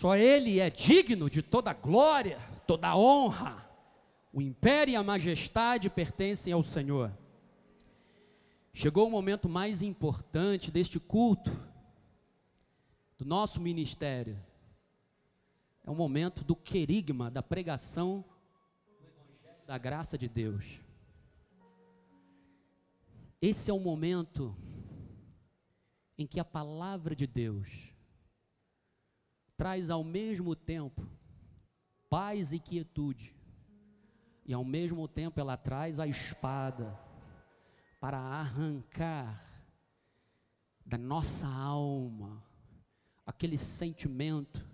Só 0.00 0.16
Ele 0.16 0.60
é 0.60 0.70
digno 0.70 1.28
de 1.28 1.42
toda 1.42 1.74
glória, 1.74 2.38
toda 2.66 2.96
honra. 2.96 3.70
O 4.32 4.40
império 4.40 4.92
e 4.92 4.96
a 4.96 5.02
majestade 5.02 5.90
pertencem 5.90 6.54
ao 6.54 6.62
Senhor. 6.62 7.12
Chegou 8.72 9.06
o 9.06 9.10
momento 9.10 9.46
mais 9.46 9.82
importante 9.82 10.70
deste 10.70 10.98
culto, 10.98 11.50
do 13.18 13.26
nosso 13.26 13.60
ministério. 13.60 14.42
É 15.84 15.90
o 15.90 15.94
momento 15.94 16.42
do 16.42 16.56
querigma, 16.56 17.30
da 17.30 17.42
pregação 17.42 18.24
do 19.02 19.06
Evangelho 19.06 19.66
da 19.66 19.76
graça 19.76 20.16
de 20.16 20.30
Deus. 20.30 20.80
Esse 23.42 23.70
é 23.70 23.74
o 23.74 23.78
momento 23.78 24.56
em 26.16 26.26
que 26.26 26.40
a 26.40 26.44
palavra 26.44 27.14
de 27.14 27.26
Deus 27.26 27.92
traz 29.60 29.90
ao 29.90 30.02
mesmo 30.02 30.56
tempo 30.56 31.06
paz 32.08 32.50
e 32.50 32.58
quietude, 32.58 33.36
e 34.46 34.54
ao 34.54 34.64
mesmo 34.64 35.06
tempo 35.06 35.38
ela 35.38 35.54
traz 35.54 36.00
a 36.00 36.06
espada 36.06 36.98
para 38.00 38.16
arrancar 38.16 39.38
da 40.86 40.96
nossa 40.96 41.46
alma 41.46 42.42
aquele 43.26 43.58
sentimento, 43.58 44.66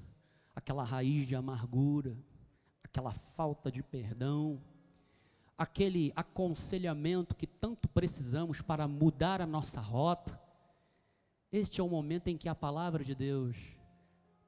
aquela 0.54 0.84
raiz 0.84 1.26
de 1.26 1.34
amargura, 1.34 2.16
aquela 2.84 3.12
falta 3.12 3.72
de 3.72 3.82
perdão, 3.82 4.62
aquele 5.58 6.12
aconselhamento 6.14 7.34
que 7.34 7.48
tanto 7.48 7.88
precisamos 7.88 8.62
para 8.62 8.86
mudar 8.86 9.42
a 9.42 9.46
nossa 9.46 9.80
rota. 9.80 10.40
Este 11.50 11.80
é 11.80 11.82
o 11.82 11.88
momento 11.88 12.28
em 12.28 12.38
que 12.38 12.48
a 12.48 12.54
palavra 12.54 13.02
de 13.02 13.16
Deus 13.16 13.75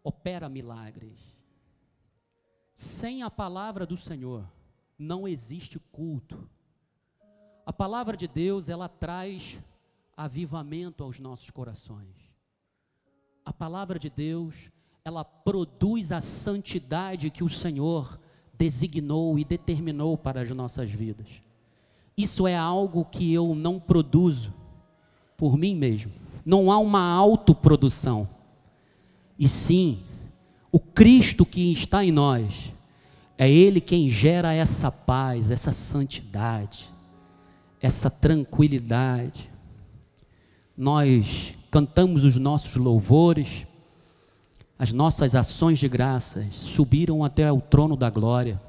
opera 0.02 0.48
milagres. 0.48 1.18
Sem 2.74 3.22
a 3.22 3.30
palavra 3.30 3.84
do 3.84 3.96
Senhor, 3.96 4.48
não 4.98 5.26
existe 5.26 5.78
culto. 5.92 6.48
A 7.66 7.72
palavra 7.72 8.16
de 8.16 8.28
Deus, 8.28 8.68
ela 8.68 8.88
traz 8.88 9.60
avivamento 10.16 11.04
aos 11.04 11.18
nossos 11.18 11.50
corações. 11.50 12.16
A 13.44 13.52
palavra 13.52 13.98
de 13.98 14.10
Deus, 14.10 14.70
ela 15.04 15.24
produz 15.24 16.12
a 16.12 16.20
santidade 16.20 17.30
que 17.30 17.44
o 17.44 17.48
Senhor 17.48 18.18
designou 18.54 19.38
e 19.38 19.44
determinou 19.44 20.16
para 20.18 20.42
as 20.42 20.50
nossas 20.50 20.90
vidas. 20.90 21.42
Isso 22.16 22.46
é 22.46 22.56
algo 22.56 23.04
que 23.04 23.32
eu 23.32 23.54
não 23.54 23.78
produzo 23.78 24.52
por 25.36 25.56
mim 25.56 25.74
mesmo. 25.74 26.12
Não 26.44 26.72
há 26.72 26.78
uma 26.78 27.12
autoprodução 27.12 28.28
e 29.38 29.48
sim, 29.48 30.00
o 30.72 30.80
Cristo 30.80 31.46
que 31.46 31.72
está 31.72 32.04
em 32.04 32.10
nós, 32.10 32.72
é 33.36 33.48
Ele 33.48 33.80
quem 33.80 34.10
gera 34.10 34.52
essa 34.52 34.90
paz, 34.90 35.50
essa 35.50 35.70
santidade, 35.70 36.88
essa 37.80 38.10
tranquilidade. 38.10 39.48
Nós 40.76 41.54
cantamos 41.70 42.24
os 42.24 42.36
nossos 42.36 42.74
louvores, 42.74 43.66
as 44.76 44.92
nossas 44.92 45.34
ações 45.34 45.78
de 45.78 45.88
graças 45.88 46.54
subiram 46.54 47.22
até 47.22 47.50
o 47.52 47.60
trono 47.60 47.96
da 47.96 48.10
glória, 48.10 48.60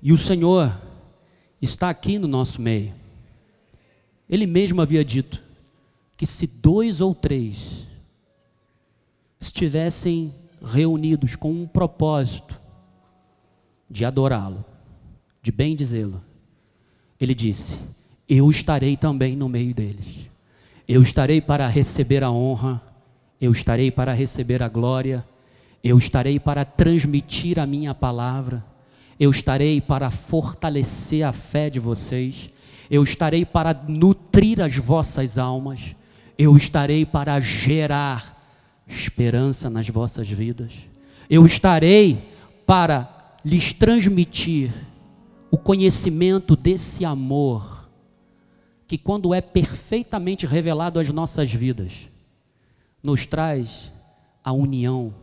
e 0.00 0.12
o 0.12 0.18
Senhor 0.18 0.80
está 1.60 1.90
aqui 1.90 2.18
no 2.18 2.28
nosso 2.28 2.62
meio. 2.62 2.94
Ele 4.28 4.46
mesmo 4.46 4.80
havia 4.80 5.04
dito 5.04 5.42
que 6.16 6.26
se 6.26 6.46
dois 6.46 7.00
ou 7.00 7.14
três 7.14 7.86
estivessem 9.42 10.32
reunidos 10.64 11.34
com 11.34 11.50
um 11.50 11.66
propósito 11.66 12.60
de 13.90 14.04
adorá-lo, 14.04 14.64
de 15.42 15.50
bem-dizê-lo, 15.50 16.22
ele 17.20 17.34
disse: 17.34 17.78
Eu 18.28 18.48
estarei 18.48 18.96
também 18.96 19.34
no 19.34 19.48
meio 19.48 19.74
deles. 19.74 20.30
Eu 20.86 21.02
estarei 21.02 21.40
para 21.40 21.66
receber 21.66 22.22
a 22.22 22.30
honra, 22.30 22.80
eu 23.40 23.50
estarei 23.50 23.90
para 23.90 24.12
receber 24.12 24.62
a 24.62 24.68
glória, 24.68 25.26
eu 25.82 25.98
estarei 25.98 26.38
para 26.38 26.64
transmitir 26.64 27.58
a 27.58 27.66
minha 27.66 27.94
palavra, 27.94 28.64
eu 29.18 29.30
estarei 29.30 29.80
para 29.80 30.10
fortalecer 30.10 31.26
a 31.26 31.32
fé 31.32 31.68
de 31.68 31.80
vocês, 31.80 32.50
eu 32.88 33.02
estarei 33.02 33.44
para 33.44 33.74
nutrir 33.88 34.60
as 34.60 34.76
vossas 34.76 35.36
almas, 35.38 35.96
eu 36.38 36.56
estarei 36.56 37.04
para 37.04 37.38
gerar 37.40 38.31
esperança 38.94 39.68
nas 39.68 39.88
vossas 39.88 40.28
vidas. 40.28 40.74
Eu 41.28 41.44
estarei 41.46 42.30
para 42.66 43.38
lhes 43.44 43.72
transmitir 43.72 44.72
o 45.50 45.58
conhecimento 45.58 46.56
desse 46.56 47.04
amor, 47.04 47.88
que 48.86 48.96
quando 48.96 49.34
é 49.34 49.40
perfeitamente 49.40 50.46
revelado 50.46 50.98
às 50.98 51.10
nossas 51.10 51.52
vidas, 51.52 52.08
nos 53.02 53.26
traz 53.26 53.90
a 54.42 54.52
união. 54.52 55.14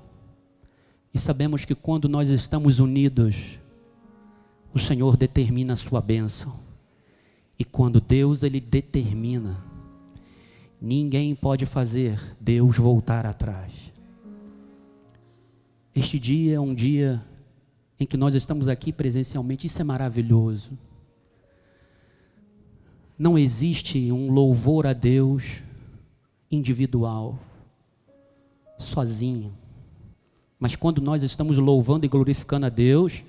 E 1.14 1.20
sabemos 1.20 1.66
que 1.66 1.74
quando 1.74 2.08
nós 2.08 2.30
estamos 2.30 2.80
unidos, 2.80 3.60
o 4.74 4.80
Senhor 4.80 5.18
determina 5.18 5.74
a 5.74 5.78
sua 5.78 6.02
bênção. 6.02 6.54
E 7.58 7.66
quando 7.66 8.00
Deus 8.00 8.44
ele 8.44 8.60
determina, 8.60 9.64
Ninguém 10.82 11.36
pode 11.36 11.66
fazer 11.66 12.20
Deus 12.40 12.78
voltar 12.78 13.26
atrás. 13.26 13.92
Este 15.94 16.18
dia 16.18 16.56
é 16.56 16.60
um 16.60 16.74
dia 16.74 17.22
em 18.00 18.06
que 18.06 18.16
nós 18.16 18.34
estamos 18.34 18.70
aqui 18.70 18.94
presencialmente, 18.94 19.68
isso 19.68 19.82
é 19.82 19.84
maravilhoso. 19.84 20.72
Não 23.18 23.38
existe 23.38 24.10
um 24.12 24.32
louvor 24.32 24.88
a 24.88 24.94
Deus 24.94 25.62
individual, 26.50 27.38
sozinho. 28.78 29.54
Mas 30.58 30.78
quando 30.78 31.02
nós 31.02 31.24
estamos 31.24 31.58
louvando 31.58 32.06
e 32.06 32.10
glorificando 32.10 32.66
a 32.66 32.70
Deus, 32.70 33.24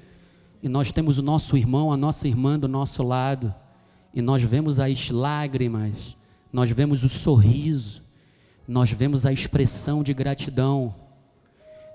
e 0.63 0.69
nós 0.69 0.93
temos 0.93 1.19
o 1.19 1.23
nosso 1.23 1.57
irmão, 1.57 1.93
a 1.93 1.97
nossa 1.97 2.29
irmã 2.29 2.57
do 2.57 2.69
nosso 2.69 3.03
lado, 3.03 3.53
e 4.15 4.23
nós 4.23 4.43
vemos 4.45 4.79
as 4.79 5.11
lágrimas, 5.11 6.17
nós 6.53 6.71
vemos 6.71 7.05
o 7.05 7.09
sorriso, 7.09 8.03
nós 8.67 8.93
vemos 8.93 9.27
a 9.27 9.33
expressão 9.33 10.03
de 10.03 10.15
gratidão. 10.15 10.95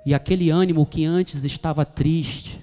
E 0.06 0.14
aquele 0.14 0.50
ânimo 0.50 0.86
que 0.86 1.06
antes 1.06 1.44
estava 1.44 1.86
triste, 1.86 2.62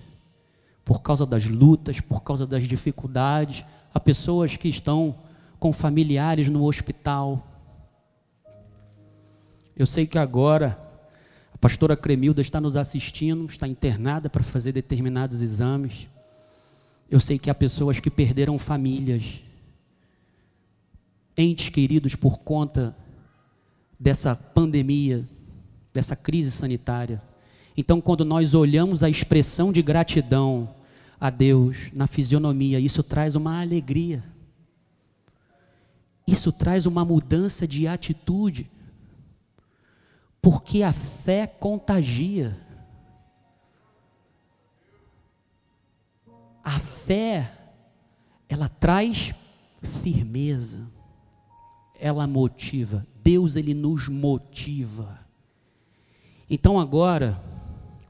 por 0.85 1.01
causa 1.01 1.25
das 1.25 1.47
lutas, 1.47 2.01
por 2.01 2.23
causa 2.23 2.47
das 2.47 2.65
dificuldades, 2.65 3.65
há 3.93 4.01
pessoas 4.01 4.57
que 4.57 4.69
estão 4.69 5.15
com 5.59 5.73
familiares 5.73 6.49
no 6.49 6.65
hospital. 6.65 7.47
Eu 9.77 9.87
sei 9.87 10.07
que 10.07 10.19
agora 10.19 10.79
a 11.55 11.59
pastora 11.59 11.97
Cremilda 11.97 12.43
está 12.43 12.61
nos 12.61 12.77
assistindo, 12.77 13.47
está 13.47 13.67
internada 13.69 14.29
para 14.29 14.43
fazer 14.43 14.73
determinados 14.73 15.41
exames. 15.41 16.09
Eu 17.11 17.21
sei 17.21 17.39
que 17.39 17.51
há 17.51 17.55
pessoas 17.55 18.01
que 18.01 18.11
perderam 18.11 18.59
famílias 18.59 19.43
entes 21.37 21.69
queridos 21.69 22.15
por 22.15 22.39
conta 22.39 22.97
dessa 23.99 24.35
pandemia, 24.35 25.29
dessa 25.93 26.17
crise 26.17 26.51
sanitária. 26.51 27.23
Então, 27.77 28.01
quando 28.01 28.25
nós 28.25 28.55
olhamos 28.55 29.03
a 29.03 29.09
expressão 29.09 29.73
de 29.73 29.81
gratidão 29.81 30.75
a 31.21 31.31
Deus 31.31 31.91
na 31.95 32.07
fisionomia, 32.07 32.81
isso 32.81 33.03
traz 33.03 33.35
uma 33.35 33.61
alegria. 33.61 34.23
Isso 36.27 36.53
traz 36.53 36.87
uma 36.87 37.05
mudança 37.05 37.67
de 37.67 37.87
atitude. 37.87 38.71
Porque 40.41 40.83
a 40.83 40.93
fé 40.93 41.47
contagia. 41.47 42.59
A 46.63 46.79
fé, 46.79 47.57
ela 48.49 48.69
traz 48.69 49.33
firmeza 50.03 50.92
ela 52.03 52.27
motiva. 52.27 53.07
Deus 53.23 53.55
ele 53.55 53.73
nos 53.73 54.09
motiva. 54.09 55.21
Então 56.51 56.79
agora 56.79 57.41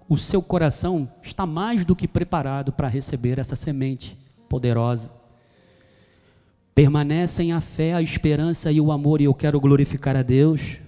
o 0.09 0.17
seu 0.17 0.43
coração 0.43 1.09
está 1.23 1.47
mais 1.47 1.85
do 1.85 1.95
que 1.95 2.09
preparado 2.09 2.73
para 2.73 2.89
receber 2.89 3.39
essa 3.39 3.55
semente 3.55 4.17
poderosa. 4.49 5.13
Permanecem 6.75 7.53
a 7.53 7.61
fé, 7.61 7.93
a 7.93 8.01
esperança 8.01 8.73
e 8.73 8.81
o 8.81 8.91
amor, 8.91 9.21
e 9.21 9.25
eu 9.25 9.35
quero 9.35 9.61
glorificar 9.61 10.17
a 10.17 10.23
Deus, 10.23 10.79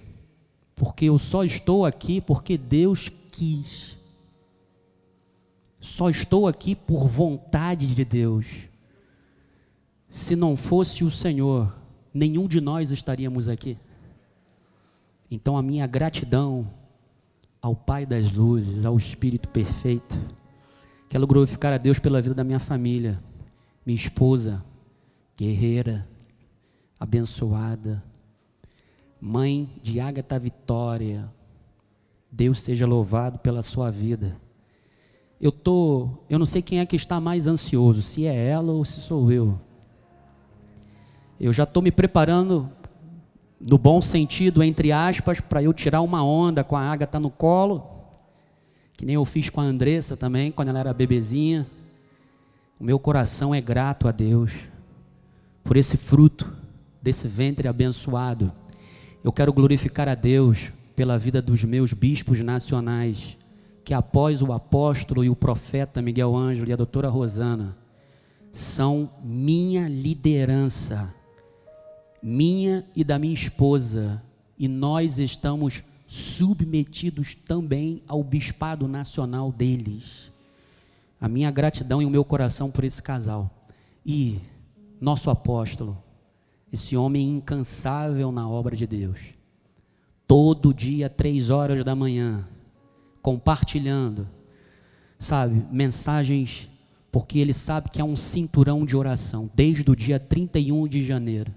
porque 0.75 1.05
eu 1.05 1.19
só 1.19 1.43
estou 1.43 1.85
aqui 1.85 2.19
porque 2.19 2.57
Deus 2.57 3.09
quis. 3.31 3.95
Só 5.79 6.09
estou 6.09 6.47
aqui 6.47 6.73
por 6.73 7.07
vontade 7.07 7.93
de 7.93 8.03
Deus. 8.03 8.47
Se 10.09 10.35
não 10.35 10.55
fosse 10.55 11.03
o 11.03 11.11
Senhor, 11.11 11.84
nenhum 12.15 12.47
de 12.47 12.61
nós 12.61 12.91
estaríamos 12.91 13.49
aqui. 13.49 13.77
Então 15.29 15.57
a 15.57 15.61
minha 15.61 15.85
gratidão 15.85 16.71
ao 17.61 17.75
Pai 17.75 18.05
das 18.05 18.31
luzes, 18.31 18.85
ao 18.85 18.97
Espírito 18.97 19.49
perfeito. 19.49 20.17
Quero 21.09 21.27
glorificar 21.27 21.73
a 21.73 21.77
Deus 21.77 21.99
pela 21.99 22.21
vida 22.21 22.33
da 22.33 22.43
minha 22.43 22.59
família, 22.59 23.21
minha 23.85 23.97
esposa, 23.97 24.63
guerreira, 25.37 26.07
abençoada, 26.97 28.01
mãe 29.19 29.69
de 29.83 29.99
Ágata 29.99 30.39
Vitória. 30.39 31.29
Deus 32.31 32.61
seja 32.61 32.87
louvado 32.87 33.39
pela 33.39 33.61
sua 33.61 33.91
vida. 33.91 34.39
Eu 35.39 35.51
tô, 35.51 36.09
eu 36.29 36.39
não 36.39 36.45
sei 36.45 36.61
quem 36.61 36.79
é 36.79 36.85
que 36.85 36.95
está 36.95 37.19
mais 37.19 37.45
ansioso, 37.45 38.01
se 38.01 38.25
é 38.25 38.47
ela 38.47 38.71
ou 38.71 38.85
se 38.85 39.01
sou 39.01 39.29
eu. 39.31 39.59
Eu 41.39 41.51
já 41.51 41.63
estou 41.63 41.83
me 41.83 41.91
preparando 41.91 42.69
no 43.59 43.77
bom 43.77 44.01
sentido, 44.01 44.63
entre 44.63 44.91
aspas, 44.91 45.39
para 45.39 45.61
eu 45.61 45.73
tirar 45.73 46.01
uma 46.01 46.23
onda 46.23 46.63
com 46.63 46.77
a 46.77 46.81
Agatha 46.81 47.19
no 47.19 47.29
colo, 47.29 47.83
que 48.95 49.05
nem 49.05 49.15
eu 49.15 49.25
fiz 49.25 49.49
com 49.49 49.59
a 49.59 49.63
Andressa 49.63 50.15
também, 50.15 50.51
quando 50.51 50.69
ela 50.69 50.79
era 50.79 50.93
bebezinha. 50.93 51.67
O 52.79 52.83
meu 52.83 52.97
coração 52.97 53.53
é 53.53 53.59
grato 53.59 54.07
a 54.07 54.11
Deus 54.11 54.53
por 55.63 55.75
esse 55.75 55.97
fruto 55.97 56.49
desse 57.01 57.27
ventre 57.27 57.67
abençoado. 57.67 58.51
Eu 59.23 59.31
quero 59.31 59.51
glorificar 59.51 60.07
a 60.07 60.15
Deus 60.15 60.71
pela 60.95 61.17
vida 61.17 61.41
dos 61.41 61.63
meus 61.63 61.91
bispos 61.91 62.39
nacionais, 62.39 63.37
que 63.83 63.93
após 63.93 64.41
o 64.41 64.53
apóstolo 64.53 65.23
e 65.23 65.29
o 65.29 65.35
profeta 65.35 66.01
Miguel 66.01 66.35
Ângelo 66.35 66.69
e 66.69 66.73
a 66.73 66.77
doutora 66.77 67.09
Rosana, 67.09 67.75
são 68.51 69.09
minha 69.21 69.89
liderança 69.89 71.13
minha 72.27 72.83
e 72.95 73.03
da 73.03 73.19
minha 73.19 73.35
esposa, 73.35 74.19
e 74.57 74.67
nós 74.67 75.19
estamos 75.19 75.83
submetidos 76.07 77.35
também 77.35 78.01
ao 78.07 78.23
bispado 78.23 78.87
nacional 78.87 79.51
deles. 79.51 80.31
A 81.21 81.29
minha 81.29 81.51
gratidão 81.51 82.01
e 82.01 82.05
o 82.05 82.09
meu 82.09 82.25
coração 82.25 82.71
por 82.71 82.83
esse 82.83 82.99
casal. 82.99 83.69
E 84.03 84.39
nosso 84.99 85.29
apóstolo, 85.29 85.95
esse 86.73 86.97
homem 86.97 87.29
incansável 87.29 88.31
na 88.31 88.49
obra 88.49 88.75
de 88.75 88.87
Deus, 88.87 89.19
todo 90.27 90.73
dia, 90.73 91.07
três 91.07 91.51
horas 91.51 91.85
da 91.85 91.95
manhã, 91.95 92.43
compartilhando, 93.21 94.27
sabe, 95.19 95.63
mensagens, 95.71 96.67
porque 97.11 97.37
ele 97.37 97.53
sabe 97.53 97.91
que 97.91 98.01
é 98.01 98.03
um 98.03 98.15
cinturão 98.15 98.83
de 98.83 98.97
oração, 98.97 99.47
desde 99.53 99.91
o 99.91 99.95
dia 99.95 100.19
31 100.19 100.87
de 100.87 101.03
janeiro 101.03 101.53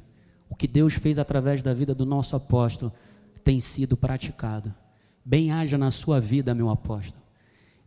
que 0.59 0.67
Deus 0.67 0.95
fez 0.95 1.21
através 1.21 1.63
da 1.63 1.73
vida 1.73 1.95
do 1.95 2.05
nosso 2.05 2.35
apóstolo 2.35 2.93
tem 3.45 3.61
sido 3.61 3.97
praticado. 3.97 4.75
Bem 5.25 5.53
haja 5.53 5.79
na 5.79 5.91
sua 5.91 6.21
vida, 6.21 6.55
meu 6.55 6.69
apóstolo. 6.69 7.23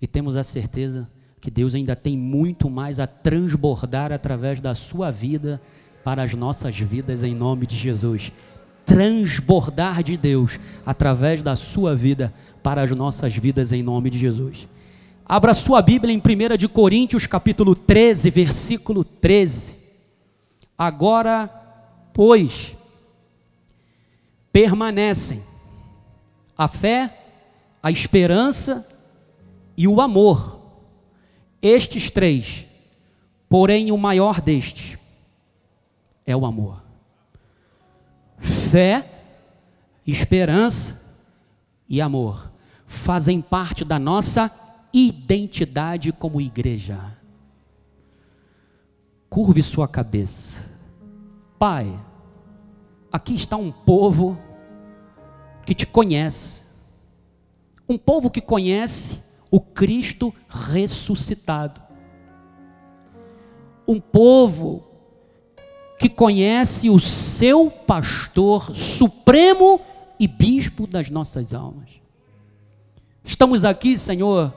E 0.01 0.07
temos 0.07 0.37
a 0.37 0.43
certeza 0.43 1.07
que 1.41 1.51
Deus 1.51 1.75
ainda 1.75 1.95
tem 1.95 2.17
muito 2.17 2.69
mais 2.69 2.99
a 2.99 3.05
transbordar 3.05 4.11
através 4.11 4.61
da 4.61 4.73
sua 4.73 5.11
vida 5.11 5.61
para 6.03 6.23
as 6.23 6.33
nossas 6.33 6.79
vidas 6.79 7.23
em 7.23 7.35
nome 7.35 7.67
de 7.67 7.75
Jesus. 7.75 8.31
Transbordar 8.85 10.01
de 10.01 10.15
Deus 10.15 10.59
através 10.85 11.43
da 11.43 11.55
sua 11.55 11.95
vida 11.95 12.33
para 12.63 12.81
as 12.81 12.91
nossas 12.91 13.35
vidas 13.35 13.73
em 13.73 13.83
nome 13.83 14.09
de 14.09 14.17
Jesus. 14.17 14.67
Abra 15.25 15.53
sua 15.53 15.81
Bíblia 15.81 16.13
em 16.13 16.17
1 16.17 16.57
de 16.57 16.67
Coríntios, 16.67 17.27
capítulo 17.27 17.75
13, 17.75 18.29
versículo 18.29 19.03
13. 19.03 19.75
Agora 20.77 21.60
pois, 22.13 22.75
permanecem 24.51 25.43
a 26.57 26.67
fé, 26.67 27.17
a 27.81 27.89
esperança 27.89 28.87
e 29.75 29.87
o 29.87 30.01
amor. 30.01 30.59
Estes 31.61 32.09
três, 32.09 32.65
porém 33.49 33.91
o 33.91 33.97
maior 33.97 34.41
destes 34.41 34.97
é 36.25 36.35
o 36.35 36.45
amor. 36.45 36.81
Fé, 38.39 39.07
esperança 40.05 41.19
e 41.87 42.01
amor 42.01 42.51
fazem 42.85 43.41
parte 43.41 43.85
da 43.85 43.97
nossa 43.97 44.51
identidade 44.93 46.11
como 46.11 46.41
igreja. 46.41 47.17
Curve 49.29 49.63
sua 49.63 49.87
cabeça. 49.87 50.70
Pai, 51.61 51.95
aqui 53.11 53.35
está 53.35 53.55
um 53.55 53.71
povo 53.71 54.35
que 55.63 55.75
te 55.75 55.85
conhece, 55.85 56.63
um 57.87 57.99
povo 57.99 58.31
que 58.31 58.41
conhece 58.41 59.19
o 59.51 59.59
Cristo 59.59 60.33
ressuscitado, 60.49 61.79
um 63.87 63.99
povo 63.99 64.83
que 65.99 66.09
conhece 66.09 66.89
o 66.89 66.99
seu 66.99 67.69
pastor 67.69 68.75
supremo 68.75 69.81
e 70.19 70.27
bispo 70.27 70.87
das 70.87 71.11
nossas 71.11 71.53
almas. 71.53 71.91
Estamos 73.23 73.63
aqui, 73.63 73.99
Senhor, 73.99 74.51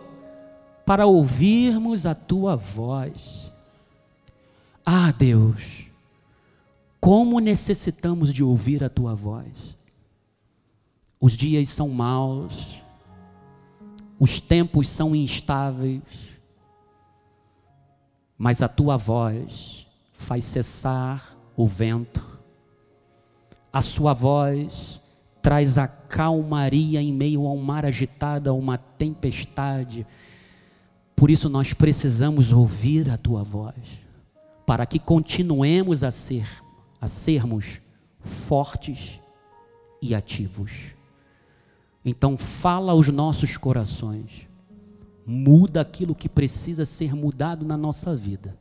para 0.87 1.05
ouvirmos 1.05 2.07
a 2.07 2.15
tua 2.15 2.57
voz. 2.57 3.53
Ah, 4.87 5.13
Deus, 5.13 5.85
como 7.05 7.39
necessitamos 7.39 8.33
de 8.33 8.43
ouvir 8.43 8.83
a 8.83 8.89
tua 8.89 9.15
voz. 9.15 9.77
Os 11.21 11.37
dias 11.37 11.69
são 11.69 11.91
maus, 11.91 12.83
os 14.19 14.41
tempos 14.41 14.89
são 14.89 15.15
instáveis, 15.15 16.01
mas 18.39 18.63
a 18.63 18.69
tua 18.69 18.97
voz 18.97 19.87
faz 20.15 20.45
cessar 20.45 21.37
o 21.55 21.67
vento, 21.67 22.25
a 23.71 23.83
sua 23.83 24.15
voz 24.15 24.99
traz 25.43 25.77
a 25.77 25.87
calmaria 25.87 27.03
em 27.03 27.13
meio 27.13 27.47
a 27.47 27.53
um 27.53 27.63
mar 27.63 27.85
agitado, 27.85 28.49
a 28.49 28.55
uma 28.55 28.79
tempestade. 28.79 30.07
Por 31.15 31.31
isso 31.31 31.51
nós 31.51 31.75
precisamos 31.75 32.51
ouvir 32.51 33.11
a 33.11 33.19
tua 33.19 33.45
voz, 33.45 34.01
para 34.65 34.87
que 34.87 34.99
continuemos 34.99 36.03
a 36.03 36.11
ser 36.11 36.64
a 37.05 37.07
sermos 37.07 37.83
fortes 38.19 39.21
e 40.01 40.15
ativos. 40.15 40.95
Então, 42.03 42.39
fala 42.39 42.93
aos 42.93 43.09
nossos 43.09 43.59
corações, 43.59 44.49
muda 45.27 45.83
aquilo 45.83 46.15
que 46.15 46.31
precisa 46.31 46.87
ser 46.87 47.15
mudado 47.15 47.63
na 47.65 47.77
nossa 47.77 48.17
vida. 48.17 48.57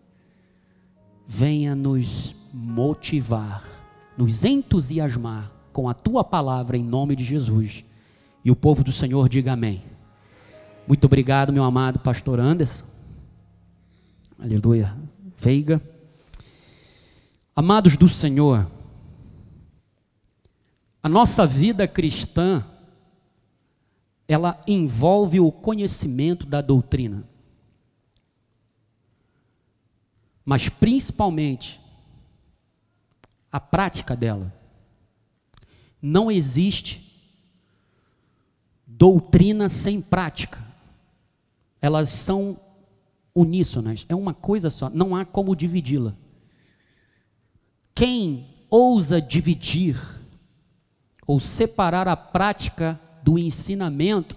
Venha 1.25 1.73
nos 1.73 2.35
motivar, 2.53 3.63
nos 4.17 4.43
entusiasmar 4.43 5.49
com 5.71 5.87
a 5.87 5.93
tua 5.93 6.21
palavra 6.21 6.75
em 6.75 6.83
nome 6.83 7.15
de 7.15 7.23
Jesus. 7.23 7.85
E 8.43 8.51
o 8.51 8.55
povo 8.57 8.83
do 8.83 8.91
Senhor 8.91 9.29
diga 9.29 9.53
amém. 9.53 9.81
Muito 10.85 11.05
obrigado, 11.05 11.53
meu 11.53 11.63
amado 11.63 11.97
pastor 11.99 12.41
Anderson. 12.41 12.85
Aleluia. 14.37 14.93
Veiga. 15.37 15.92
Amados 17.55 17.95
do 17.95 18.09
Senhor, 18.09 18.67
a 21.03 21.07
nossa 21.07 21.45
vida 21.45 21.87
cristã, 21.87 22.65
ela 24.27 24.59
envolve 24.67 25.39
o 25.39 25.51
conhecimento 25.51 26.47
da 26.47 26.61
doutrina, 26.61 27.23
mas 30.43 30.67
principalmente 30.67 31.79
a 33.51 33.59
prática 33.59 34.15
dela. 34.15 34.51
Não 36.01 36.31
existe 36.31 37.01
doutrina 38.87 39.69
sem 39.69 40.01
prática, 40.01 40.59
elas 41.79 42.09
são 42.09 42.57
uníssonas, 43.35 44.07
é 44.09 44.15
uma 44.15 44.33
coisa 44.33 44.71
só, 44.71 44.89
não 44.89 45.15
há 45.15 45.23
como 45.23 45.55
dividi-la. 45.55 46.15
Quem 47.95 48.47
ousa 48.69 49.21
dividir 49.21 49.95
ou 51.27 51.39
separar 51.39 52.07
a 52.07 52.17
prática 52.17 52.99
do 53.21 53.37
ensinamento, 53.37 54.35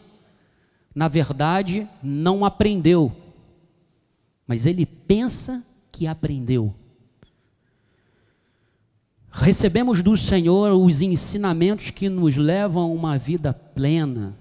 na 0.94 1.08
verdade, 1.08 1.88
não 2.02 2.44
aprendeu, 2.44 3.14
mas 4.46 4.66
ele 4.66 4.84
pensa 4.84 5.64
que 5.90 6.06
aprendeu. 6.06 6.74
Recebemos 9.30 10.02
do 10.02 10.16
Senhor 10.16 10.72
os 10.72 11.02
ensinamentos 11.02 11.90
que 11.90 12.08
nos 12.08 12.36
levam 12.36 12.82
a 12.82 12.86
uma 12.86 13.18
vida 13.18 13.52
plena, 13.52 14.36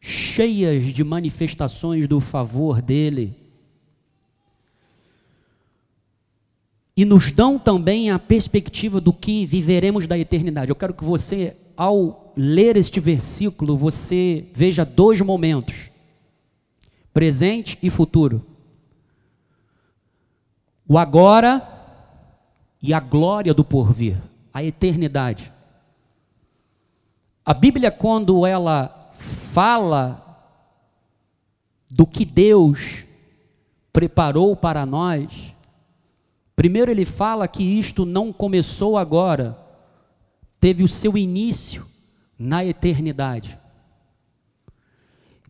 cheias 0.00 0.92
de 0.92 1.02
manifestações 1.02 2.06
do 2.06 2.20
favor 2.20 2.82
dEle 2.82 3.37
e 6.98 7.04
nos 7.04 7.30
dão 7.30 7.60
também 7.60 8.10
a 8.10 8.18
perspectiva 8.18 9.00
do 9.00 9.12
que 9.12 9.46
viveremos 9.46 10.08
da 10.08 10.18
eternidade. 10.18 10.72
Eu 10.72 10.74
quero 10.74 10.92
que 10.92 11.04
você 11.04 11.56
ao 11.76 12.32
ler 12.36 12.76
este 12.76 12.98
versículo, 12.98 13.76
você 13.76 14.48
veja 14.52 14.84
dois 14.84 15.20
momentos: 15.20 15.92
presente 17.14 17.78
e 17.80 17.88
futuro. 17.88 18.44
O 20.88 20.98
agora 20.98 21.62
e 22.82 22.92
a 22.92 22.98
glória 22.98 23.54
do 23.54 23.62
porvir, 23.62 24.20
a 24.52 24.64
eternidade. 24.64 25.52
A 27.44 27.54
Bíblia, 27.54 27.92
quando 27.92 28.44
ela 28.44 29.12
fala 29.12 30.50
do 31.88 32.04
que 32.04 32.24
Deus 32.24 33.04
preparou 33.92 34.56
para 34.56 34.84
nós, 34.84 35.54
primeiro 36.58 36.90
ele 36.90 37.06
fala 37.06 37.46
que 37.46 37.62
isto 37.62 38.04
não 38.04 38.32
começou 38.32 38.98
agora, 38.98 39.56
teve 40.58 40.82
o 40.82 40.88
seu 40.88 41.16
início 41.16 41.86
na 42.36 42.64
eternidade. 42.64 43.56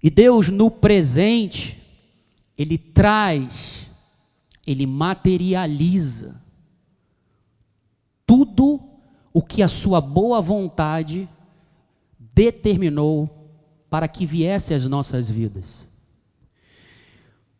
E 0.02 0.10
Deus 0.10 0.50
no 0.50 0.70
presente, 0.70 1.80
ele 2.58 2.76
traz, 2.76 3.88
ele 4.66 4.84
materializa 4.86 6.42
tudo 8.26 8.78
o 9.32 9.40
que 9.40 9.62
a 9.62 9.68
sua 9.68 10.02
boa 10.02 10.42
vontade 10.42 11.26
determinou 12.18 13.48
para 13.88 14.06
que 14.06 14.26
viesse 14.26 14.74
às 14.74 14.86
nossas 14.86 15.30
vidas. 15.30 15.86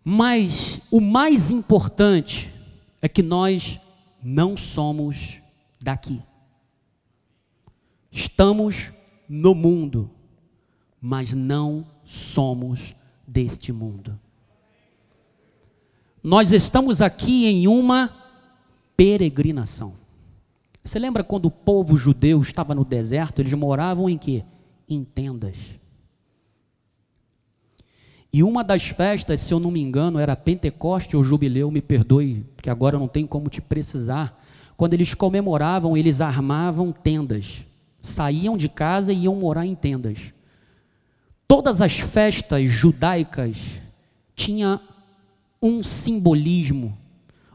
Mas 0.05 0.83
o 0.91 1.01
mais 1.01 1.51
importante 1.51 2.58
é 3.01 3.09
que 3.09 3.23
nós 3.23 3.81
não 4.23 4.57
somos 4.57 5.39
daqui. 5.81 6.23
Estamos 8.11 8.93
no 9.29 9.55
mundo, 9.55 10.11
mas 11.01 11.33
não 11.33 11.87
somos 12.05 12.95
deste 13.27 13.73
mundo. 13.73 14.19
Nós 16.23 16.53
estamos 16.53 17.01
aqui 17.01 17.47
em 17.47 17.69
uma 17.69 18.13
peregrinação. 18.97 19.95
Você 20.83 20.99
lembra 20.99 21.23
quando 21.23 21.47
o 21.47 21.51
povo 21.51 21.97
judeu 21.97 22.41
estava 22.41 22.75
no 22.75 22.85
deserto? 22.85 23.41
Eles 23.41 23.53
moravam 23.55 24.09
em 24.09 24.19
quê? 24.19 24.45
Em 24.89 25.05
tendas. 25.05 25.57
E 28.33 28.43
uma 28.43 28.63
das 28.63 28.85
festas, 28.89 29.41
se 29.41 29.55
eu 29.55 29.59
não 29.59 29.71
me 29.71 29.81
engano, 29.81 30.19
era 30.19 30.37
Pentecoste 30.37 31.17
ou 31.17 31.25
Jubileu, 31.25 31.71
me 31.71 31.81
perdoe, 31.81 32.45
porque 32.55 32.69
agora 32.69 32.97
eu 32.97 33.01
não 33.01 33.09
tenho 33.09 33.27
como 33.27 33.49
te 33.49 33.61
precisar. 33.61 34.39
Quando 34.77 34.95
eles 34.95 35.15
comemoravam, 35.15 35.97
eles 35.97 36.21
armavam 36.21 36.93
tendas. 36.93 37.65
Saíam 38.03 38.57
de 38.57 38.69
casa 38.69 39.13
e 39.13 39.25
iam 39.25 39.35
morar 39.35 39.67
em 39.67 39.75
tendas. 39.75 40.33
Todas 41.47 41.81
as 41.81 41.99
festas 41.99 42.71
judaicas 42.71 43.81
tinham 44.37 44.79
um 45.61 45.83
simbolismo, 45.83 46.97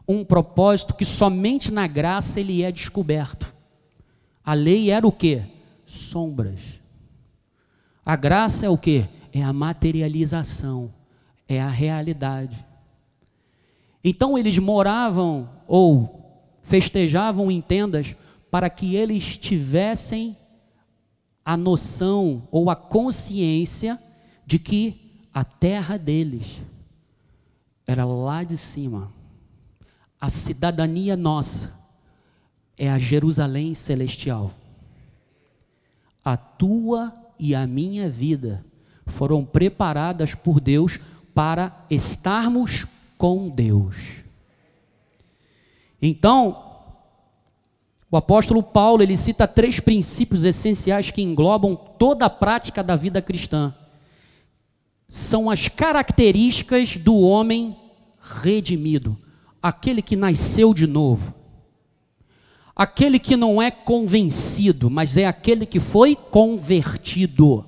um 0.07 0.25
propósito 0.25 0.95
que 0.95 1.05
somente 1.05 1.71
na 1.71 1.87
graça 1.87 2.39
ele 2.39 2.63
é 2.63 2.71
descoberto. 2.71 3.53
A 4.43 4.53
lei 4.53 4.89
era 4.89 5.07
o 5.07 5.11
que? 5.11 5.41
Sombras. 5.85 6.59
A 8.05 8.15
graça 8.15 8.65
é 8.65 8.69
o 8.69 8.77
que? 8.77 9.07
É 9.33 9.41
a 9.41 9.51
materialização, 9.51 10.93
é 11.47 11.59
a 11.59 11.69
realidade. 11.69 12.63
Então 14.03 14.37
eles 14.37 14.57
moravam 14.57 15.49
ou 15.67 16.45
festejavam 16.63 17.49
em 17.49 17.59
tendas 17.59 18.15
para 18.51 18.69
que 18.69 18.95
eles 18.95 19.35
tivessem 19.37 20.37
a 21.43 21.57
noção 21.57 22.47
ou 22.51 22.69
a 22.69 22.75
consciência 22.75 23.99
de 24.45 24.59
que 24.59 25.25
a 25.33 25.43
terra 25.43 25.97
deles 25.97 26.61
era 27.85 28.05
lá 28.05 28.43
de 28.43 28.55
cima 28.55 29.11
a 30.23 30.29
cidadania 30.29 31.17
nossa 31.17 31.69
é 32.77 32.89
a 32.89 32.97
Jerusalém 32.97 33.75
celestial. 33.75 34.53
A 36.23 36.37
tua 36.37 37.13
e 37.37 37.53
a 37.53 37.67
minha 37.67 38.09
vida 38.09 38.63
foram 39.05 39.43
preparadas 39.43 40.33
por 40.35 40.59
Deus 40.59 40.99
para 41.33 41.85
estarmos 41.89 42.85
com 43.17 43.49
Deus. 43.49 44.23
Então, 46.01 46.71
o 48.11 48.17
apóstolo 48.17 48.61
Paulo, 48.61 49.01
ele 49.01 49.17
cita 49.17 49.47
três 49.47 49.79
princípios 49.79 50.43
essenciais 50.43 51.09
que 51.11 51.21
englobam 51.21 51.75
toda 51.75 52.25
a 52.25 52.29
prática 52.29 52.83
da 52.83 52.95
vida 52.95 53.21
cristã. 53.21 53.73
São 55.07 55.49
as 55.49 55.67
características 55.67 56.97
do 56.97 57.19
homem 57.19 57.75
redimido 58.19 59.17
aquele 59.63 60.01
que 60.01 60.17
nasceu 60.17 60.73
de 60.73 60.85
novo, 60.85 61.33
aquele 62.75 63.17
que 63.17 63.37
não 63.37 63.61
é 63.61 63.71
convencido, 63.71 64.89
mas 64.89 65.15
é 65.15 65.25
aquele 65.25 65.65
que 65.65 65.79
foi 65.79 66.17
convertido. 66.17 67.65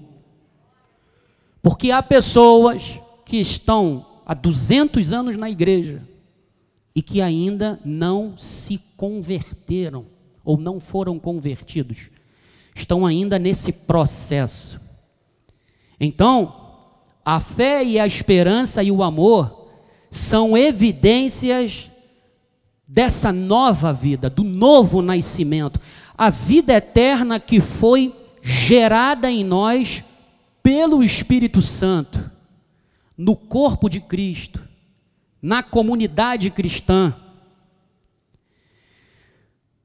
Porque 1.65 1.89
há 1.89 2.03
pessoas 2.03 3.01
que 3.25 3.37
estão 3.37 4.05
há 4.23 4.35
200 4.35 5.11
anos 5.11 5.35
na 5.35 5.49
igreja 5.49 6.07
e 6.93 7.01
que 7.01 7.23
ainda 7.23 7.79
não 7.83 8.37
se 8.37 8.79
converteram 8.95 10.05
ou 10.43 10.57
não 10.57 10.79
foram 10.79 11.17
convertidos. 11.17 12.11
Estão 12.75 13.03
ainda 13.03 13.39
nesse 13.39 13.71
processo. 13.73 14.79
Então, 15.99 16.53
a 17.25 17.39
fé 17.39 17.83
e 17.83 17.99
a 17.99 18.05
esperança 18.05 18.83
e 18.83 18.91
o 18.91 19.01
amor 19.01 19.71
são 20.11 20.55
evidências 20.55 21.89
dessa 22.87 23.31
nova 23.31 23.91
vida, 23.91 24.29
do 24.29 24.43
novo 24.43 25.01
nascimento, 25.01 25.81
a 26.15 26.29
vida 26.29 26.73
eterna 26.73 27.39
que 27.39 27.59
foi 27.59 28.13
gerada 28.43 29.31
em 29.31 29.43
nós 29.43 30.03
pelo 30.65 31.03
Espírito 31.03 31.61
Santo, 31.61 32.31
no 33.15 33.35
corpo 33.35 33.87
de 33.87 34.01
Cristo, 34.01 34.59
na 35.39 35.61
comunidade 35.61 36.49
cristã. 36.49 37.15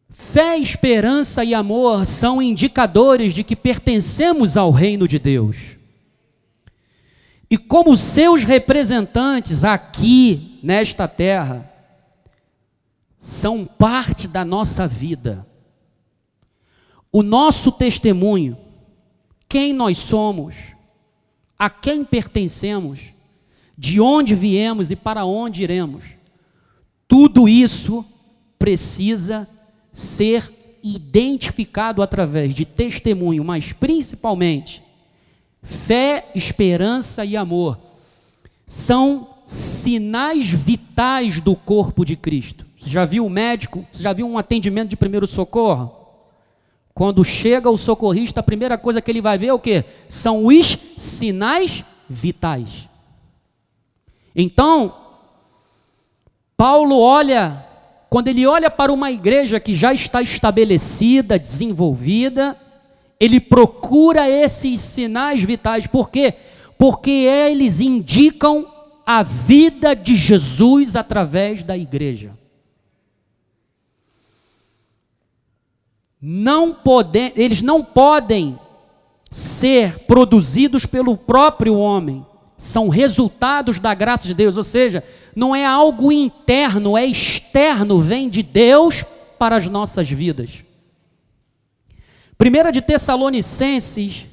Fé, 0.08 0.56
esperança 0.56 1.44
e 1.44 1.52
amor 1.52 2.06
são 2.06 2.40
indicadores 2.40 3.34
de 3.34 3.44
que 3.44 3.54
pertencemos 3.54 4.56
ao 4.56 4.70
reino 4.70 5.06
de 5.06 5.18
Deus. 5.18 5.76
E 7.50 7.58
como 7.58 7.94
seus 7.94 8.44
representantes 8.44 9.64
aqui 9.64 10.58
nesta 10.62 11.06
terra, 11.06 11.70
são 13.18 13.66
parte 13.66 14.26
da 14.26 14.46
nossa 14.46 14.88
vida. 14.88 15.46
O 17.12 17.22
nosso 17.22 17.70
testemunho, 17.70 18.69
quem 19.50 19.74
nós 19.74 19.98
somos, 19.98 20.54
a 21.58 21.68
quem 21.68 22.02
pertencemos, 22.02 23.00
de 23.76 24.00
onde 24.00 24.34
viemos 24.34 24.90
e 24.90 24.96
para 24.96 25.26
onde 25.26 25.62
iremos, 25.62 26.04
tudo 27.06 27.46
isso 27.46 28.02
precisa 28.58 29.46
ser 29.92 30.50
identificado 30.82 32.00
através 32.00 32.54
de 32.54 32.64
testemunho, 32.64 33.44
mas 33.44 33.74
principalmente 33.74 34.82
Fé, 35.62 36.30
esperança 36.34 37.24
e 37.24 37.36
amor 37.36 37.78
são 38.66 39.28
sinais 39.46 40.50
vitais 40.50 41.40
do 41.40 41.54
corpo 41.54 42.04
de 42.04 42.16
Cristo. 42.16 42.64
Você 42.78 42.88
já 42.88 43.04
viu 43.04 43.26
um 43.26 43.30
médico? 43.30 43.86
Você 43.92 44.02
já 44.02 44.12
viu 44.12 44.26
um 44.26 44.38
atendimento 44.38 44.90
de 44.90 44.96
primeiro 44.96 45.26
socorro? 45.26 45.99
Quando 47.00 47.24
chega 47.24 47.70
o 47.70 47.78
socorrista, 47.78 48.40
a 48.40 48.42
primeira 48.42 48.76
coisa 48.76 49.00
que 49.00 49.10
ele 49.10 49.22
vai 49.22 49.38
ver 49.38 49.46
é 49.46 49.54
o 49.54 49.58
que? 49.58 49.82
São 50.06 50.44
os 50.44 50.76
sinais 50.98 51.82
vitais. 52.06 52.90
Então, 54.36 54.94
Paulo 56.58 57.00
olha, 57.00 57.64
quando 58.10 58.28
ele 58.28 58.46
olha 58.46 58.70
para 58.70 58.92
uma 58.92 59.10
igreja 59.10 59.58
que 59.58 59.74
já 59.74 59.94
está 59.94 60.20
estabelecida, 60.20 61.38
desenvolvida, 61.38 62.54
ele 63.18 63.40
procura 63.40 64.28
esses 64.28 64.78
sinais 64.80 65.42
vitais, 65.42 65.86
por 65.86 66.10
quê? 66.10 66.34
Porque 66.76 67.10
eles 67.10 67.80
indicam 67.80 68.70
a 69.06 69.22
vida 69.22 69.96
de 69.96 70.14
Jesus 70.14 70.96
através 70.96 71.62
da 71.62 71.78
igreja. 71.78 72.38
Não 76.20 76.74
pode, 76.74 77.32
eles 77.34 77.62
não 77.62 77.82
podem 77.82 78.58
ser 79.30 80.00
produzidos 80.00 80.84
pelo 80.84 81.16
próprio 81.16 81.76
homem, 81.76 82.26
são 82.58 82.88
resultados 82.90 83.78
da 83.78 83.94
graça 83.94 84.28
de 84.28 84.34
Deus, 84.34 84.56
ou 84.58 84.64
seja, 84.64 85.02
não 85.34 85.56
é 85.56 85.64
algo 85.64 86.12
interno, 86.12 86.98
é 86.98 87.06
externo, 87.06 88.00
vem 88.00 88.28
de 88.28 88.42
Deus 88.42 89.02
para 89.38 89.56
as 89.56 89.66
nossas 89.66 90.10
vidas. 90.10 90.62
Primeira 92.36 92.70
de 92.70 92.82
Tessalonicenses, 92.82 94.26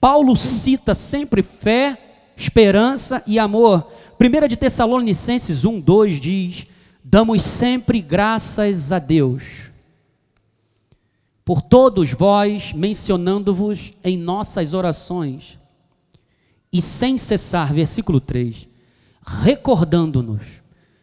Paulo 0.00 0.36
cita 0.36 0.94
sempre 0.94 1.42
fé, 1.42 1.98
esperança 2.36 3.20
e 3.26 3.38
amor. 3.38 3.90
Primeira 4.16 4.46
de 4.46 4.56
Tessalonicenses 4.56 5.64
1, 5.64 5.80
2 5.80 6.20
diz: 6.20 6.66
Damos 7.02 7.42
sempre 7.42 8.00
graças 8.00 8.92
a 8.92 8.98
Deus 9.00 9.71
por 11.44 11.60
todos 11.60 12.12
vós, 12.12 12.72
mencionando-vos 12.72 13.92
em 14.04 14.16
nossas 14.16 14.74
orações, 14.74 15.58
e 16.72 16.80
sem 16.80 17.18
cessar, 17.18 17.72
versículo 17.72 18.20
3, 18.20 18.66
recordando-nos 19.24 20.62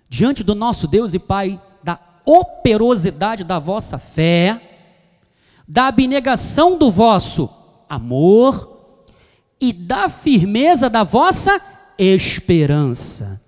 diante 0.10 0.44
do 0.44 0.56
nosso 0.56 0.88
Deus 0.88 1.14
e 1.14 1.20
Pai 1.20 1.62
da 1.84 2.00
operosidade 2.26 3.44
da 3.44 3.60
vossa 3.60 4.00
fé, 4.00 4.62
da 5.68 5.88
abnegação 5.88 6.78
do 6.78 6.90
vosso 6.90 7.50
amor 7.88 8.98
e 9.62 9.72
da 9.72 10.10
firmeza 10.10 10.90
da 10.90 11.04
vossa 11.04 11.62
esperança. 11.98 13.40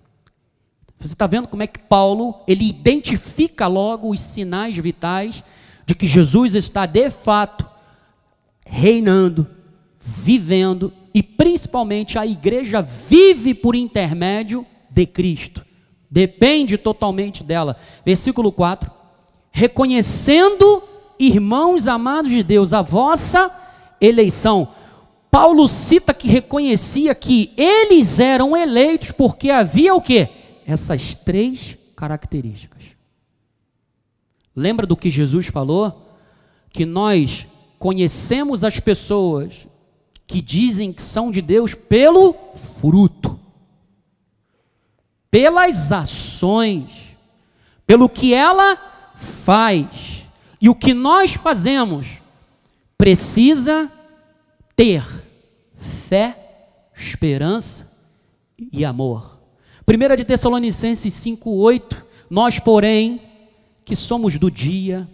Você 0.99 1.13
está 1.13 1.25
vendo 1.25 1.47
como 1.47 1.63
é 1.63 1.67
que 1.67 1.79
Paulo 1.79 2.35
ele 2.47 2.67
identifica 2.67 3.65
logo 3.65 4.09
os 4.09 4.19
sinais 4.19 4.77
vitais 4.77 5.43
de 5.85 5.95
que 5.95 6.07
Jesus 6.07 6.55
está 6.55 6.85
de 6.85 7.09
fato 7.09 7.67
reinando, 8.65 9.47
vivendo 9.99 10.93
e 11.13 11.21
principalmente 11.21 12.17
a 12.17 12.25
igreja 12.25 12.81
vive 12.81 13.53
por 13.53 13.75
intermédio 13.75 14.65
de 14.89 15.05
Cristo. 15.05 15.65
Depende 16.09 16.77
totalmente 16.77 17.43
dela. 17.43 17.75
Versículo 18.05 18.51
4: 18.51 18.91
reconhecendo, 19.51 20.83
irmãos 21.19 21.87
amados 21.87 22.31
de 22.31 22.43
Deus, 22.43 22.73
a 22.73 22.81
vossa 22.81 23.51
eleição. 23.99 24.69
Paulo 25.29 25.67
cita 25.67 26.13
que 26.13 26.27
reconhecia 26.27 27.15
que 27.15 27.53
eles 27.55 28.19
eram 28.19 28.55
eleitos 28.55 29.11
porque 29.11 29.49
havia 29.49 29.95
o 29.95 30.01
que? 30.01 30.27
Essas 30.67 31.15
três 31.15 31.77
características. 31.95 32.83
Lembra 34.55 34.85
do 34.85 34.97
que 34.97 35.09
Jesus 35.09 35.47
falou? 35.47 36.15
Que 36.69 36.85
nós 36.85 37.47
conhecemos 37.79 38.63
as 38.63 38.79
pessoas 38.79 39.67
que 40.27 40.41
dizem 40.41 40.93
que 40.93 41.01
são 41.01 41.31
de 41.31 41.41
Deus 41.41 41.73
pelo 41.73 42.33
fruto, 42.79 43.39
pelas 45.29 45.91
ações, 45.91 47.17
pelo 47.85 48.07
que 48.07 48.33
ela 48.33 48.77
faz. 49.15 50.25
E 50.61 50.69
o 50.69 50.75
que 50.75 50.93
nós 50.93 51.33
fazemos 51.33 52.21
precisa 52.97 53.91
ter 54.75 55.03
fé, 55.75 56.37
esperança 56.95 57.91
e 58.71 58.85
amor. 58.85 59.39
1 59.87 60.15
de 60.15 60.23
Tessalonicenses 60.23 61.13
5,8, 61.13 62.03
nós, 62.29 62.59
porém, 62.59 63.19
que 63.91 63.95
somos 63.97 64.37
do 64.39 64.49
dia, 64.49 65.05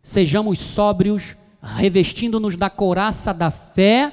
sejamos 0.00 0.60
sóbrios, 0.60 1.36
revestindo-nos 1.60 2.54
da 2.54 2.70
couraça 2.70 3.34
da 3.34 3.50
fé 3.50 4.12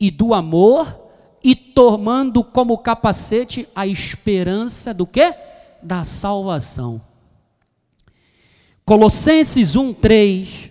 e 0.00 0.10
do 0.10 0.32
amor 0.32 1.10
e 1.44 1.54
tomando 1.54 2.42
como 2.42 2.78
capacete 2.78 3.68
a 3.74 3.86
esperança 3.86 4.94
do 4.94 5.06
que? 5.06 5.34
Da 5.82 6.02
salvação. 6.02 6.98
Colossenses 8.86 9.76
1:3 9.76 10.70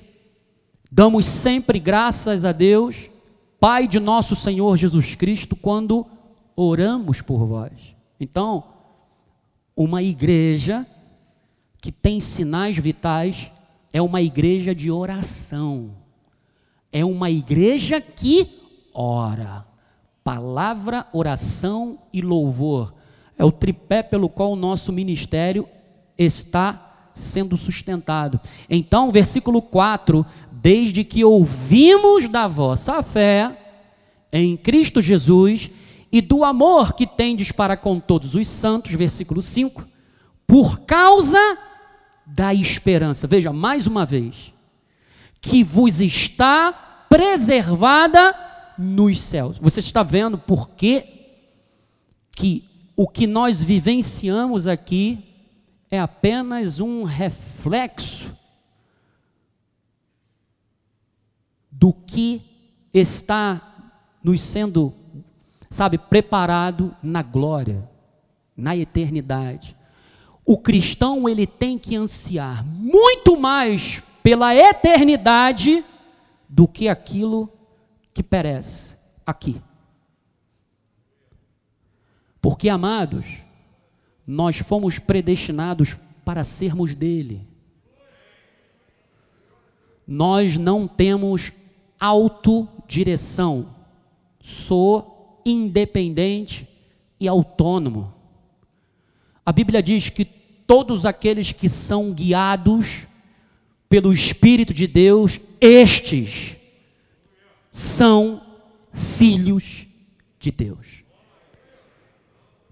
Damos 0.91 1.27
sempre 1.27 1.77
graças 1.77 2.43
a 2.43 2.51
Deus, 2.51 3.11
Pai 3.59 3.87
de 3.87 3.99
nosso 3.99 4.35
Senhor 4.35 4.75
Jesus 4.75 5.13
Cristo, 5.13 5.55
quando 5.55 6.07
oramos 6.55 7.21
por 7.21 7.45
vós. 7.45 7.95
Então, 8.19 8.63
uma 9.77 10.01
igreja 10.01 10.87
que 11.81 11.91
tem 11.91 12.19
sinais 12.19 12.77
vitais 12.77 13.51
é 13.91 13.99
uma 13.99 14.21
igreja 14.21 14.73
de 14.73 14.91
oração. 14.91 15.89
É 16.93 17.03
uma 17.03 17.31
igreja 17.31 17.99
que 17.99 18.47
ora. 18.93 19.65
Palavra, 20.23 21.07
oração 21.11 21.97
e 22.13 22.21
louvor. 22.21 22.93
É 23.35 23.43
o 23.43 23.51
tripé 23.51 24.03
pelo 24.03 24.29
qual 24.29 24.51
o 24.51 24.55
nosso 24.55 24.93
ministério 24.93 25.67
está 26.15 27.09
sendo 27.15 27.57
sustentado. 27.57 28.39
Então, 28.69 29.11
versículo 29.11 29.59
4: 29.59 30.23
Desde 30.51 31.03
que 31.03 31.25
ouvimos 31.25 32.27
da 32.27 32.47
vossa 32.47 33.01
fé 33.01 33.57
em 34.31 34.55
Cristo 34.55 35.01
Jesus 35.01 35.71
e 36.11 36.21
do 36.21 36.43
amor 36.43 36.93
que 36.93 37.07
tendes 37.07 37.51
para 37.51 37.75
com 37.75 37.99
todos 37.99 38.35
os 38.35 38.47
santos, 38.47 38.93
versículo 38.93 39.41
5, 39.41 39.83
por 40.45 40.81
causa 40.81 41.39
da 42.25 42.53
esperança. 42.53 43.27
Veja, 43.27 43.51
mais 43.51 43.87
uma 43.87 44.05
vez, 44.05 44.53
que 45.41 45.63
vos 45.63 45.99
está 46.01 46.71
preservada 47.09 48.35
nos 48.77 49.19
céus. 49.19 49.57
Você 49.57 49.79
está 49.79 50.03
vendo 50.03 50.37
por 50.37 50.69
que 50.69 51.19
que 52.31 52.69
o 52.95 53.07
que 53.07 53.27
nós 53.27 53.61
vivenciamos 53.61 54.67
aqui 54.67 55.23
é 55.89 55.99
apenas 55.99 56.79
um 56.79 57.03
reflexo 57.03 58.31
do 61.69 61.91
que 61.91 62.41
está 62.93 63.89
nos 64.23 64.41
sendo, 64.41 64.93
sabe, 65.69 65.97
preparado 65.97 66.95
na 67.01 67.21
glória, 67.21 67.89
na 68.55 68.75
eternidade 68.77 69.75
o 70.45 70.57
cristão 70.57 71.29
ele 71.29 71.45
tem 71.45 71.77
que 71.77 71.95
ansiar 71.95 72.65
muito 72.65 73.37
mais 73.37 74.03
pela 74.23 74.55
eternidade 74.55 75.83
do 76.47 76.67
que 76.67 76.87
aquilo 76.87 77.51
que 78.13 78.21
perece 78.21 78.97
aqui. 79.25 79.61
Porque, 82.41 82.69
amados, 82.69 83.25
nós 84.25 84.57
fomos 84.57 84.97
predestinados 84.99 85.95
para 86.25 86.43
sermos 86.43 86.95
dele. 86.95 87.47
Nós 90.07 90.57
não 90.57 90.87
temos 90.87 91.53
autodireção. 91.99 93.75
Sou 94.41 95.41
independente 95.45 96.67
e 97.19 97.27
autônomo. 97.27 98.13
A 99.45 99.51
Bíblia 99.51 99.81
diz 99.81 100.09
que 100.09 100.25
todos 100.25 101.05
aqueles 101.05 101.51
que 101.51 101.67
são 101.67 102.13
guiados 102.13 103.07
pelo 103.89 104.13
Espírito 104.13 104.73
de 104.73 104.87
Deus, 104.87 105.41
estes 105.59 106.55
são 107.71 108.41
filhos 108.93 109.85
de 110.39 110.51
Deus. 110.51 111.03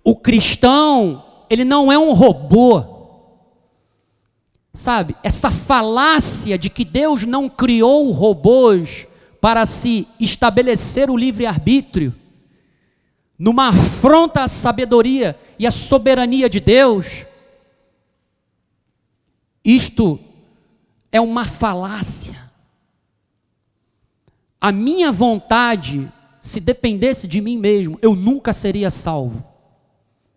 O 0.03 0.15
cristão, 0.15 1.25
ele 1.49 1.65
não 1.65 1.91
é 1.91 1.97
um 1.97 2.13
robô. 2.13 2.97
Sabe, 4.73 5.15
essa 5.23 5.51
falácia 5.51 6.57
de 6.57 6.69
que 6.69 6.85
Deus 6.85 7.25
não 7.25 7.49
criou 7.49 8.11
robôs 8.11 9.07
para 9.41 9.65
se 9.65 10.07
estabelecer 10.19 11.09
o 11.09 11.17
livre-arbítrio, 11.17 12.13
numa 13.37 13.69
afronta 13.69 14.43
à 14.43 14.47
sabedoria 14.47 15.37
e 15.59 15.67
à 15.67 15.71
soberania 15.71 16.49
de 16.49 16.61
Deus, 16.61 17.25
isto 19.63 20.17
é 21.11 21.19
uma 21.19 21.45
falácia. 21.45 22.49
A 24.61 24.71
minha 24.71 25.11
vontade, 25.11 26.09
se 26.39 26.61
dependesse 26.61 27.27
de 27.27 27.41
mim 27.41 27.57
mesmo, 27.57 27.99
eu 28.01 28.15
nunca 28.15 28.53
seria 28.53 28.89
salvo. 28.89 29.43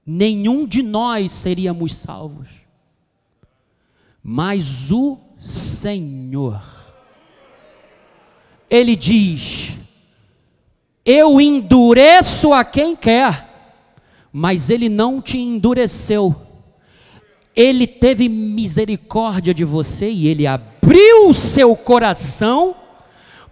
Nenhum 0.05 0.67
de 0.67 0.83
nós 0.83 1.31
seríamos 1.31 1.95
salvos. 1.95 2.49
Mas 4.23 4.91
o 4.91 5.19
Senhor, 5.41 6.63
Ele 8.69 8.97
diz: 8.97 9.77
eu 11.05 11.41
endureço 11.41 12.53
a 12.53 12.65
quem 12.65 12.95
quer, 12.95 13.52
mas 14.33 14.71
ele 14.71 14.89
não 14.89 15.21
te 15.21 15.39
endureceu. 15.39 16.35
Ele 17.55 17.87
teve 17.87 18.29
misericórdia 18.29 19.53
de 19.53 19.65
você 19.65 20.09
e 20.09 20.27
ele 20.27 20.47
abriu 20.47 21.29
o 21.29 21.35
seu 21.35 21.77
coração 21.77 22.75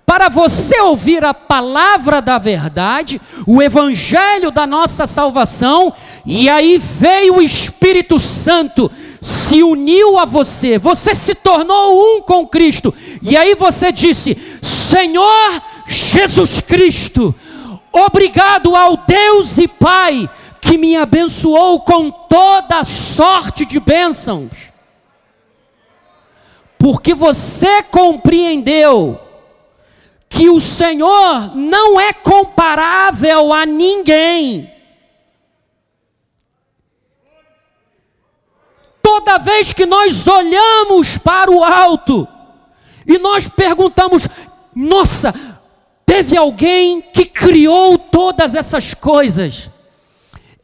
para 0.07 0.29
você 0.29 0.81
ouvir 0.81 1.25
a 1.25 1.33
palavra 1.33 2.21
da 2.21 2.37
verdade, 2.37 3.21
o 3.47 3.63
evangelho 3.63 4.51
da 4.51 4.67
nossa 4.67 5.07
salvação, 5.07 5.93
e 6.27 6.49
aí 6.49 6.79
veio 6.79 7.37
o 7.37 7.43
Espírito 7.43 8.19
Santo, 8.19 8.91
se 9.21 9.63
uniu 9.63 10.19
a 10.19 10.25
você, 10.25 10.81
você 10.81 11.15
se 11.15 11.33
tornou 11.37 12.17
um 12.17 12.23
com 12.23 12.45
Cristo, 12.45 12.93
e 13.23 13.37
aí 13.37 13.55
você 13.55 13.93
disse: 13.93 14.37
Senhor 14.61 15.63
Jesus 15.87 16.61
Cristo. 16.61 17.33
Obrigado 17.93 18.75
ao 18.75 18.97
Deus 18.97 19.59
e 19.59 19.69
Pai 19.69 20.29
que 20.61 20.77
me 20.77 20.97
abençoou 20.97 21.81
com 21.81 22.11
toda 22.11 22.85
sorte 22.85 23.65
de 23.65 23.81
bênçãos. 23.81 24.71
Porque 26.79 27.15
você 27.15 27.83
compreendeu 27.83 29.21
que 30.29 30.49
o 30.49 30.61
Senhor 30.61 31.55
não 31.55 32.01
é 32.01 32.13
comparável 32.13 33.53
a 33.53 33.67
ninguém. 33.67 34.73
Toda 39.03 39.39
vez 39.39 39.73
que 39.73 39.85
nós 39.85 40.27
olhamos 40.27 41.19
para 41.19 41.51
o 41.51 41.65
alto 41.65 42.27
e 43.07 43.19
nós 43.19 43.49
perguntamos: 43.49 44.29
nossa, 44.75 45.35
teve 46.07 46.37
alguém 46.37 47.01
que 47.01 47.27
criou 47.27 47.99
todas 47.99 48.55
essas 48.55 48.95
coisas? 48.95 49.69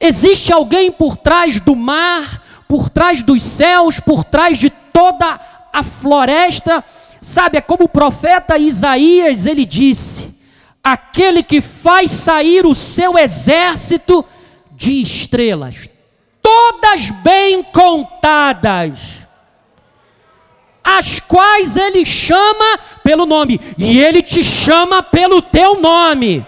Existe 0.01 0.53
alguém 0.53 0.93
por 0.93 1.17
trás 1.17 1.61
do 1.61 1.75
mar, 1.75 2.43
por 2.69 2.89
trás 2.91 3.23
dos 3.23 3.43
céus, 3.43 3.99
por 4.01 4.25
trás 4.25 4.59
de 4.59 4.71
toda 4.71 5.41
a 5.73 5.83
floresta? 5.83 6.85
Sabe, 7.21 7.59
é 7.59 7.61
como 7.61 7.85
o 7.85 7.89
profeta 7.89 8.59
Isaías 8.59 9.47
ele 9.47 9.65
disse: 9.65 10.35
aquele 10.83 11.43
que 11.43 11.61
faz 11.61 12.11
sair 12.11 12.65
o 12.65 12.75
seu 12.75 13.19
exército 13.19 14.25
de 14.71 15.03
estrelas, 15.03 15.91
todas 16.41 17.11
bem 17.25 17.63
contadas, 17.65 19.01
as 20.85 21.19
quais 21.19 21.77
ele 21.77 22.05
chama 22.05 22.79
pelo 23.03 23.27
nome, 23.27 23.61
e 23.77 23.99
ele 23.99 24.23
te 24.23 24.45
chama 24.45 25.03
pelo 25.03 25.43
teu 25.43 25.81
nome. 25.81 26.47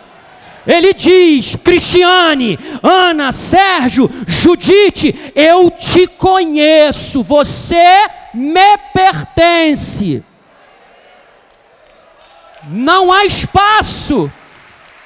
Ele 0.68 0.92
diz: 0.92 1.56
Cristiane, 1.56 2.58
Ana, 2.82 3.32
Sérgio, 3.32 4.10
Judite, 4.26 5.32
eu 5.34 5.70
te 5.70 6.06
conheço, 6.06 7.22
você 7.22 8.06
me 8.34 8.76
pertence. 8.92 10.22
Não 12.68 13.10
há 13.10 13.24
espaço 13.24 14.30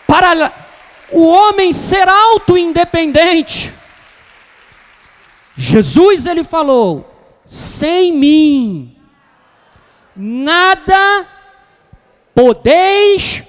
para 0.05 0.53
o 1.12 1.25
homem 1.29 1.72
ser 1.72 2.09
auto-independente. 2.09 3.72
Jesus 5.55 6.27
ele 6.27 6.42
falou: 6.42 7.09
sem 7.44 8.12
mim 8.12 8.96
nada 10.16 11.25
podeis 12.35 13.44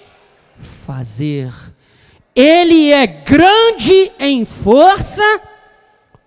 fazer. 0.59 1.51
Ele 2.35 2.91
é 2.91 3.05
grande 3.05 4.11
em 4.19 4.43
força, 4.43 5.21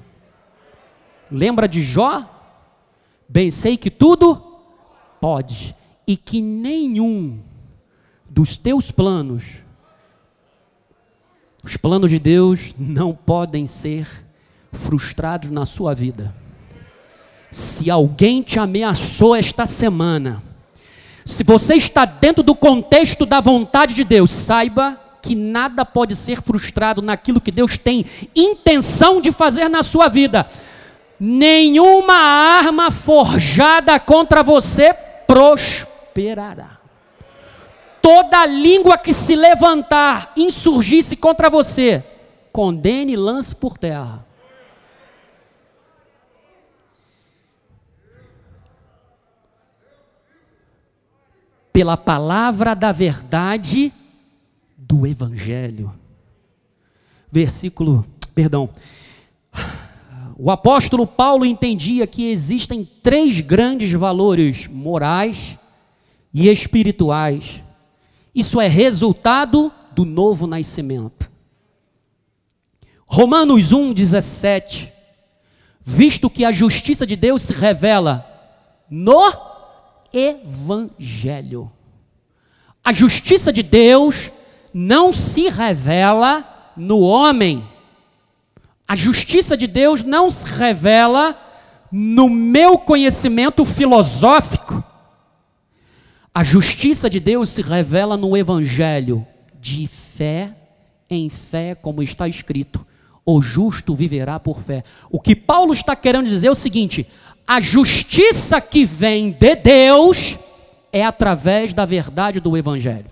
Lembra 1.31 1.67
de 1.67 1.81
Jó? 1.81 2.29
Bem 3.27 3.49
sei 3.49 3.75
que 3.77 3.89
tudo 3.89 4.39
pode, 5.19 5.75
e 6.05 6.15
que 6.15 6.39
nenhum 6.41 7.39
dos 8.29 8.57
teus 8.57 8.91
planos 8.91 9.62
os 11.63 11.77
planos 11.77 12.11
de 12.11 12.19
Deus 12.19 12.73
não 12.77 13.13
podem 13.13 13.65
ser 13.65 14.05
frustrados 14.73 15.49
na 15.49 15.65
sua 15.65 15.95
vida. 15.95 16.35
Se 17.49 17.89
alguém 17.89 18.41
te 18.41 18.59
ameaçou 18.59 19.35
esta 19.35 19.65
semana, 19.65 20.43
se 21.23 21.43
você 21.43 21.75
está 21.75 22.03
dentro 22.03 22.43
do 22.43 22.53
contexto 22.53 23.25
da 23.25 23.39
vontade 23.39 23.93
de 23.93 24.03
Deus, 24.03 24.31
saiba 24.31 24.99
que 25.21 25.35
nada 25.35 25.85
pode 25.85 26.17
ser 26.17 26.41
frustrado 26.41 27.01
naquilo 27.01 27.39
que 27.39 27.51
Deus 27.51 27.77
tem 27.77 28.05
intenção 28.35 29.21
de 29.21 29.31
fazer 29.31 29.69
na 29.69 29.83
sua 29.83 30.09
vida. 30.09 30.45
Nenhuma 31.17 32.15
arma 32.15 32.91
forjada 32.91 33.97
contra 34.01 34.43
você 34.43 34.93
prosperará 35.25 36.72
toda 38.03 38.45
língua 38.45 38.97
que 38.97 39.13
se 39.13 39.33
levantar, 39.33 40.33
insurgisse 40.35 41.15
contra 41.15 41.49
você, 41.49 42.03
condene 42.51 43.13
e 43.13 43.15
lance 43.15 43.55
por 43.55 43.77
terra. 43.77 44.27
Pela 51.71 51.95
palavra 51.95 52.75
da 52.75 52.91
verdade 52.91 53.91
do 54.77 55.07
Evangelho. 55.07 55.97
Versículo, 57.31 58.05
perdão. 58.35 58.69
O 60.37 60.51
apóstolo 60.51 61.07
Paulo 61.07 61.45
entendia 61.45 62.05
que 62.05 62.29
existem 62.29 62.83
três 63.01 63.39
grandes 63.39 63.93
valores 63.93 64.67
morais 64.67 65.57
e 66.33 66.49
espirituais 66.49 67.63
isso 68.33 68.59
é 68.59 68.67
resultado 68.67 69.71
do 69.91 70.05
novo 70.05 70.47
nascimento. 70.47 71.31
Romanos 73.05 73.71
1, 73.71 73.93
17. 73.93 74.91
Visto 75.81 76.29
que 76.29 76.43
a 76.43 76.51
justiça 76.51 77.05
de 77.05 77.15
Deus 77.15 77.43
se 77.43 77.53
revela 77.53 78.25
no 78.89 79.21
Evangelho. 80.11 81.71
A 82.83 82.91
justiça 82.91 83.53
de 83.53 83.61
Deus 83.61 84.31
não 84.73 85.13
se 85.13 85.47
revela 85.49 86.73
no 86.75 87.01
homem. 87.01 87.67
A 88.87 88.95
justiça 88.95 89.55
de 89.55 89.67
Deus 89.67 90.03
não 90.03 90.31
se 90.31 90.47
revela 90.47 91.39
no 91.91 92.27
meu 92.27 92.77
conhecimento 92.77 93.63
filosófico. 93.63 94.83
A 96.33 96.43
justiça 96.43 97.09
de 97.09 97.19
Deus 97.19 97.49
se 97.49 97.61
revela 97.61 98.17
no 98.17 98.35
Evangelho, 98.35 99.25
de 99.59 99.85
fé 99.85 100.55
em 101.09 101.29
fé, 101.29 101.75
como 101.75 102.01
está 102.01 102.27
escrito: 102.27 102.85
o 103.25 103.41
justo 103.41 103.93
viverá 103.95 104.39
por 104.39 104.59
fé. 104.61 104.83
O 105.11 105.19
que 105.19 105.35
Paulo 105.35 105.73
está 105.73 105.95
querendo 105.95 106.27
dizer 106.27 106.47
é 106.47 106.51
o 106.51 106.55
seguinte: 106.55 107.07
a 107.47 107.59
justiça 107.59 108.59
que 108.59 108.85
vem 108.85 109.31
de 109.31 109.55
Deus 109.55 110.39
é 110.91 111.05
através 111.05 111.73
da 111.73 111.85
verdade 111.85 112.39
do 112.39 112.57
Evangelho. 112.57 113.11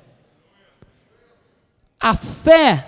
A 1.99 2.15
fé 2.15 2.87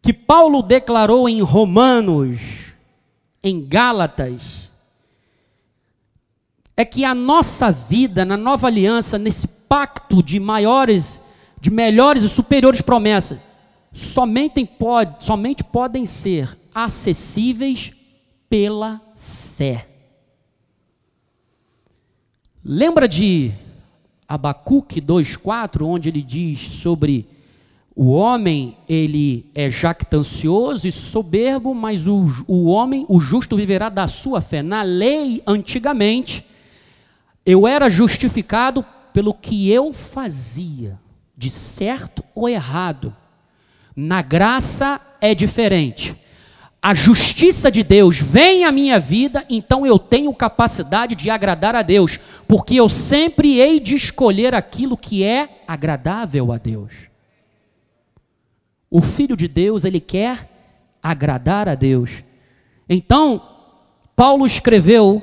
que 0.00 0.12
Paulo 0.12 0.62
declarou 0.62 1.28
em 1.28 1.42
Romanos, 1.42 2.74
em 3.42 3.60
Gálatas, 3.66 4.65
é 6.76 6.84
que 6.84 7.04
a 7.04 7.14
nossa 7.14 7.72
vida 7.72 8.24
na 8.24 8.36
nova 8.36 8.66
aliança, 8.66 9.18
nesse 9.18 9.48
pacto 9.48 10.22
de 10.22 10.38
maiores, 10.38 11.22
de 11.60 11.70
melhores 11.70 12.22
e 12.22 12.28
superiores 12.28 12.82
promessas, 12.82 13.38
somente, 13.92 14.64
pode, 14.66 15.24
somente 15.24 15.64
podem 15.64 16.04
ser 16.04 16.56
acessíveis 16.74 17.92
pela 18.50 19.00
fé. 19.16 19.88
Lembra 22.62 23.08
de 23.08 23.52
Abacuque 24.28 25.00
2,4, 25.00 25.82
onde 25.86 26.10
ele 26.10 26.20
diz 26.20 26.60
sobre 26.60 27.26
o 27.94 28.10
homem, 28.10 28.76
ele 28.86 29.46
é 29.54 29.70
jactancioso 29.70 30.86
e 30.86 30.92
soberbo, 30.92 31.74
mas 31.74 32.06
o, 32.06 32.26
o 32.46 32.66
homem, 32.66 33.06
o 33.08 33.18
justo, 33.18 33.56
viverá 33.56 33.88
da 33.88 34.06
sua 34.06 34.42
fé. 34.42 34.62
Na 34.62 34.82
lei, 34.82 35.42
antigamente, 35.46 36.44
eu 37.46 37.66
era 37.66 37.88
justificado 37.88 38.84
pelo 39.12 39.32
que 39.32 39.70
eu 39.70 39.94
fazia, 39.94 40.98
de 41.36 41.48
certo 41.48 42.24
ou 42.34 42.48
errado. 42.48 43.14
Na 43.94 44.20
graça 44.20 45.00
é 45.20 45.32
diferente. 45.34 46.16
A 46.82 46.92
justiça 46.92 47.70
de 47.70 47.82
Deus 47.82 48.20
vem 48.20 48.64
à 48.64 48.72
minha 48.72 49.00
vida, 49.00 49.44
então 49.48 49.86
eu 49.86 49.98
tenho 49.98 50.34
capacidade 50.34 51.14
de 51.14 51.30
agradar 51.30 51.74
a 51.74 51.82
Deus, 51.82 52.20
porque 52.46 52.74
eu 52.74 52.88
sempre 52.88 53.58
hei 53.58 53.80
de 53.80 53.94
escolher 53.94 54.54
aquilo 54.54 54.96
que 54.96 55.24
é 55.24 55.62
agradável 55.66 56.52
a 56.52 56.58
Deus. 56.58 56.92
O 58.90 59.00
filho 59.00 59.36
de 59.36 59.48
Deus, 59.48 59.84
ele 59.84 60.00
quer 60.00 60.50
agradar 61.02 61.68
a 61.68 61.74
Deus. 61.74 62.22
Então, 62.88 63.42
Paulo 64.14 64.46
escreveu 64.46 65.22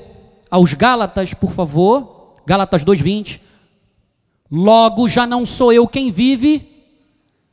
aos 0.50 0.74
Gálatas, 0.74 1.34
por 1.34 1.52
favor, 1.52 2.13
Gálatas 2.46 2.84
2:20. 2.84 3.42
Logo 4.52 5.08
já 5.08 5.26
não 5.26 5.46
sou 5.46 5.74
eu 5.74 5.88
quem 5.88 6.12
vive, 6.12 6.68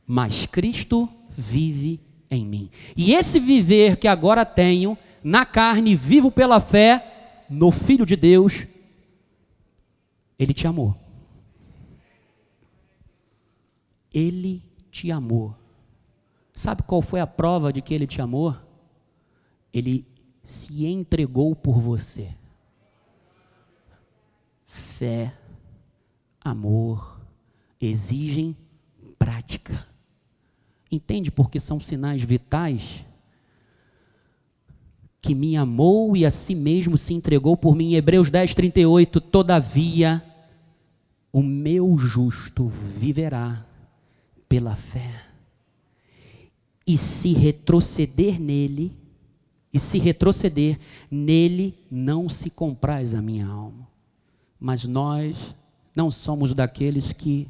mas 0.05 0.45
Cristo 0.45 1.09
vive 1.29 1.99
em 2.29 2.45
mim. 2.45 2.69
E 2.95 3.13
esse 3.13 3.39
viver 3.39 3.97
que 3.97 4.07
agora 4.07 4.45
tenho 4.45 4.97
na 5.23 5.45
carne, 5.45 5.95
vivo 5.95 6.31
pela 6.31 6.59
fé 6.59 7.45
no 7.49 7.71
Filho 7.71 8.05
de 8.05 8.15
Deus, 8.15 8.65
ele 10.37 10.53
te 10.53 10.67
amou. 10.67 10.95
Ele 14.13 14.61
te 14.91 15.11
amou. 15.11 15.55
Sabe 16.53 16.83
qual 16.83 17.01
foi 17.01 17.19
a 17.19 17.27
prova 17.27 17.71
de 17.71 17.81
que 17.81 17.93
ele 17.93 18.07
te 18.07 18.21
amou? 18.21 18.55
Ele 19.73 20.05
se 20.43 20.85
entregou 20.85 21.55
por 21.55 21.79
você. 21.79 22.35
Fé, 25.01 25.33
amor, 26.39 27.19
exigem 27.81 28.55
prática. 29.17 29.83
Entende 30.91 31.31
porque 31.31 31.59
são 31.59 31.79
sinais 31.79 32.21
vitais? 32.21 33.03
Que 35.19 35.33
me 35.33 35.57
amou 35.57 36.15
e 36.15 36.23
a 36.23 36.29
si 36.29 36.53
mesmo 36.53 36.99
se 36.99 37.15
entregou 37.15 37.57
por 37.57 37.75
mim. 37.75 37.95
Hebreus 37.95 38.29
10, 38.29 38.53
38. 38.53 39.19
Todavia, 39.19 40.23
o 41.33 41.41
meu 41.41 41.97
justo 41.97 42.67
viverá 42.67 43.65
pela 44.47 44.75
fé. 44.75 45.25
E 46.85 46.95
se 46.95 47.33
retroceder 47.33 48.39
nele, 48.39 48.95
e 49.73 49.79
se 49.79 49.97
retroceder, 49.97 50.79
nele 51.09 51.73
não 51.89 52.29
se 52.29 52.51
compraz 52.51 53.15
a 53.15 53.21
minha 53.23 53.47
alma. 53.47 53.80
Mas 54.61 54.85
nós 54.85 55.55
não 55.95 56.11
somos 56.11 56.53
daqueles 56.53 57.11
que 57.11 57.47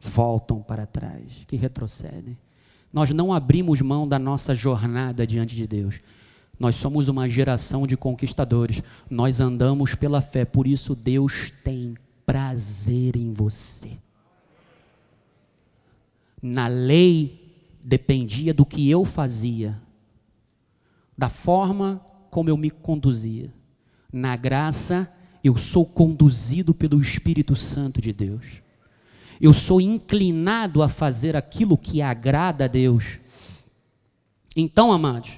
voltam 0.00 0.62
para 0.62 0.86
trás, 0.86 1.44
que 1.48 1.56
retrocedem. 1.56 2.38
Nós 2.92 3.10
não 3.10 3.32
abrimos 3.32 3.80
mão 3.80 4.06
da 4.06 4.16
nossa 4.16 4.54
jornada 4.54 5.26
diante 5.26 5.56
de 5.56 5.66
Deus. 5.66 6.00
Nós 6.60 6.76
somos 6.76 7.08
uma 7.08 7.28
geração 7.28 7.88
de 7.88 7.96
conquistadores. 7.96 8.84
Nós 9.10 9.40
andamos 9.40 9.96
pela 9.96 10.22
fé, 10.22 10.44
por 10.44 10.68
isso 10.68 10.94
Deus 10.94 11.50
tem 11.64 11.96
prazer 12.24 13.16
em 13.16 13.32
você. 13.32 13.98
Na 16.40 16.68
lei 16.68 17.52
dependia 17.82 18.54
do 18.54 18.64
que 18.64 18.88
eu 18.88 19.04
fazia, 19.04 19.76
da 21.18 21.28
forma 21.28 22.00
como 22.30 22.48
eu 22.48 22.56
me 22.56 22.70
conduzia. 22.70 23.52
Na 24.12 24.36
graça, 24.36 25.12
eu 25.44 25.58
sou 25.58 25.84
conduzido 25.84 26.72
pelo 26.72 26.98
Espírito 26.98 27.54
Santo 27.54 28.00
de 28.00 28.14
Deus. 28.14 28.62
Eu 29.38 29.52
sou 29.52 29.78
inclinado 29.78 30.82
a 30.82 30.88
fazer 30.88 31.36
aquilo 31.36 31.76
que 31.76 32.00
agrada 32.00 32.64
a 32.64 32.68
Deus. 32.68 33.18
Então, 34.56 34.90
amados, 34.90 35.32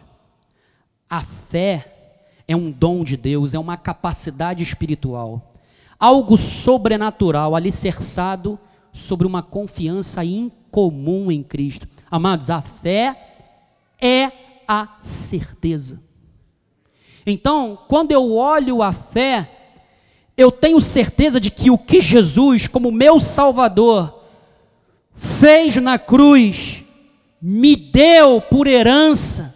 a 1.11 1.23
fé 1.23 2.23
é 2.47 2.55
um 2.55 2.71
dom 2.71 3.03
de 3.03 3.17
Deus, 3.17 3.53
é 3.53 3.59
uma 3.59 3.77
capacidade 3.77 4.63
espiritual, 4.63 5.53
algo 5.99 6.37
sobrenatural, 6.37 7.57
alicerçado 7.57 8.57
sobre 8.93 9.27
uma 9.27 9.43
confiança 9.43 10.25
incomum 10.25 11.33
em 11.33 11.43
Cristo. 11.43 11.89
Amados, 12.09 12.49
a 12.49 12.63
fé 12.63 13.51
é 14.01 14.31
a 14.69 14.97
certeza. 15.01 16.01
Então, 17.27 17.77
quando 17.89 18.13
eu 18.13 18.33
olho 18.35 18.83
a 18.83 18.93
fé, 18.93 19.56
eu 20.37 20.53
tenho 20.53 20.81
certeza 20.81 21.41
de 21.41 21.51
que 21.51 21.71
o 21.71 21.79
que 21.79 22.01
Jesus, 22.01 22.69
como 22.69 22.93
meu 22.93 23.19
Salvador, 23.19 24.23
fez 25.15 25.77
na 25.77 25.99
cruz, 25.99 26.85
me 27.41 27.75
deu 27.75 28.41
por 28.41 28.67
herança, 28.67 29.55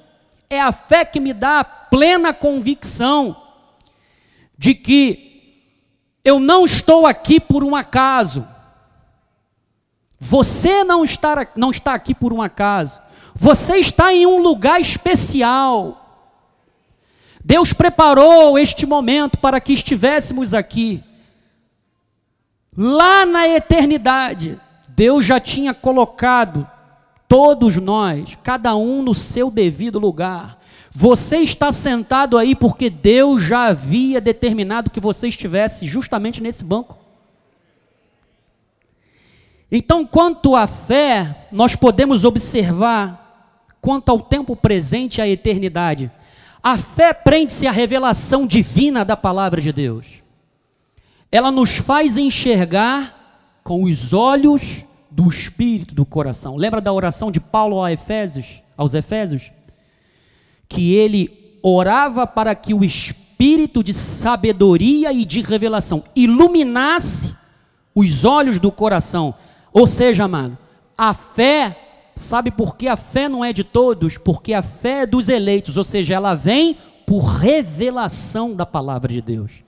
é 0.49 0.61
a 0.61 0.73
fé 0.73 1.05
que 1.05 1.21
me 1.21 1.33
dá 1.33 1.61
a 1.61 1.65
plena 1.65 2.33
convicção 2.33 3.37
de 4.57 4.75
que 4.75 5.31
eu 6.25 6.39
não 6.39 6.65
estou 6.65 7.07
aqui 7.07 7.39
por 7.41 7.65
um 7.65 7.75
acaso. 7.75 8.47
Você 10.19 10.85
não 10.85 11.03
está, 11.03 11.47
não 11.57 11.71
está 11.71 11.95
aqui 11.95 12.15
por 12.15 12.33
um 12.33 12.43
acaso. 12.43 13.01
Você 13.35 13.77
está 13.77 14.13
em 14.13 14.27
um 14.27 14.39
lugar 14.39 14.81
especial. 14.81 16.00
Deus 17.45 17.73
preparou 17.73 18.59
este 18.59 18.87
momento 18.87 19.39
para 19.39 19.61
que 19.61 19.73
estivéssemos 19.73 20.53
aqui. 20.53 21.03
Lá 22.77 23.25
na 23.27 23.49
eternidade, 23.49 24.61
Deus 24.91 25.25
já 25.25 25.41
tinha 25.41 25.73
colocado 25.73 26.69
todos 27.29 27.77
nós, 27.77 28.37
cada 28.43 28.77
um 28.77 29.03
no 29.03 29.15
seu 29.15 29.51
devido 29.51 29.99
lugar. 29.99 30.59
Você 30.91 31.39
está 31.39 31.71
sentado 31.71 32.37
aí 32.37 32.55
porque 32.55 32.91
Deus 32.91 33.43
já 33.43 33.67
havia 33.67 34.21
determinado 34.21 34.91
que 34.91 35.01
você 35.01 35.29
estivesse 35.29 35.87
justamente 35.87 36.43
nesse 36.43 36.65
banco. 36.65 36.99
Então, 39.71 40.05
quanto 40.05 40.57
à 40.57 40.67
fé, 40.67 41.47
nós 41.53 41.77
podemos 41.77 42.25
observar, 42.25 43.69
quanto 43.81 44.11
ao 44.11 44.21
tempo 44.21 44.57
presente 44.57 45.19
e 45.19 45.23
à 45.23 45.29
eternidade, 45.29 46.11
a 46.63 46.77
fé 46.77 47.13
prende-se 47.13 47.67
à 47.67 47.71
revelação 47.71 48.47
divina 48.47 49.05
da 49.05 49.17
palavra 49.17 49.61
de 49.61 49.73
Deus. 49.73 50.23
Ela 51.31 51.51
nos 51.51 51.77
faz 51.77 52.17
enxergar 52.17 53.61
com 53.63 53.85
os 53.85 54.13
olhos 54.13 54.85
do 55.11 55.29
espírito 55.29 55.95
do 55.95 56.05
coração. 56.05 56.57
Lembra 56.57 56.81
da 56.81 56.93
oração 56.93 57.31
de 57.31 57.41
Paulo 57.41 57.79
aos 57.79 57.93
Efésios, 57.93 58.63
aos 58.77 58.95
Efésios? 58.95 59.51
Que 60.69 60.95
ele 60.95 61.59
orava 61.63 62.27
para 62.27 62.55
que 62.55 62.75
o 62.75 62.85
espírito 62.85 63.83
de 63.83 63.95
sabedoria 63.95 65.13
e 65.13 65.25
de 65.25 65.41
revelação 65.41 66.05
iluminasse 66.15 67.35
os 67.95 68.25
olhos 68.25 68.59
do 68.59 68.71
coração 68.71 69.35
ou 69.73 69.87
seja, 69.87 70.25
amado, 70.25 70.59
a 70.97 71.15
fé, 71.15 71.90
sabe 72.21 72.51
por 72.51 72.77
que 72.77 72.87
a 72.87 72.97
fé 72.97 73.29
não 73.29 73.45
é 73.45 73.53
de 73.53 73.65
todos? 73.65 74.19
Porque 74.19 74.53
a 74.53 74.63
fé 74.63 75.03
é 75.03 75.07
dos 75.07 75.29
eleitos, 75.29 75.77
ou 75.77 75.85
seja, 75.85 76.15
ela 76.15 76.35
vem 76.35 76.77
por 77.07 77.25
revelação 77.25 78.55
da 78.55 78.67
palavra 78.67 79.13
de 79.13 79.21
Deus. 79.21 79.65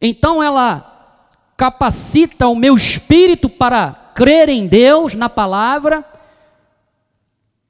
Então 0.00 0.42
ela 0.42 1.30
capacita 1.56 2.48
o 2.48 2.56
meu 2.56 2.74
espírito 2.74 3.48
para 3.48 3.92
crer 4.14 4.48
em 4.48 4.66
Deus, 4.66 5.14
na 5.14 5.28
palavra, 5.28 6.04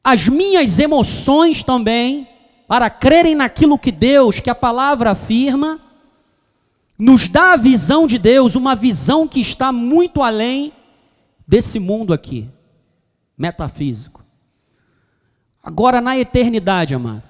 as 0.03 0.29
minhas 0.29 0.79
emoções 0.79 1.63
também, 1.63 2.27
para 2.67 2.89
crerem 2.89 3.35
naquilo 3.35 3.79
que 3.79 3.93
Deus, 3.93 4.41
que 4.41 4.49
a 4.49 4.55
palavra 4.55 5.11
afirma, 5.11 5.79
nos 6.99 7.29
dá 7.29 7.53
a 7.53 7.57
visão 7.57 8.07
de 8.07 8.17
Deus, 8.17 8.55
uma 8.55 8.75
visão 8.75 9.29
que 9.29 9.41
está 9.41 9.71
muito 9.71 10.23
além 10.23 10.73
desse 11.47 11.79
mundo 11.79 12.13
aqui, 12.13 12.49
metafísico. 13.37 14.25
Agora, 15.63 16.01
na 16.01 16.19
eternidade, 16.19 16.95
amado, 16.95 17.23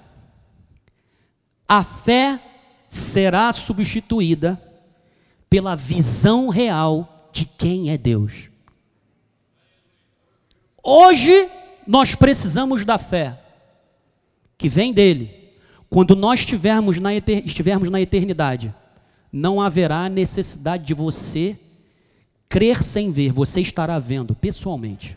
a 1.69 1.83
fé 1.83 2.41
será 2.89 3.53
substituída 3.53 4.61
pela 5.49 5.77
visão 5.77 6.49
real 6.49 7.29
de 7.33 7.45
quem 7.45 7.91
é 7.91 7.99
Deus. 7.99 8.51
Hoje, 10.83 11.49
nós 11.87 12.15
precisamos 12.15 12.85
da 12.85 12.99
fé, 12.99 13.39
que 14.57 14.69
vem 14.69 14.93
dele. 14.93 15.53
Quando 15.89 16.17
nós 16.17 16.41
estivermos 16.41 16.99
na, 16.99 17.15
estivermos 17.15 17.91
na 17.91 18.01
eternidade, 18.01 18.75
não 19.33 19.61
haverá 19.61 20.09
necessidade 20.09 20.85
de 20.85 20.95
você 20.95 21.59
crer 22.53 22.83
sem 22.83 23.11
ver, 23.11 23.33
você 23.33 23.63
estará 23.63 23.99
vendo 23.99 24.35
pessoalmente. 24.35 25.17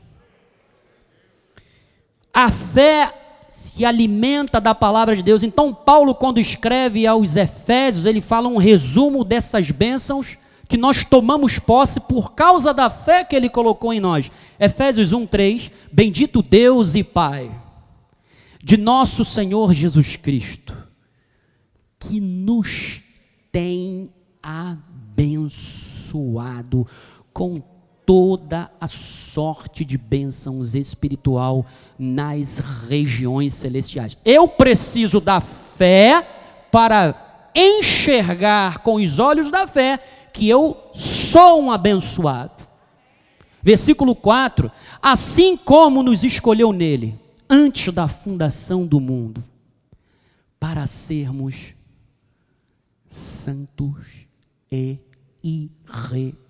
A 2.34 2.50
fé 2.50 3.13
se 3.50 3.84
alimenta 3.84 4.62
da 4.62 4.74
palavra 4.74 5.13
de 5.17 5.21
Deus. 5.21 5.43
Então, 5.43 5.74
Paulo, 5.74 6.15
quando 6.15 6.39
escreve 6.39 7.06
aos 7.06 7.36
Efésios, 7.36 8.06
ele 8.06 8.21
fala 8.21 8.48
um 8.48 8.56
resumo 8.56 9.26
dessas 9.26 9.69
bênçãos 9.69 10.38
que 10.69 10.78
nós 10.78 11.04
tomamos 11.04 11.60
posse 11.60 12.00
por 12.00 12.32
causa 12.32 12.74
da 12.74 12.89
fé 12.89 13.26
que 13.26 13.36
ele 13.36 13.50
colocou 13.50 13.91
em 13.91 14.00
nós. 14.00 14.32
Efésios 14.58 15.12
1:3, 15.12 15.69
bendito 15.91 16.41
Deus 16.41 16.95
e 16.95 17.04
Pai 17.04 17.52
de 18.63 18.78
nosso 18.78 19.26
Senhor 19.26 19.74
Jesus 19.74 20.15
Cristo, 20.15 20.74
que 22.00 22.21
nos 22.21 23.04
tem 23.52 24.10
abençoado 24.41 25.65
com 27.36 27.62
toda 28.06 28.71
a 28.80 28.88
sorte 28.88 29.84
de 29.84 29.98
bênçãos 29.98 30.74
espiritual 30.74 31.65
nas 32.00 32.60
regiões 32.88 33.54
celestiais. 33.54 34.17
Eu 34.24 34.48
preciso 34.48 35.19
da 35.19 35.41
fé 35.41 36.26
para 36.71 37.50
enxergar 37.54 38.80
com 38.80 38.95
os 38.95 39.19
olhos 39.19 39.52
da 39.52 39.67
fé 39.67 40.00
que 40.32 40.48
eu 40.48 40.78
sou 40.93 41.62
um 41.62 41.69
abençoado. 41.69 42.65
Versículo 43.62 44.15
4: 44.15 44.71
Assim 45.02 45.58
como 45.58 46.02
nos 46.02 46.24
escolheu 46.24 46.71
nele, 46.71 47.19
antes 47.50 47.93
da 47.93 48.08
fundação 48.08 48.88
do 48.88 49.02
mundo, 49.02 49.43
para 50.58 50.86
sermos 50.86 51.74
santos 53.10 54.26
e 54.71 55.00
irrepreensíveis 55.43 56.44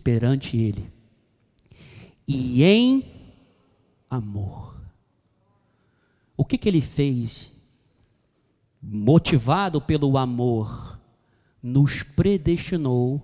perante 0.00 0.56
Ele, 0.56 0.90
e 2.26 2.62
em 2.62 3.04
amor. 4.10 4.76
O 6.36 6.44
que, 6.44 6.56
que 6.56 6.68
Ele 6.68 6.80
fez? 6.80 7.52
Motivado 8.80 9.80
pelo 9.80 10.16
amor, 10.16 10.98
nos 11.62 12.02
predestinou, 12.02 13.20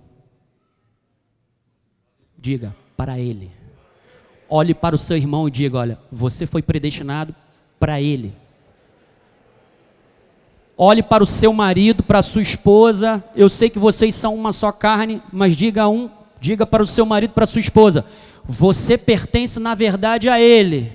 diga, 2.37 2.75
para 2.97 3.17
Ele. 3.17 3.51
Olhe 4.49 4.73
para 4.73 4.95
o 4.95 4.99
seu 4.99 5.17
irmão 5.17 5.47
e 5.47 5.51
diga: 5.51 5.77
Olha, 5.77 5.99
você 6.11 6.45
foi 6.45 6.61
predestinado 6.61 7.33
para 7.79 8.01
Ele. 8.01 8.33
Olhe 10.77 11.01
para 11.01 11.23
o 11.23 11.27
seu 11.27 11.53
marido, 11.53 12.03
para 12.03 12.19
a 12.19 12.23
sua 12.23 12.41
esposa. 12.41 13.23
Eu 13.35 13.49
sei 13.49 13.69
que 13.69 13.79
vocês 13.79 14.13
são 14.13 14.35
uma 14.35 14.51
só 14.51 14.71
carne, 14.71 15.21
mas 15.31 15.55
diga 15.55 15.87
um, 15.87 16.09
diga 16.39 16.65
para 16.65 16.83
o 16.83 16.87
seu 16.87 17.05
marido, 17.05 17.31
para 17.31 17.45
a 17.45 17.47
sua 17.47 17.61
esposa: 17.61 18.05
você 18.43 18.97
pertence 18.97 19.59
na 19.59 19.73
verdade 19.73 20.29
a 20.29 20.39
ele. 20.39 20.91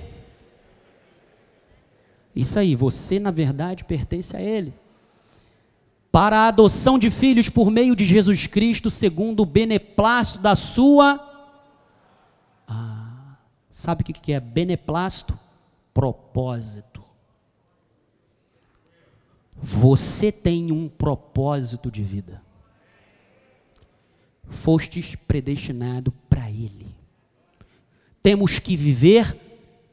Isso 2.34 2.58
aí, 2.58 2.74
você 2.74 3.18
na 3.18 3.30
verdade 3.30 3.84
pertence 3.84 4.36
a 4.36 4.40
ele. 4.40 4.74
Para 6.12 6.40
a 6.40 6.48
adoção 6.48 6.98
de 6.98 7.10
filhos 7.10 7.48
por 7.48 7.70
meio 7.70 7.94
de 7.94 8.04
Jesus 8.04 8.46
Cristo, 8.46 8.90
segundo 8.90 9.40
o 9.40 9.46
beneplácito 9.46 10.40
da 10.40 10.54
sua 10.54 11.26
ah, 12.72 13.36
sabe 13.68 14.02
o 14.02 14.04
que 14.04 14.32
é 14.32 14.38
beneplácito? 14.38 15.36
Propósito. 15.92 16.89
Você 19.60 20.32
tem 20.32 20.72
um 20.72 20.88
propósito 20.88 21.90
de 21.90 22.02
vida. 22.02 22.42
Fostes 24.48 25.14
predestinado 25.14 26.10
para 26.28 26.50
Ele. 26.50 26.94
Temos 28.22 28.58
que 28.58 28.74
viver 28.74 29.36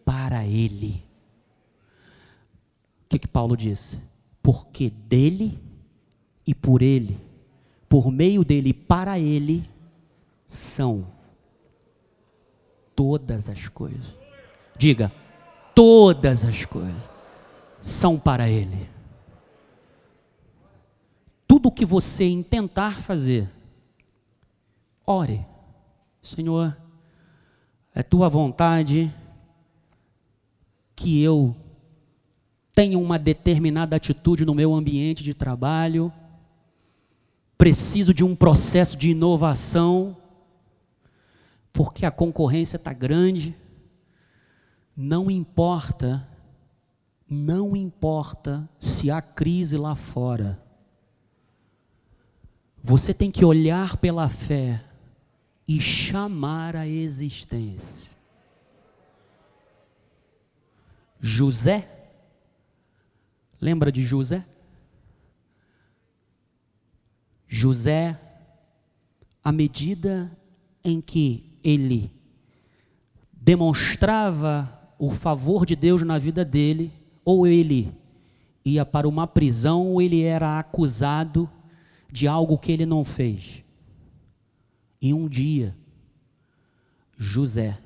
para 0.06 0.46
Ele. 0.46 1.04
O 3.04 3.10
que, 3.10 3.20
que 3.20 3.28
Paulo 3.28 3.58
disse? 3.58 4.02
Porque 4.42 4.90
dele 4.90 5.60
e 6.46 6.56
por 6.56 6.82
Ele, 6.82 7.20
por 7.90 8.10
meio 8.10 8.46
dele 8.46 8.70
e 8.70 8.74
para 8.74 9.20
Ele, 9.20 9.70
são 10.46 11.08
todas 12.96 13.50
as 13.50 13.68
coisas. 13.68 14.16
Diga, 14.78 15.12
todas 15.76 16.46
as 16.46 16.66
coisas 16.66 16.96
são 17.82 18.18
para 18.18 18.50
Ele 18.50 18.97
tudo 21.48 21.72
que 21.72 21.86
você 21.86 22.26
intentar 22.26 23.02
fazer, 23.02 23.50
ore, 25.06 25.46
Senhor, 26.22 26.76
é 27.96 28.04
tua 28.04 28.28
vontade 28.28 29.14
que 30.96 31.22
eu 31.22 31.56
tenha 32.74 33.00
uma 33.00 33.18
determinada 33.18 33.96
atitude 33.96 34.46
no 34.46 34.54
meu 34.54 34.76
ambiente 34.76 35.24
de 35.24 35.34
trabalho, 35.34 36.12
preciso 37.58 38.14
de 38.14 38.24
um 38.24 38.36
processo 38.36 38.98
de 38.98 39.12
inovação, 39.12 40.18
porque 41.72 42.06
a 42.06 42.12
concorrência 42.12 42.78
está 42.78 42.94
grande. 42.94 43.56
Não 44.96 45.32
importa, 45.32 46.28
não 47.30 47.76
importa 47.76 48.70
se 48.80 49.10
há 49.10 49.22
crise 49.22 49.78
lá 49.78 49.96
fora. 49.96 50.67
Você 52.88 53.14
tem 53.14 53.30
que 53.30 53.44
olhar 53.44 53.98
pela 53.98 54.30
fé 54.30 54.82
e 55.68 55.82
chamar 55.82 56.74
a 56.74 56.88
existência. 56.88 58.10
José, 61.20 61.86
lembra 63.60 63.92
de 63.92 64.02
José? 64.02 64.46
José, 67.46 68.18
à 69.44 69.52
medida 69.52 70.32
em 70.82 71.02
que 71.02 71.60
ele 71.62 72.10
demonstrava 73.34 74.94
o 74.98 75.10
favor 75.10 75.66
de 75.66 75.76
Deus 75.76 76.04
na 76.04 76.18
vida 76.18 76.46
dele, 76.46 76.94
ou 77.26 77.46
ele 77.46 77.94
ia 78.64 78.86
para 78.86 79.10
uma 79.10 79.28
prisão, 79.28 79.88
ou 79.88 80.02
ele 80.02 80.24
era 80.24 80.58
acusado 80.58 81.52
de 82.10 82.28
algo 82.28 82.58
que 82.58 82.72
ele 82.72 82.86
não 82.86 83.04
fez. 83.04 83.64
E 85.02 85.14
um 85.14 85.28
dia, 85.28 85.76
José 87.18 87.78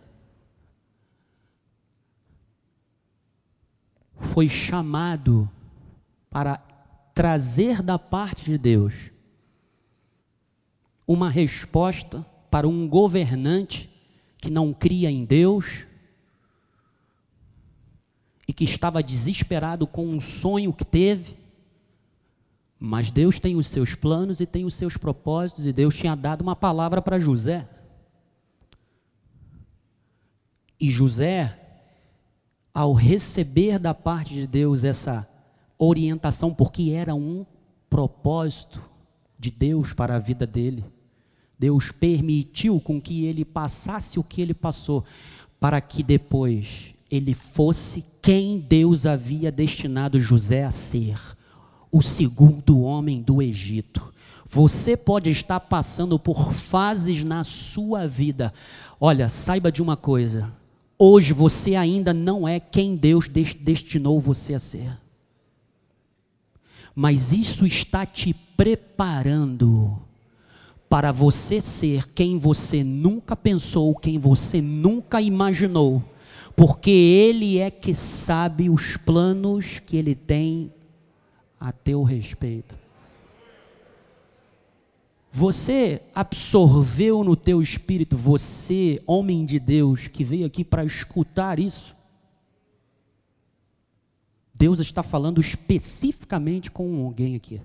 foi 4.18 4.48
chamado 4.48 5.50
para 6.30 6.58
trazer 7.14 7.82
da 7.82 8.00
parte 8.00 8.46
de 8.46 8.58
Deus 8.58 9.12
uma 11.08 11.30
resposta 11.30 12.26
para 12.50 12.68
um 12.68 12.88
governante 12.88 13.90
que 14.38 14.50
não 14.50 14.74
cria 14.74 15.12
em 15.12 15.26
Deus 15.26 15.86
e 18.48 18.54
que 18.54 18.64
estava 18.64 19.04
desesperado 19.04 19.86
com 19.86 20.08
um 20.08 20.22
sonho 20.22 20.74
que 20.74 20.86
teve 20.86 21.41
mas 22.84 23.12
Deus 23.12 23.38
tem 23.38 23.56
os 23.56 23.68
seus 23.68 23.94
planos 23.94 24.40
e 24.40 24.46
tem 24.48 24.66
os 24.66 24.74
seus 24.74 24.98
propósitos, 24.98 25.68
e 25.68 25.72
Deus 25.72 25.96
tinha 25.96 26.16
dado 26.16 26.42
uma 26.42 26.56
palavra 26.56 27.00
para 27.00 27.20
José. 27.20 27.70
E 30.80 30.90
José, 30.90 31.60
ao 32.74 32.94
receber 32.94 33.78
da 33.78 33.94
parte 33.94 34.34
de 34.34 34.48
Deus 34.48 34.84
essa 34.84 35.30
orientação, 35.78 36.52
porque 36.52 36.90
era 36.90 37.14
um 37.14 37.46
propósito 37.88 38.82
de 39.38 39.52
Deus 39.52 39.94
para 39.94 40.16
a 40.16 40.20
vida 40.20 40.48
dele, 40.48 40.84
Deus 41.60 41.92
permitiu 41.92 42.80
com 42.80 43.00
que 43.00 43.26
ele 43.26 43.46
passasse 43.46 44.18
o 44.18 44.24
que 44.24 44.42
ele 44.42 44.56
passou, 44.56 45.06
para 45.60 45.80
que 45.80 46.02
depois 46.02 46.96
ele 47.12 47.36
fosse 47.36 48.04
quem 48.24 48.58
Deus 48.58 49.06
havia 49.06 49.52
destinado 49.52 50.20
José 50.20 50.64
a 50.64 50.72
ser 50.72 51.20
o 51.92 52.02
segundo 52.02 52.82
homem 52.82 53.22
do 53.22 53.42
Egito. 53.42 54.14
Você 54.46 54.98
pode 54.98 55.30
estar 55.30 55.60
passando 55.60 56.18
por 56.18 56.54
fases 56.54 57.24
na 57.24 57.44
sua 57.44 58.08
vida. 58.08 58.54
Olha, 59.00 59.30
saiba 59.30 59.72
de 59.72 59.82
uma 59.82 59.96
coisa: 59.96 60.52
hoje 60.98 61.34
você 61.34 61.76
ainda 61.76 62.14
não 62.14 62.48
é 62.48 62.60
quem 62.60 62.96
Deus 62.96 63.28
destinou 63.28 64.20
você 64.20 64.54
a 64.54 64.60
ser. 64.60 64.98
Mas 66.94 67.32
isso 67.32 67.66
está 67.66 68.06
te 68.06 68.34
preparando 68.34 69.98
para 70.90 71.14
você 71.14 71.62
ser 71.62 72.12
quem 72.12 72.38
você 72.38 72.84
nunca 72.84 73.34
pensou, 73.34 73.96
quem 73.96 74.20
você 74.20 74.62
nunca 74.62 75.22
imaginou, 75.22 76.04
porque 76.54 76.92
Ele 76.92 77.60
é 77.60 77.72
que 77.72 77.96
sabe 77.96 78.70
os 78.70 78.98
planos 78.98 79.80
que 79.80 79.96
Ele 79.96 80.14
tem 80.14 80.70
a 81.62 81.72
teu 81.72 82.02
respeito. 82.02 82.76
Você 85.32 86.02
absorveu 86.14 87.24
no 87.24 87.36
teu 87.36 87.62
espírito, 87.62 88.18
você, 88.18 89.02
homem 89.06 89.46
de 89.46 89.60
Deus, 89.60 90.08
que 90.08 90.24
veio 90.24 90.48
aqui 90.48 90.66
para 90.66 90.84
escutar 90.84 91.60
isso? 91.60 91.96
Deus 94.56 94.80
está 94.80 95.04
falando 95.04 95.40
especificamente 95.40 96.72
com 96.72 97.06
alguém 97.06 97.36
aqui. 97.36 97.62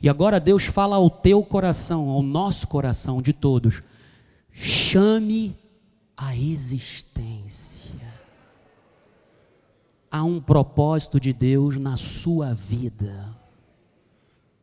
E 0.00 0.08
agora 0.08 0.38
Deus 0.38 0.64
fala 0.64 0.96
ao 0.96 1.08
teu 1.08 1.42
coração, 1.42 2.08
ao 2.08 2.22
nosso 2.22 2.66
coração 2.68 3.22
de 3.22 3.32
todos: 3.32 3.82
chame 4.52 5.56
a 6.16 6.36
existência 6.36 7.37
há 10.10 10.24
um 10.24 10.40
propósito 10.40 11.20
de 11.20 11.32
Deus 11.32 11.76
na 11.76 11.96
sua 11.96 12.54
vida. 12.54 13.36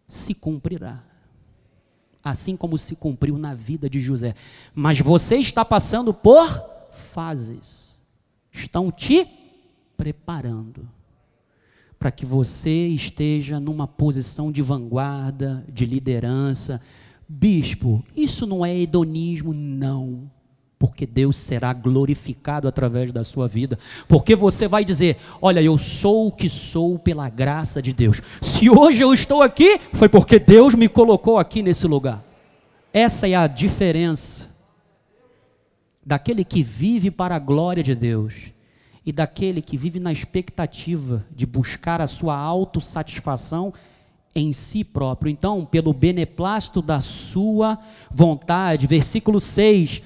Se 0.07 0.33
cumprirá. 0.33 1.03
Assim 2.23 2.57
como 2.57 2.77
se 2.77 2.95
cumpriu 2.95 3.37
na 3.37 3.53
vida 3.53 3.89
de 3.89 3.99
José. 3.99 4.33
Mas 4.73 4.99
você 4.99 5.37
está 5.37 5.63
passando 5.63 6.13
por 6.13 6.47
fases. 6.91 7.99
Estão 8.51 8.91
te 8.91 9.27
preparando. 9.95 10.87
para 11.97 12.11
que 12.11 12.25
você 12.25 12.87
esteja 12.87 13.59
numa 13.59 13.87
posição 13.87 14.51
de 14.51 14.61
vanguarda, 14.61 15.65
de 15.71 15.85
liderança. 15.85 16.79
Bispo, 17.27 18.03
isso 18.15 18.45
não 18.45 18.63
é 18.65 18.77
hedonismo, 18.77 19.53
não 19.53 20.29
porque 20.77 21.05
Deus 21.05 21.37
será 21.37 21.73
glorificado 21.73 22.67
através 22.67 23.11
da 23.11 23.23
sua 23.23 23.47
vida. 23.47 23.79
Porque 24.07 24.35
você 24.35 24.67
vai 24.67 24.83
dizer: 24.83 25.17
Olha, 25.41 25.61
eu 25.61 25.77
sou 25.77 26.27
o 26.27 26.31
que 26.31 26.49
sou 26.49 26.99
pela 26.99 27.29
graça 27.29 27.81
de 27.81 27.93
Deus. 27.93 28.21
Se 28.41 28.69
hoje 28.69 29.01
eu 29.01 29.13
estou 29.13 29.41
aqui, 29.41 29.79
foi 29.93 30.09
porque 30.09 30.37
Deus 30.39 30.75
me 30.75 30.87
colocou 30.87 31.37
aqui 31.37 31.63
nesse 31.63 31.87
lugar. 31.87 32.23
Essa 32.93 33.27
é 33.27 33.35
a 33.35 33.47
diferença 33.47 34.55
daquele 36.05 36.43
que 36.43 36.61
vive 36.61 37.09
para 37.09 37.35
a 37.35 37.39
glória 37.39 37.83
de 37.83 37.95
Deus 37.95 38.53
e 39.05 39.11
daquele 39.11 39.61
que 39.61 39.77
vive 39.77 39.99
na 39.99 40.11
expectativa 40.11 41.25
de 41.33 41.45
buscar 41.45 41.99
a 42.01 42.07
sua 42.07 42.35
autossatisfação 42.37 43.73
em 44.35 44.51
si 44.51 44.83
próprio. 44.83 45.31
Então, 45.31 45.65
pelo 45.65 45.93
beneplácito 45.93 46.81
da 46.81 46.99
sua 46.99 47.79
vontade, 48.11 48.85
versículo 48.85 49.39
6, 49.39 50.01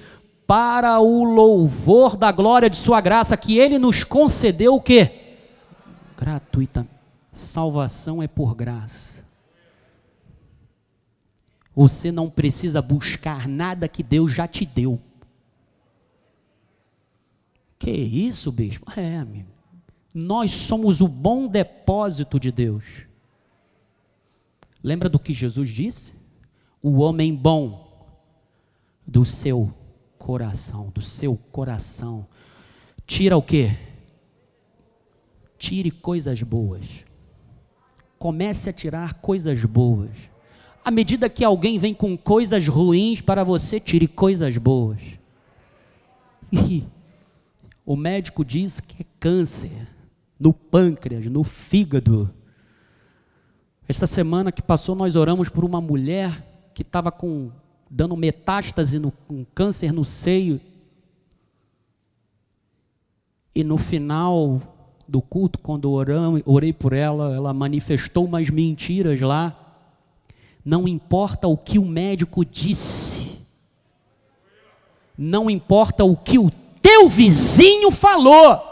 para 0.50 0.98
o 0.98 1.22
louvor 1.22 2.16
da 2.16 2.32
glória 2.32 2.68
de 2.68 2.76
sua 2.76 3.00
graça, 3.00 3.36
que 3.36 3.56
ele 3.56 3.78
nos 3.78 4.02
concedeu 4.02 4.74
o 4.74 4.80
quê? 4.80 5.36
Gratuita. 6.18 6.84
Salvação 7.30 8.20
é 8.20 8.26
por 8.26 8.56
graça. 8.56 9.24
Você 11.72 12.10
não 12.10 12.28
precisa 12.28 12.82
buscar 12.82 13.46
nada 13.46 13.86
que 13.86 14.02
Deus 14.02 14.32
já 14.32 14.48
te 14.48 14.66
deu. 14.66 15.00
Que 17.78 17.92
isso, 17.92 18.50
bispo? 18.50 18.90
É, 18.98 19.18
amigo. 19.18 19.50
Nós 20.12 20.50
somos 20.50 21.00
o 21.00 21.06
bom 21.06 21.46
depósito 21.46 22.40
de 22.40 22.50
Deus. 22.50 23.06
Lembra 24.82 25.08
do 25.08 25.20
que 25.20 25.32
Jesus 25.32 25.70
disse? 25.70 26.12
O 26.82 26.98
homem 26.98 27.36
bom 27.36 27.88
do 29.06 29.24
seu 29.24 29.72
coração, 30.20 30.90
do 30.94 31.00
seu 31.00 31.34
coração. 31.50 32.26
Tira 33.06 33.38
o 33.38 33.42
quê? 33.42 33.74
Tire 35.58 35.90
coisas 35.90 36.42
boas. 36.42 36.84
Comece 38.18 38.68
a 38.68 38.72
tirar 38.72 39.14
coisas 39.14 39.64
boas. 39.64 40.10
À 40.84 40.90
medida 40.90 41.30
que 41.30 41.42
alguém 41.42 41.78
vem 41.78 41.94
com 41.94 42.18
coisas 42.18 42.68
ruins 42.68 43.22
para 43.22 43.42
você, 43.42 43.80
tire 43.80 44.06
coisas 44.06 44.58
boas. 44.58 45.00
E 46.52 46.84
o 47.84 47.96
médico 47.96 48.44
diz 48.44 48.78
que 48.78 49.02
é 49.02 49.06
câncer 49.18 49.88
no 50.38 50.52
pâncreas, 50.52 51.24
no 51.26 51.42
fígado. 51.42 52.32
Esta 53.88 54.06
semana 54.06 54.52
que 54.52 54.62
passou, 54.62 54.94
nós 54.94 55.16
oramos 55.16 55.48
por 55.48 55.64
uma 55.64 55.80
mulher 55.80 56.46
que 56.74 56.82
estava 56.82 57.10
com 57.10 57.50
dando 57.90 58.16
metástase, 58.16 59.00
no, 59.00 59.12
um 59.28 59.44
câncer 59.52 59.92
no 59.92 60.04
seio. 60.04 60.60
E 63.52 63.64
no 63.64 63.76
final 63.76 64.62
do 65.08 65.20
culto, 65.20 65.58
quando 65.58 65.90
oramos, 65.90 66.40
orei 66.46 66.72
por 66.72 66.92
ela, 66.92 67.34
ela 67.34 67.52
manifestou 67.52 68.24
umas 68.24 68.48
mentiras 68.48 69.20
lá. 69.20 69.56
Não 70.64 70.86
importa 70.86 71.48
o 71.48 71.56
que 71.56 71.78
o 71.80 71.84
médico 71.84 72.44
disse, 72.44 73.40
não 75.18 75.50
importa 75.50 76.04
o 76.04 76.16
que 76.16 76.38
o 76.38 76.50
teu 76.80 77.08
vizinho 77.08 77.90
falou, 77.90 78.62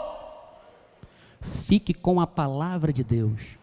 fique 1.41 1.93
com 1.93 2.21
a 2.21 2.27
palavra 2.27 2.93
de 2.93 3.03
Deus, 3.03 3.57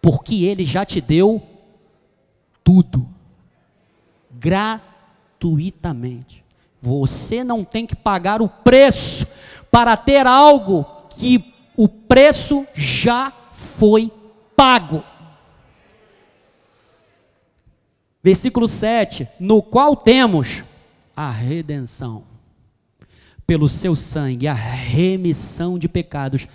porque 0.00 0.44
Ele 0.44 0.64
já 0.64 0.84
te 0.84 1.00
deu 1.00 1.42
tudo 2.62 3.17
gratuitamente. 4.38 6.44
Você 6.80 7.42
não 7.42 7.64
tem 7.64 7.86
que 7.86 7.96
pagar 7.96 8.40
o 8.40 8.48
preço 8.48 9.26
para 9.70 9.96
ter 9.96 10.26
algo 10.26 10.86
que 11.10 11.52
o 11.76 11.88
preço 11.88 12.66
já 12.74 13.32
foi 13.52 14.12
pago. 14.56 15.02
Versículo 18.22 18.68
7: 18.68 19.28
No 19.40 19.62
qual 19.62 19.96
temos 19.96 20.64
a 21.16 21.30
redenção, 21.30 22.24
pelo 23.46 23.68
seu 23.68 23.96
sangue, 23.96 24.46
a 24.46 24.54
remissão 24.54 25.78
de 25.78 25.88
pecados. 25.88 26.46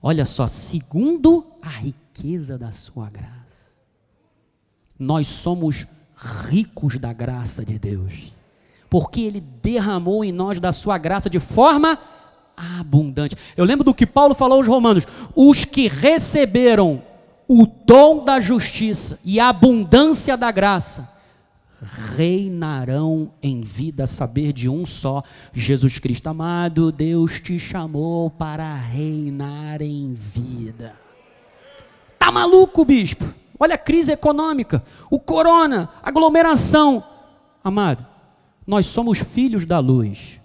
Olha 0.00 0.24
só, 0.24 0.46
segundo 0.46 1.44
a 1.60 1.68
riqueza 1.68 2.56
da 2.56 2.70
sua 2.70 3.10
graça. 3.10 3.72
Nós 4.96 5.26
somos 5.26 5.86
ricos 6.18 6.96
da 6.96 7.12
graça 7.12 7.64
de 7.64 7.78
Deus, 7.78 8.32
porque 8.90 9.20
Ele 9.20 9.40
derramou 9.40 10.24
em 10.24 10.32
nós 10.32 10.58
da 10.58 10.72
sua 10.72 10.98
graça 10.98 11.30
de 11.30 11.38
forma 11.38 11.98
abundante. 12.56 13.36
Eu 13.56 13.64
lembro 13.64 13.84
do 13.84 13.94
que 13.94 14.06
Paulo 14.06 14.34
falou 14.34 14.58
aos 14.58 14.66
Romanos: 14.66 15.06
os 15.34 15.64
que 15.64 15.88
receberam 15.88 17.02
o 17.46 17.66
dom 17.66 18.24
da 18.24 18.40
justiça 18.40 19.18
e 19.24 19.38
a 19.38 19.48
abundância 19.48 20.36
da 20.36 20.50
graça 20.50 21.16
reinarão 22.16 23.30
em 23.40 23.60
vida, 23.60 24.06
saber 24.06 24.52
de 24.52 24.68
um 24.68 24.84
só, 24.84 25.22
Jesus 25.52 25.98
Cristo 25.98 26.26
amado, 26.28 26.90
Deus 26.90 27.40
te 27.40 27.58
chamou 27.58 28.28
para 28.30 28.74
reinar 28.74 29.80
em 29.80 30.14
vida. 30.14 30.96
Tá 32.18 32.32
maluco, 32.32 32.84
bispo? 32.84 33.32
Olha 33.58 33.74
a 33.74 33.78
crise 33.78 34.12
econômica, 34.12 34.82
o 35.10 35.18
corona, 35.18 35.88
aglomeração. 36.02 37.02
Amado, 37.62 38.06
nós 38.66 38.86
somos 38.86 39.18
filhos 39.18 39.64
da 39.64 39.78
luz. 39.78 40.40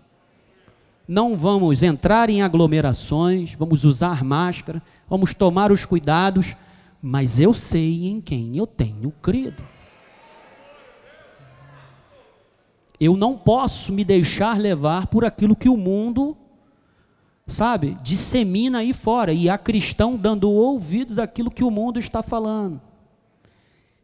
Não 1.08 1.38
vamos 1.38 1.84
entrar 1.84 2.30
em 2.30 2.42
aglomerações, 2.42 3.54
vamos 3.56 3.84
usar 3.84 4.24
máscara, 4.24 4.82
vamos 5.08 5.34
tomar 5.34 5.72
os 5.72 5.86
cuidados, 5.86 6.56
mas 7.02 7.40
eu 7.40 7.54
sei 7.54 8.08
em 8.08 8.22
quem 8.22 8.58
eu 8.58 8.66
tenho 8.66 9.12
crido. 9.22 9.62
Eu 13.00 13.18
não 13.18 13.38
posso 13.38 13.92
me 13.92 14.06
deixar 14.06 14.58
levar 14.58 15.08
por 15.08 15.26
aquilo 15.26 15.56
que 15.56 15.68
o 15.68 15.76
mundo 15.76 16.38
sabe, 17.46 17.98
dissemina 18.02 18.80
aí 18.80 18.94
fora. 18.94 19.34
E 19.34 19.50
há 19.50 19.58
cristão 19.58 20.16
dando 20.16 20.50
ouvidos 20.50 21.20
àquilo 21.20 21.52
que 21.52 21.64
o 21.64 21.70
mundo 21.70 22.00
está 22.00 22.24
falando. 22.24 22.82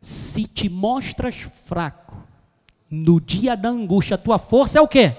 Se 0.02 0.47
te 0.47 0.70
mostras 0.70 1.47
fraco 1.66 2.18
no 2.89 3.20
dia 3.20 3.56
da 3.56 3.70
angústia, 3.70 4.16
a 4.16 4.18
tua 4.18 4.39
força 4.39 4.80
é 4.80 4.82
o 4.82 4.88
quê? 4.88 5.14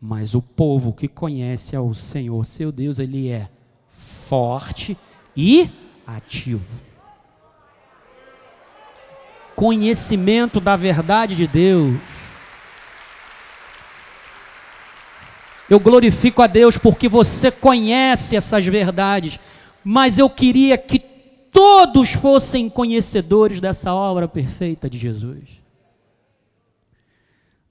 Mas 0.00 0.34
o 0.34 0.40
povo 0.40 0.92
que 0.92 1.08
conhece 1.08 1.76
ao 1.76 1.92
Senhor, 1.92 2.42
seu 2.46 2.72
Deus, 2.72 2.98
ele 2.98 3.28
é 3.28 3.50
forte 3.88 4.96
e 5.36 5.68
ativo. 6.06 6.64
Conhecimento 9.54 10.58
da 10.58 10.74
verdade 10.76 11.36
de 11.36 11.46
Deus. 11.46 11.98
Eu 15.68 15.78
glorifico 15.78 16.40
a 16.40 16.46
Deus 16.46 16.78
porque 16.78 17.08
você 17.08 17.50
conhece 17.50 18.36
essas 18.36 18.66
verdades, 18.66 19.38
mas 19.84 20.18
eu 20.18 20.30
queria 20.30 20.78
que 20.78 21.09
todos 21.52 22.12
fossem 22.12 22.68
conhecedores 22.68 23.60
dessa 23.60 23.92
obra 23.94 24.26
perfeita 24.26 24.88
de 24.88 24.98
Jesus, 24.98 25.60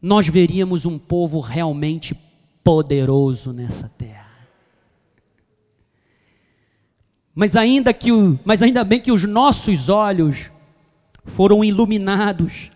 nós 0.01 0.27
veríamos 0.27 0.85
um 0.85 0.97
povo 0.97 1.39
realmente 1.39 2.15
poderoso 2.63 3.51
nessa 3.51 3.89
terra. 3.89 4.29
Mas 7.33 7.55
ainda 7.55 7.93
que 7.93 8.09
mas 8.43 8.61
ainda 8.61 8.83
bem 8.83 8.99
que 8.99 9.11
os 9.11 9.23
nossos 9.23 9.89
olhos 9.89 10.51
foram 11.23 11.63
iluminados 11.63 12.71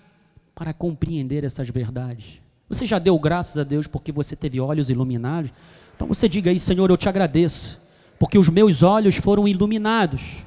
para 0.56 0.74
compreender 0.74 1.44
essas 1.44 1.70
verdades. 1.70 2.40
Você 2.70 2.86
já 2.86 2.98
deu 2.98 3.18
graças 3.20 3.58
a 3.58 3.64
Deus 3.64 3.88
porque 3.88 4.12
você 4.12 4.36
teve 4.36 4.60
olhos 4.60 4.90
iluminados? 4.90 5.52
Então 5.96 6.08
você 6.08 6.30
diga 6.30 6.50
aí, 6.50 6.60
Senhor, 6.60 6.90
eu 6.90 6.98
te 6.98 7.10
agradeço, 7.10 7.80
porque 8.18 8.38
os 8.38 8.50
meus 8.50 8.84
olhos 8.84 9.16
foram 9.16 9.48
iluminados 9.48 10.44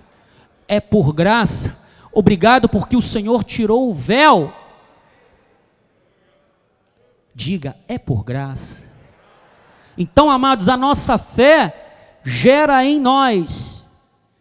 é 0.68 0.80
por 0.80 1.12
graça. 1.12 1.76
Obrigado 2.12 2.68
porque 2.68 2.96
o 2.96 3.02
Senhor 3.02 3.44
tirou 3.44 3.90
o 3.90 3.94
véu. 3.94 4.52
Diga, 7.34 7.76
é 7.86 7.98
por 7.98 8.24
graça. 8.24 8.84
Então, 9.98 10.30
amados, 10.30 10.68
a 10.68 10.76
nossa 10.76 11.18
fé 11.18 11.74
gera 12.24 12.84
em 12.84 12.98
nós 12.98 13.84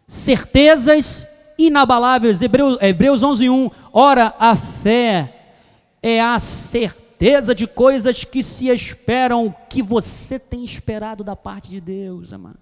certezas 0.06 1.26
inabaláveis. 1.58 2.40
Hebreus, 2.42 2.78
Hebreus 2.80 3.22
11, 3.22 3.50
1. 3.50 3.70
Ora, 3.92 4.34
a 4.38 4.56
fé 4.56 5.34
é 6.02 6.20
a 6.20 6.38
certeza 6.38 7.54
de 7.54 7.66
coisas 7.66 8.24
que 8.24 8.42
se 8.42 8.68
esperam, 8.68 9.54
que 9.68 9.82
você 9.82 10.38
tem 10.38 10.64
esperado 10.64 11.24
da 11.24 11.34
parte 11.34 11.68
de 11.68 11.80
Deus, 11.80 12.32
amado. 12.32 12.58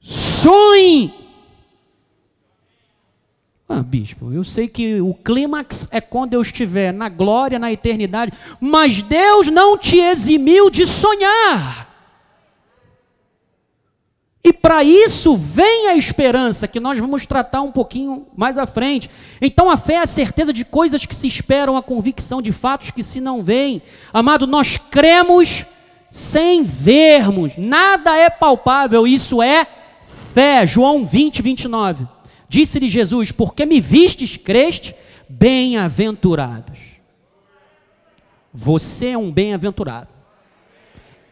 sonhe. 0.00 1.25
Ah, 3.68 3.82
bispo, 3.82 4.32
eu 4.32 4.44
sei 4.44 4.68
que 4.68 5.00
o 5.00 5.12
clímax 5.12 5.88
é 5.90 6.00
quando 6.00 6.34
eu 6.34 6.40
estiver 6.40 6.92
na 6.92 7.08
glória, 7.08 7.58
na 7.58 7.72
eternidade, 7.72 8.32
mas 8.60 9.02
Deus 9.02 9.48
não 9.48 9.76
te 9.76 9.98
eximiu 9.98 10.70
de 10.70 10.86
sonhar. 10.86 11.86
E 14.44 14.52
para 14.52 14.84
isso 14.84 15.36
vem 15.36 15.88
a 15.88 15.96
esperança, 15.96 16.68
que 16.68 16.78
nós 16.78 16.96
vamos 17.00 17.26
tratar 17.26 17.62
um 17.62 17.72
pouquinho 17.72 18.28
mais 18.36 18.56
à 18.56 18.64
frente. 18.64 19.10
Então 19.42 19.68
a 19.68 19.76
fé 19.76 19.94
é 19.94 20.02
a 20.02 20.06
certeza 20.06 20.52
de 20.52 20.64
coisas 20.64 21.04
que 21.04 21.12
se 21.16 21.26
esperam, 21.26 21.76
a 21.76 21.82
convicção 21.82 22.40
de 22.40 22.52
fatos 22.52 22.92
que 22.92 23.02
se 23.02 23.20
não 23.20 23.42
veem. 23.42 23.82
Amado, 24.12 24.46
nós 24.46 24.76
cremos 24.76 25.66
sem 26.08 26.62
vermos, 26.62 27.56
nada 27.56 28.16
é 28.16 28.30
palpável, 28.30 29.04
isso 29.04 29.42
é 29.42 29.66
fé. 30.06 30.64
João 30.64 31.04
20, 31.04 31.42
29. 31.42 32.06
Disse-lhe 32.48 32.88
Jesus: 32.88 33.32
Porque 33.32 33.66
me 33.66 33.80
vistes, 33.80 34.36
creste, 34.36 34.94
bem-aventurados. 35.28 36.78
Você 38.52 39.08
é 39.08 39.18
um 39.18 39.30
bem-aventurado. 39.30 40.08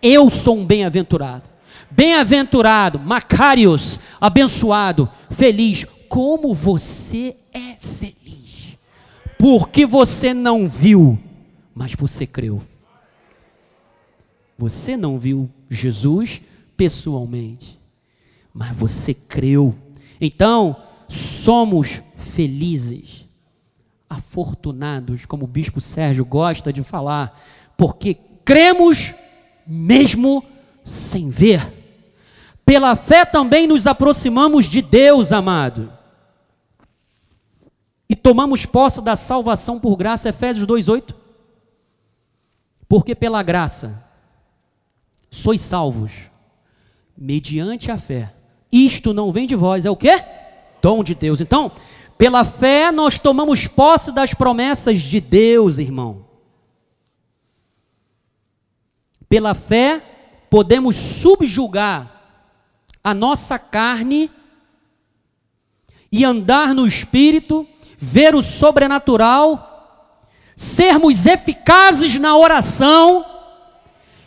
Eu 0.03 0.29
sou 0.29 0.59
um 0.59 0.67
bem-aventurado. 0.67 1.45
Bem-aventurado, 1.91 2.99
Macarios, 2.99 4.01
abençoado, 4.21 5.09
feliz. 5.31 5.87
Como 6.09 6.53
você 6.53 7.37
é 7.53 7.77
feliz. 7.77 8.77
Porque 9.39 9.87
você 9.87 10.35
não 10.35 10.69
viu, 10.69 11.19
mas 11.75 11.95
você 11.95 12.27
creu. 12.27 12.63
Você 14.59 14.97
não 14.97 15.19
viu 15.19 15.51
Jesus 15.69 16.41
pessoalmente, 16.77 17.79
mas 18.53 18.77
você 18.77 19.15
creu. 19.15 19.75
Então, 20.21 20.77
somos 21.09 22.03
felizes, 22.17 23.29
afortunados, 24.09 25.27
como 25.27 25.45
o 25.45 25.49
bispo 25.49 25.81
Sérgio 25.81 26.25
gosta 26.25 26.73
de 26.73 26.83
falar, 26.83 27.41
porque 27.77 28.15
cremos 28.45 29.15
mesmo 29.67 30.45
sem 30.85 31.31
ver. 31.31 31.73
Pela 32.65 32.97
fé 32.97 33.25
também 33.25 33.67
nos 33.67 33.87
aproximamos 33.87 34.67
de 34.67 34.81
Deus, 34.81 35.33
amado. 35.33 35.93
E 38.09 38.17
tomamos 38.17 38.65
posse 38.65 39.01
da 39.01 39.17
salvação 39.17 39.79
por 39.79 39.97
graça, 39.97 40.29
Efésios 40.29 40.67
2:8. 40.67 41.15
Porque 42.89 43.15
pela 43.15 43.43
graça 43.43 44.05
sois 45.31 45.61
salvos 45.61 46.31
mediante 47.17 47.91
a 47.91 47.99
fé. 47.99 48.33
Isto 48.71 49.13
não 49.13 49.33
vem 49.33 49.47
de 49.47 49.55
vós, 49.55 49.85
é 49.85 49.91
o 49.91 49.97
quê? 49.97 50.23
Dom 50.85 51.03
de 51.03 51.15
Deus. 51.15 51.41
Então, 51.41 51.73
pela 52.19 52.45
fé 52.45 52.93
nós 52.93 53.19
tomamos 53.19 53.67
posse 53.67 54.13
das 54.13 54.35
promessas 54.35 55.01
de 55.01 55.19
Deus, 55.19 55.79
irmão. 55.79 56.27
Pela 59.27 59.55
fé 59.55 60.03
podemos 60.51 60.95
subjugar 60.95 62.11
a 63.03 63.15
nossa 63.15 63.59
carne 63.59 64.31
e 66.13 66.23
andar 66.23 66.75
no 66.75 66.87
espírito, 66.87 67.67
ver 67.97 68.35
o 68.35 68.43
sobrenatural, 68.43 70.21
sermos 70.55 71.25
eficazes 71.25 72.19
na 72.19 72.37
oração, 72.37 73.25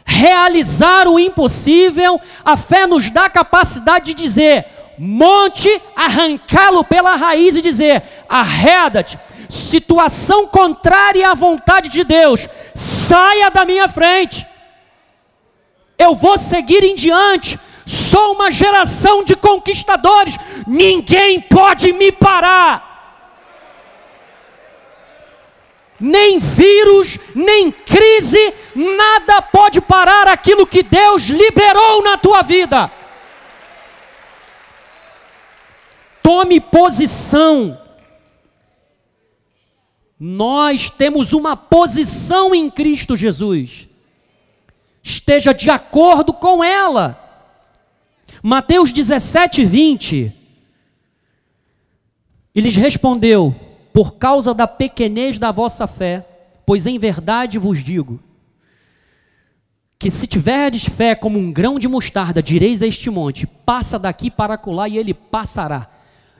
realizar 0.03 1.07
o 1.07 1.19
impossível, 1.19 2.19
a 2.43 2.57
fé 2.57 2.87
nos 2.87 3.11
dá 3.11 3.25
a 3.25 3.29
capacidade 3.29 4.07
de 4.07 4.23
dizer: 4.23 4.76
monte, 4.97 5.81
arrancá-lo 5.95 6.83
pela 6.83 7.15
raiz 7.15 7.55
e 7.55 7.61
dizer: 7.61 8.03
arreda-te, 8.27 9.17
situação 9.49 10.47
contrária 10.47 11.29
à 11.29 11.33
vontade 11.33 11.89
de 11.89 12.03
Deus, 12.03 12.47
saia 12.73 13.49
da 13.49 13.65
minha 13.65 13.87
frente. 13.87 14.45
Eu 15.97 16.13
vou 16.13 16.37
seguir 16.37 16.83
em 16.83 16.95
diante, 16.95 17.59
Sou 17.87 18.33
uma 18.33 18.51
geração 18.51 19.23
de 19.23 19.33
conquistadores. 19.33 20.37
Ninguém 20.67 21.39
pode 21.39 21.93
me 21.93 22.11
parar. 22.11 22.85
Nem 25.97 26.37
vírus, 26.37 27.17
nem 27.33 27.71
crise, 27.71 28.53
nada 28.75 29.41
pode 29.41 29.79
parar 29.79 30.27
aquilo 30.27 30.67
que 30.67 30.83
Deus 30.83 31.23
liberou 31.23 32.03
na 32.03 32.17
tua 32.17 32.41
vida. 32.43 32.91
Tome 36.27 36.59
posição. 36.59 37.79
Nós 40.19 40.89
temos 40.89 41.31
uma 41.31 41.55
posição 41.55 42.53
em 42.53 42.69
Cristo 42.69 43.15
Jesus. 43.15 43.87
Esteja 45.01 45.53
de 45.53 45.69
acordo 45.69 46.33
com 46.33 46.61
ela. 46.61 47.17
Mateus 48.43 48.91
17, 48.91 49.63
20. 49.63 50.33
E 52.53 52.59
lhes 52.59 52.75
respondeu: 52.75 53.55
Por 53.93 54.15
causa 54.15 54.53
da 54.53 54.67
pequenez 54.67 55.37
da 55.37 55.53
vossa 55.53 55.87
fé, 55.87 56.27
pois 56.65 56.85
em 56.85 56.99
verdade 56.99 57.57
vos 57.57 57.81
digo, 57.81 58.19
que 59.97 60.11
se 60.11 60.27
tiverdes 60.27 60.83
fé 60.89 61.15
como 61.15 61.39
um 61.39 61.53
grão 61.53 61.79
de 61.79 61.87
mostarda, 61.87 62.43
direis 62.43 62.81
a 62.81 62.85
este 62.85 63.09
monte: 63.09 63.47
passa 63.47 63.97
daqui 63.97 64.29
para 64.29 64.55
acolá, 64.55 64.89
e 64.89 64.97
ele 64.97 65.13
passará. 65.13 65.93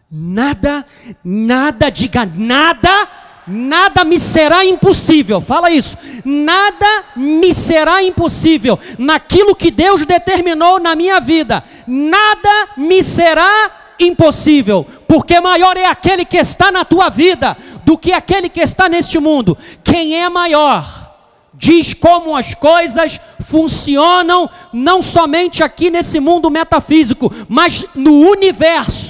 Nada, 0.10 0.86
nada, 1.22 1.92
diga 1.92 2.26
nada, 2.26 3.08
nada 3.46 4.06
me 4.06 4.18
será 4.18 4.64
impossível. 4.64 5.42
Fala 5.42 5.70
isso. 5.70 5.98
Nada 6.24 7.04
me 7.16 7.54
será 7.54 8.02
impossível 8.02 8.80
naquilo 8.98 9.56
que 9.56 9.70
Deus 9.70 10.06
determinou 10.06 10.80
na 10.80 10.96
minha 10.96 11.20
vida. 11.20 11.62
Nada 11.86 12.70
me 12.78 13.04
será 13.04 13.72
impossível, 14.00 14.86
porque 15.08 15.40
maior 15.42 15.76
é 15.76 15.86
aquele 15.86 16.24
que 16.24 16.38
está 16.38 16.72
na 16.72 16.86
tua 16.86 17.10
vida 17.10 17.58
do 17.84 17.98
que 17.98 18.14
aquele 18.14 18.48
que 18.48 18.62
está 18.62 18.88
neste 18.88 19.20
mundo. 19.20 19.58
Quem 19.84 20.22
é 20.22 20.30
maior? 20.30 21.06
Diz 21.54 21.94
como 21.94 22.38
as 22.38 22.54
coisas 22.54 23.20
funcionam, 23.42 24.50
não 24.72 25.02
somente 25.02 25.64
aqui 25.64 25.90
nesse 25.90 26.20
mundo 26.20 26.52
metafísico, 26.52 27.34
mas 27.50 27.84
no 27.96 28.30
universo 28.30 29.07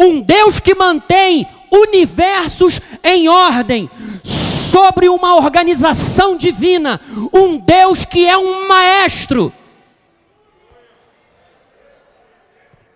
um 0.00 0.18
Deus 0.22 0.58
que 0.58 0.74
mantém 0.74 1.46
universos 1.70 2.80
em 3.04 3.28
ordem, 3.28 3.88
sobre 4.24 5.08
uma 5.08 5.36
organização 5.36 6.36
divina, 6.36 6.98
um 7.32 7.58
Deus 7.58 8.06
que 8.06 8.26
é 8.26 8.36
um 8.36 8.66
maestro. 8.66 9.52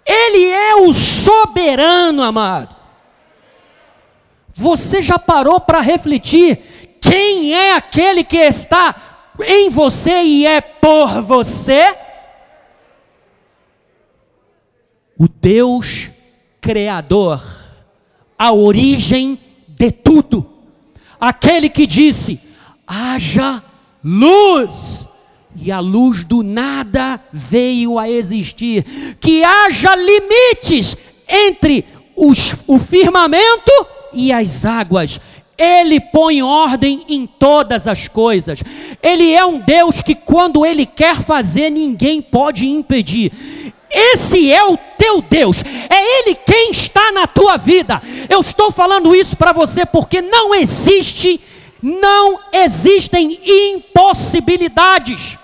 Ele 0.06 0.46
é 0.46 0.76
o 0.76 0.92
soberano, 0.92 2.22
amado. 2.22 2.74
Você 4.52 5.02
já 5.02 5.18
parou 5.18 5.60
para 5.60 5.80
refletir 5.80 6.96
quem 7.00 7.54
é 7.54 7.74
aquele 7.74 8.24
que 8.24 8.36
está 8.36 8.94
em 9.46 9.68
você 9.68 10.22
e 10.22 10.46
é 10.46 10.60
por 10.60 11.20
você? 11.22 11.96
O 15.18 15.28
Deus 15.28 16.10
Criador, 16.64 17.44
a 18.38 18.50
origem 18.50 19.38
de 19.68 19.90
tudo. 19.90 20.48
Aquele 21.20 21.68
que 21.68 21.86
disse: 21.86 22.40
haja 22.86 23.62
luz, 24.02 25.06
e 25.54 25.70
a 25.70 25.78
luz 25.78 26.24
do 26.24 26.42
nada 26.42 27.20
veio 27.30 27.98
a 27.98 28.08
existir. 28.08 28.82
Que 29.20 29.44
haja 29.44 29.94
limites 29.94 30.96
entre 31.28 31.84
os, 32.16 32.54
o 32.66 32.78
firmamento 32.78 33.86
e 34.14 34.32
as 34.32 34.64
águas. 34.64 35.20
Ele 35.58 36.00
põe 36.00 36.42
ordem 36.42 37.04
em 37.10 37.26
todas 37.26 37.86
as 37.86 38.08
coisas. 38.08 38.64
Ele 39.02 39.34
é 39.34 39.44
um 39.44 39.60
Deus 39.60 40.00
que, 40.00 40.14
quando 40.14 40.64
Ele 40.64 40.86
quer 40.86 41.20
fazer, 41.20 41.68
ninguém 41.68 42.22
pode 42.22 42.66
impedir. 42.66 43.30
Esse 43.94 44.52
é 44.52 44.64
o 44.64 44.76
teu 44.76 45.22
Deus, 45.22 45.62
é 45.88 46.20
Ele 46.20 46.34
quem 46.34 46.72
está 46.72 47.12
na 47.12 47.28
tua 47.28 47.56
vida. 47.56 48.02
Eu 48.28 48.40
estou 48.40 48.72
falando 48.72 49.14
isso 49.14 49.36
para 49.36 49.52
você 49.52 49.86
porque 49.86 50.20
não 50.20 50.52
existe, 50.52 51.40
não 51.80 52.40
existem 52.52 53.40
impossibilidades 53.44 55.38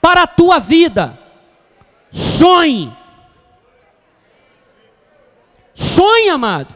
para 0.00 0.24
a 0.24 0.26
tua 0.26 0.58
vida. 0.58 1.16
Sonhe. 2.10 2.92
Sonhe, 5.74 6.28
amado. 6.28 6.74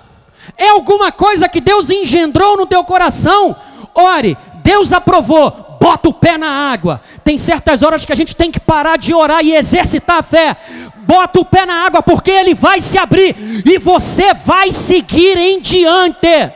É 0.56 0.68
alguma 0.68 1.10
coisa 1.10 1.48
que 1.48 1.60
Deus 1.60 1.90
engendrou 1.90 2.56
no 2.56 2.66
teu 2.66 2.84
coração? 2.84 3.56
Ore, 3.94 4.38
Deus 4.62 4.92
aprovou, 4.92 5.50
bota 5.80 6.08
o 6.08 6.14
pé 6.14 6.38
na 6.38 6.70
água. 6.70 7.00
Tem 7.26 7.36
certas 7.36 7.82
horas 7.82 8.04
que 8.04 8.12
a 8.12 8.14
gente 8.14 8.36
tem 8.36 8.52
que 8.52 8.60
parar 8.60 8.96
de 8.96 9.12
orar 9.12 9.44
e 9.44 9.52
exercitar 9.52 10.18
a 10.18 10.22
fé. 10.22 10.56
Bota 10.98 11.40
o 11.40 11.44
pé 11.44 11.66
na 11.66 11.84
água, 11.84 12.00
porque 12.00 12.30
ele 12.30 12.54
vai 12.54 12.80
se 12.80 12.96
abrir 12.96 13.34
e 13.66 13.78
você 13.78 14.32
vai 14.32 14.70
seguir 14.70 15.36
em 15.36 15.60
diante. 15.60 16.52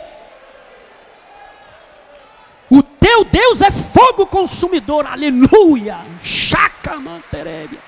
O 2.70 2.84
teu 2.84 3.24
Deus 3.24 3.60
é 3.62 3.72
fogo 3.72 4.28
consumidor, 4.28 5.08
aleluia. 5.08 5.98
Chaca 6.22 7.00
manterebia. 7.00 7.80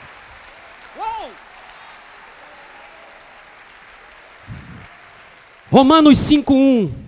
Romanos 5.71 6.19
5:1 6.19 7.02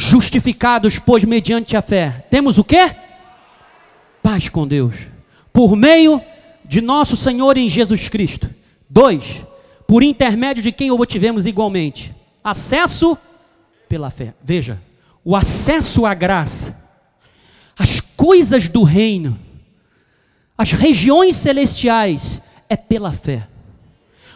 Justificados, 0.00 1.00
pois 1.00 1.24
mediante 1.24 1.76
a 1.76 1.82
fé, 1.82 2.24
temos 2.30 2.56
o 2.56 2.62
quê? 2.62 2.94
Paz 4.22 4.48
com 4.48 4.64
Deus, 4.64 4.94
por 5.52 5.74
meio 5.74 6.22
de 6.64 6.80
nosso 6.80 7.16
Senhor 7.16 7.56
em 7.56 7.68
Jesus 7.68 8.08
Cristo. 8.08 8.48
Dois, 8.88 9.44
por 9.88 10.04
intermédio 10.04 10.62
de 10.62 10.70
quem 10.70 10.92
obtivemos 10.92 11.46
igualmente 11.46 12.14
acesso 12.44 13.18
pela 13.88 14.08
fé. 14.08 14.34
Veja, 14.40 14.80
o 15.24 15.34
acesso 15.34 16.06
à 16.06 16.14
graça, 16.14 16.80
as 17.76 18.00
coisas 18.00 18.68
do 18.68 18.84
reino, 18.84 19.36
as 20.56 20.70
regiões 20.70 21.34
celestiais, 21.34 22.40
é 22.68 22.76
pela 22.76 23.12
fé. 23.12 23.48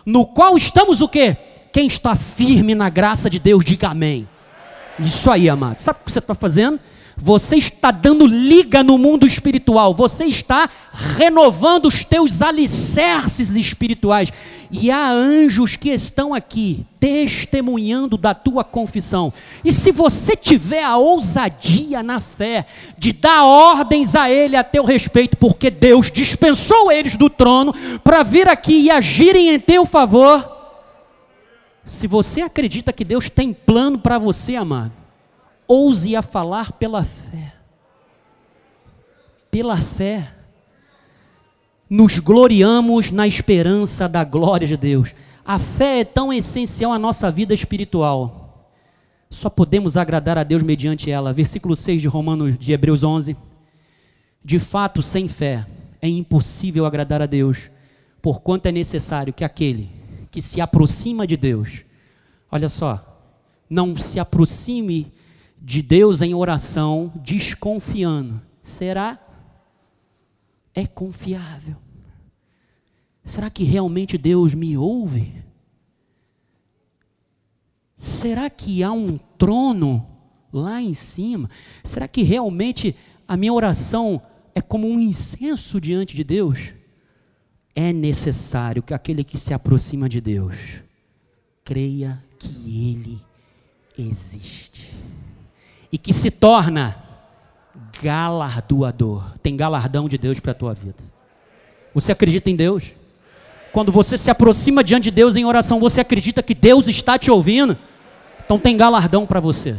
No 0.05 0.27
qual 0.27 0.57
estamos 0.57 1.01
o 1.01 1.09
quê? 1.09 1.37
Quem 1.73 1.87
está 1.87 2.17
firme 2.17 2.75
na 2.75 2.91
graça 2.91 3.31
de 3.31 3.39
Deus, 3.39 3.65
diga 3.65 3.91
amém. 3.91 4.27
Isso 4.99 5.31
aí, 5.31 5.49
amado. 5.49 5.79
Sabe 5.79 6.01
o 6.01 6.05
que 6.05 6.13
você 6.13 6.19
está 6.19 6.35
fazendo? 6.35 6.79
Você 7.17 7.57
está 7.57 7.91
dando 7.91 8.27
liga 8.27 8.83
no 8.83 8.97
mundo 8.97 9.27
espiritual, 9.27 9.95
você 9.95 10.25
está 10.25 10.69
renovando 10.93 11.87
os 11.87 12.05
teus 12.05 12.41
alicerces 12.41 13.55
espirituais. 13.55 14.33
E 14.71 14.91
há 14.91 15.11
anjos 15.11 15.77
que 15.77 15.91
estão 15.91 16.33
aqui 16.33 16.87
testemunhando 16.99 18.17
da 18.17 18.33
tua 18.33 18.65
confissão. 18.65 19.33
E 19.63 19.71
se 19.71 19.93
você 19.93 20.35
tiver 20.35 20.83
a 20.83 20.97
ousadia 20.97 22.03
na 22.03 22.21
fé 22.21 22.65
de 22.97 23.13
dar 23.13 23.45
ordens 23.45 24.17
a 24.17 24.31
ele 24.31 24.57
a 24.57 24.65
teu 24.65 24.85
respeito, 24.85 25.37
porque 25.37 25.71
Deus 25.71 26.11
dispensou 26.11 26.91
eles 26.91 27.17
do 27.17 27.29
trono 27.29 27.75
para 28.03 28.23
vir 28.23 28.49
aqui 28.49 28.83
e 28.83 28.91
agirem 28.91 29.51
em 29.51 29.61
teu 29.61 29.85
favor. 29.85 30.52
Se 31.85 32.07
você 32.07 32.43
acredita 32.43 32.93
que 32.93 33.05
Deus 33.05 33.29
tem 33.29 33.53
plano 33.53 33.99
para 33.99 34.19
você, 34.19 34.55
amado, 34.55 34.93
ouse 35.67 36.15
a 36.15 36.23
falar 36.23 36.73
pela 36.73 37.05
fé. 37.05 37.55
Pela 39.51 39.77
fé. 39.77 40.33
Nos 41.91 42.19
gloriamos 42.19 43.11
na 43.11 43.27
esperança 43.27 44.09
da 44.09 44.25
glória 44.25 44.67
de 44.67 44.77
Deus. 44.77 45.15
A 45.45 45.59
fé 45.59 46.01
é 46.01 46.05
tão 46.05 46.33
essencial 46.33 46.93
à 46.93 46.99
nossa 46.99 47.31
vida 47.31 47.53
espiritual. 47.53 48.69
Só 49.29 49.51
podemos 49.51 49.97
agradar 49.97 50.39
a 50.39 50.45
Deus 50.45 50.63
mediante 50.63 51.11
ela. 51.11 51.33
Versículo 51.33 51.75
6 51.75 52.01
de 52.01 52.09
Romanos 52.09 52.57
de 52.59 52.73
Hebreus 52.73 53.03
11. 53.03 53.37
De 54.45 54.59
fato, 54.59 55.03
sem 55.03 55.27
fé 55.29 55.67
é 56.01 56.09
impossível 56.09 56.85
agradar 56.85 57.23
a 57.23 57.27
Deus, 57.27 57.71
porquanto 58.21 58.67
é 58.67 58.73
necessário 58.73 59.33
que 59.33 59.45
aquele 59.45 60.02
que 60.33 60.41
se 60.41 60.63
aproxima 60.63 61.27
de 61.27 61.37
Deus, 61.37 61.85
olha 62.51 62.71
só, 62.71 63.35
não 63.69 63.95
se 63.99 64.19
aproxime 64.19 65.13
de 65.61 65.83
Deus 65.83 66.23
em 66.23 66.35
oração, 66.35 67.13
desconfiando. 67.23 68.41
Será? 68.63 69.21
É 70.75 70.87
confiável? 70.87 71.77
Será 73.23 73.51
que 73.51 73.63
realmente 73.63 74.17
Deus 74.17 74.55
me 74.55 74.75
ouve? 74.75 75.45
Será 77.99 78.49
que 78.49 78.83
há 78.83 78.91
um 78.91 79.19
trono 79.37 80.05
lá 80.51 80.81
em 80.81 80.95
cima? 80.95 81.51
Será 81.85 82.09
que 82.09 82.23
realmente 82.23 82.97
a 83.29 83.37
minha 83.37 83.53
oração 83.53 84.21
é 84.55 84.63
como 84.63 84.89
um 84.89 84.99
incenso 84.99 85.79
diante 85.79 86.17
de 86.17 86.25
Deus? 86.25 86.73
É 87.75 87.93
necessário 87.93 88.83
que 88.83 88.93
aquele 88.93 89.25
que 89.25 89.39
se 89.39 89.55
aproxima 89.55 90.09
de 90.09 90.21
Deus 90.21 90.81
creia 91.65 92.23
que 92.39 92.91
Ele 92.91 93.21
existe 93.99 94.93
e 95.91 95.99
que 95.99 96.13
se 96.13 96.31
torna 96.31 96.97
galardoador. 98.03 99.33
Tem 99.43 99.57
galardão 99.57 100.09
de 100.09 100.19
Deus 100.19 100.41
para 100.41 100.53
a 100.53 100.55
tua 100.55 100.75
vida. 100.75 101.03
Você 101.95 102.13
acredita 102.13 102.51
em 102.51 102.57
Deus? 102.57 102.93
Quando 103.73 103.91
você 103.91 104.19
se 104.19 104.31
aproxima 104.31 104.85
diante 104.85 105.05
de 105.05 105.11
Deus 105.11 105.37
em 105.37 105.45
oração, 105.45 105.81
você 105.81 106.01
acredita 106.01 106.43
que 106.43 106.55
Deus 106.55 106.89
está 106.89 107.19
te 107.19 107.31
ouvindo? 107.31 107.77
Então 108.45 108.59
tem 108.59 108.77
galardão 108.77 109.27
para 109.27 109.41
você. 109.41 109.77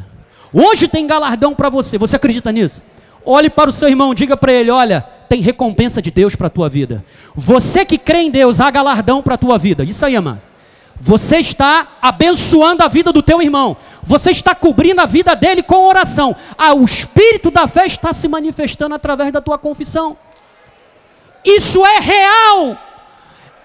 Hoje 0.52 0.88
tem 0.88 1.06
galardão 1.06 1.54
para 1.54 1.70
você. 1.70 1.98
Você 1.98 2.16
acredita 2.16 2.52
nisso? 2.52 2.82
Olhe 3.26 3.50
para 3.50 3.70
o 3.70 3.74
seu 3.74 3.88
irmão, 3.88 4.14
diga 4.14 4.36
para 4.36 4.52
ele: 4.52 4.72
olha, 4.72 5.06
tem 5.34 5.42
recompensa 5.42 6.00
de 6.00 6.12
Deus 6.12 6.36
para 6.36 6.46
a 6.46 6.50
tua 6.50 6.70
vida. 6.70 7.04
Você 7.34 7.84
que 7.84 7.98
crê 7.98 8.20
em 8.20 8.30
Deus, 8.30 8.62
há 8.62 8.70
galardão 8.70 9.20
para 9.24 9.34
a 9.34 9.38
tua 9.38 9.58
vida. 9.58 9.84
Isso 9.84 10.06
aí, 10.06 10.16
amado. 10.16 10.40
Você 11.02 11.38
está 11.38 11.88
abençoando 12.00 12.84
a 12.84 12.88
vida 12.88 13.12
do 13.12 13.24
teu 13.24 13.42
irmão. 13.42 13.76
Você 14.04 14.30
está 14.30 14.54
cobrindo 14.54 15.02
a 15.02 15.08
vida 15.08 15.36
dele 15.36 15.64
com 15.64 15.88
oração. 15.88 16.36
Ah, 16.56 16.76
o 16.76 16.86
espírito 16.86 17.50
da 17.50 17.68
fé 17.68 17.88
está 17.88 18.14
se 18.14 18.28
manifestando 18.28 18.94
através 18.94 19.32
da 19.32 19.42
tua 19.42 19.58
confissão. 19.58 20.16
Isso 21.44 21.84
é 21.84 22.00
real. 22.00 22.78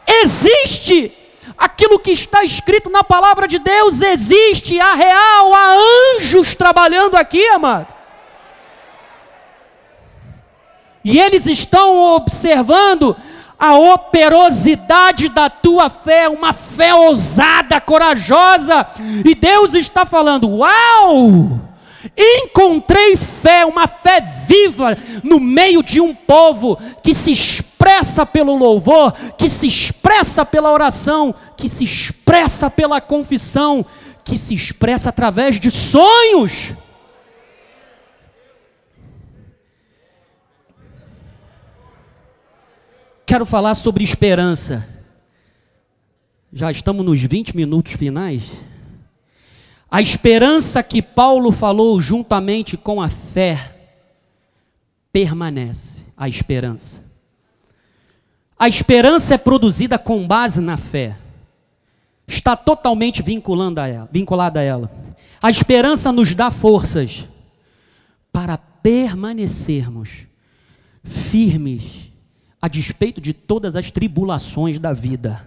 Existe. 0.07 1.13
Aquilo 1.59 1.99
que 1.99 2.13
está 2.13 2.43
escrito 2.45 2.89
na 2.89 3.05
palavra 3.05 3.47
de 3.47 3.59
Deus 3.59 4.01
existe, 4.01 4.81
há 4.81 4.95
real, 4.95 5.53
há 5.53 5.77
anjos 6.17 6.55
trabalhando 6.55 7.15
aqui, 7.15 7.47
amado. 7.49 7.98
E 11.11 11.19
eles 11.19 11.47
estão 11.47 12.17
observando 12.17 13.17
a 13.59 13.79
operosidade 13.79 15.31
da 15.31 15.49
tua 15.49 15.89
fé, 15.89 16.29
uma 16.29 16.53
fé 16.53 16.95
ousada, 16.95 17.81
corajosa. 17.81 18.87
E 19.25 19.35
Deus 19.35 19.73
está 19.73 20.05
falando: 20.05 20.51
Uau! 20.51 21.59
Encontrei 22.15 23.17
fé, 23.17 23.65
uma 23.65 23.89
fé 23.89 24.23
viva 24.47 24.99
no 25.25 25.41
meio 25.41 25.83
de 25.83 25.99
um 25.99 26.15
povo 26.15 26.79
que 27.03 27.15
se 27.15 27.33
expressa 27.33 28.27
pelo 28.27 28.55
louvor, 28.55 29.13
que 29.39 29.49
se 29.49 29.67
expressa 29.67 30.45
pela 30.45 30.71
oração, 30.71 31.35
que 31.57 31.71
se 31.71 31.85
expressa 31.85 32.69
pela 32.69 33.01
confissão, 33.01 33.85
que 34.23 34.37
se 34.37 34.53
expressa 34.53 35.09
através 35.09 35.59
de 35.59 35.71
sonhos. 35.71 36.75
Quero 43.29 43.45
falar 43.45 43.75
sobre 43.75 44.03
esperança. 44.03 44.89
Já 46.51 46.71
estamos 46.71 47.05
nos 47.05 47.21
20 47.21 47.55
minutos 47.55 47.93
finais. 47.93 48.53
A 49.91 50.01
esperança 50.01 50.83
que 50.83 51.03
Paulo 51.03 51.53
falou 51.53 52.01
juntamente 52.01 52.75
com 52.79 53.03
a 53.03 53.09
fé 53.11 53.91
permanece. 55.13 56.07
A 56.17 56.27
esperança. 56.27 57.05
A 58.59 58.67
esperança 58.67 59.35
é 59.35 59.39
produzida 59.39 59.99
com 59.99 60.27
base 60.27 60.63
na 60.63 60.79
fé. 60.79 61.15
Está 62.27 62.57
totalmente 62.57 63.21
vinculando 63.21 63.79
a 63.79 63.87
ela, 63.87 64.09
vinculada 64.11 64.61
a 64.61 64.63
ela. 64.63 64.91
A 65.43 65.51
esperança 65.51 66.11
nos 66.11 66.35
dá 66.35 66.51
forças 66.51 67.29
para 68.33 68.57
permanecermos 68.57 70.27
firmes 71.05 72.08
a 72.61 72.69
despeito 72.69 73.21
de 73.21 73.33
todas 73.33 73.77
as 73.77 73.91
tribulações 73.91 74.79
da 74.79 74.93
vida. 74.93 75.47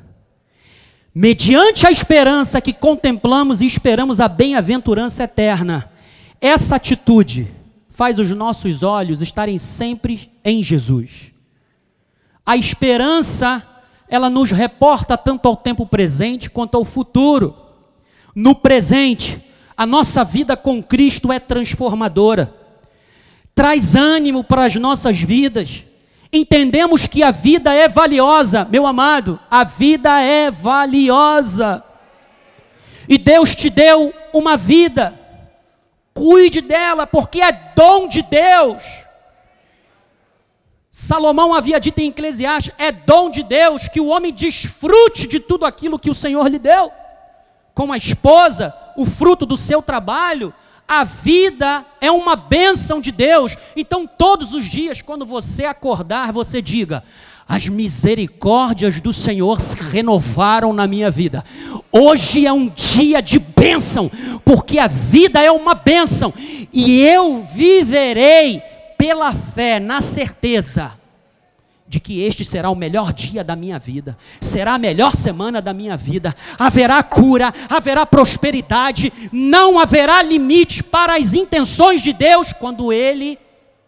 Mediante 1.14 1.86
a 1.86 1.92
esperança 1.92 2.62
que 2.62 2.72
contemplamos 2.72 3.60
e 3.60 3.66
esperamos 3.66 4.22
a 4.22 4.30
bem-aventurança 4.30 5.24
eterna, 5.24 5.92
essa 6.40 6.78
atitude 6.78 7.50
faz 7.90 8.18
os 8.18 8.32
nossos 8.32 8.82
olhos 8.82 9.22
estarem 9.22 9.58
sempre 9.58 10.32
em 10.44 10.64
Jesus. 10.64 11.34
A 12.46 12.56
esperança, 12.56 13.62
ela 14.08 14.30
nos 14.30 14.52
reporta 14.52 15.18
tanto 15.18 15.48
ao 15.48 15.58
tempo 15.58 15.86
presente 15.86 16.50
quanto 16.50 16.76
ao 16.76 16.86
futuro. 16.86 17.56
No 18.34 18.56
presente, 18.56 19.40
a 19.76 19.86
nossa 19.86 20.24
vida 20.24 20.56
com 20.56 20.82
Cristo 20.82 21.32
é 21.32 21.40
transformadora, 21.40 22.54
traz 23.54 23.96
ânimo 23.96 24.44
para 24.46 24.66
as 24.66 24.76
nossas 24.76 25.20
vidas 25.20 25.84
entendemos 26.32 27.08
que 27.08 27.22
a 27.24 27.32
vida 27.32 27.74
é 27.74 27.88
valiosa, 27.88 28.66
meu 28.70 28.88
amado, 28.88 29.40
a 29.50 29.64
vida 29.64 30.22
é 30.22 30.50
valiosa. 30.50 31.84
E 33.08 33.18
Deus 33.18 33.56
te 33.56 33.70
deu 33.70 34.14
uma 34.34 34.56
vida, 34.56 35.14
cuide 36.14 36.62
dela, 36.62 37.06
porque 37.06 37.42
é 37.42 37.52
dom 37.76 38.08
de 38.08 38.22
Deus. 38.22 39.06
Salomão 40.90 41.54
havia 41.54 41.80
dito 41.80 42.00
em 42.00 42.10
Eclesiastes: 42.10 42.74
é 42.78 42.92
dom 42.92 43.30
de 43.30 43.44
Deus 43.44 43.88
que 43.88 44.00
o 44.00 44.08
homem 44.08 44.34
desfrute 44.34 45.28
de 45.28 45.40
tudo 45.40 45.66
aquilo 45.66 46.00
que 46.00 46.10
o 46.10 46.16
Senhor 46.16 46.48
lhe 46.48 46.60
deu. 46.60 46.92
Com 47.74 47.92
a 47.92 47.98
esposa, 47.98 48.76
o 48.98 49.06
fruto 49.06 49.46
do 49.46 49.56
seu 49.56 49.82
trabalho, 49.82 50.54
a 50.92 51.06
vida 51.06 51.86
é 52.02 52.12
uma 52.12 52.36
bênção 52.36 53.00
de 53.00 53.14
Deus. 53.14 53.56
Então, 53.78 54.06
todos 54.06 54.54
os 54.54 54.66
dias, 54.66 55.02
quando 55.02 55.26
você 55.26 55.64
acordar, 55.64 56.34
você 56.34 56.62
diga: 56.62 57.02
as 57.48 57.70
misericórdias 57.70 59.00
do 59.00 59.14
Senhor 59.14 59.62
se 59.62 59.80
renovaram 59.80 60.74
na 60.74 60.86
minha 60.88 61.10
vida. 61.10 61.46
Hoje 61.94 62.46
é 62.46 62.52
um 62.52 62.68
dia 62.68 63.22
de 63.22 63.40
bênção, 63.40 64.12
porque 64.44 64.80
a 64.80 64.88
vida 64.88 65.42
é 65.42 65.50
uma 65.50 65.74
bênção, 65.74 66.34
e 66.74 67.00
eu 67.00 67.42
viverei 67.42 68.62
pela 68.98 69.34
fé, 69.34 69.80
na 69.80 70.02
certeza 70.02 70.92
de 71.92 72.00
que 72.00 72.22
este 72.22 72.46
será 72.46 72.70
o 72.70 72.76
melhor 72.76 73.12
dia 73.12 73.44
da 73.44 73.54
minha 73.54 73.78
vida, 73.78 74.18
será 74.40 74.76
a 74.76 74.80
melhor 74.80 75.14
semana 75.14 75.62
da 75.62 75.74
minha 75.74 75.98
vida, 75.98 76.34
haverá 76.58 77.04
cura, 77.04 77.54
haverá 77.70 78.06
prosperidade, 78.06 79.12
não 79.30 79.78
haverá 79.78 80.24
limite 80.24 80.84
para 80.84 81.18
as 81.18 81.34
intenções 81.34 82.02
de 82.02 82.14
Deus 82.14 82.54
quando 82.54 82.94
Ele 82.94 83.38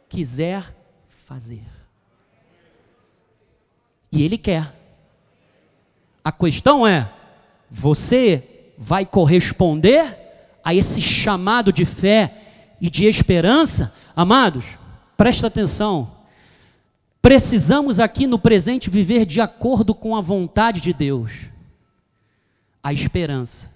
quiser 0.10 0.76
fazer. 1.08 1.64
E 4.12 4.22
Ele 4.22 4.38
quer. 4.38 4.78
A 6.22 6.32
questão 6.34 6.86
é: 6.86 7.10
você 7.72 8.74
vai 8.78 9.06
corresponder 9.06 10.60
a 10.62 10.76
esse 10.76 11.02
chamado 11.02 11.72
de 11.72 11.86
fé 11.86 12.34
e 12.82 12.90
de 12.90 13.08
esperança? 13.08 13.96
Amados, 14.14 14.78
Presta 15.16 15.48
atenção. 15.48 16.12
Precisamos 17.24 18.02
aqui 18.02 18.28
no 18.28 18.38
presente 18.38 18.90
viver 18.90 19.26
de 19.26 19.40
acordo 19.40 19.96
com 19.96 20.14
a 20.14 20.20
vontade 20.20 20.82
de 20.82 20.92
Deus. 20.92 21.48
A 22.84 22.92
esperança. 22.92 23.72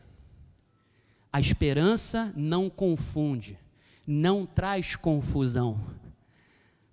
A 1.31 1.39
esperança 1.39 2.33
não 2.35 2.69
confunde, 2.69 3.57
não 4.05 4.45
traz 4.45 4.97
confusão. 4.97 5.79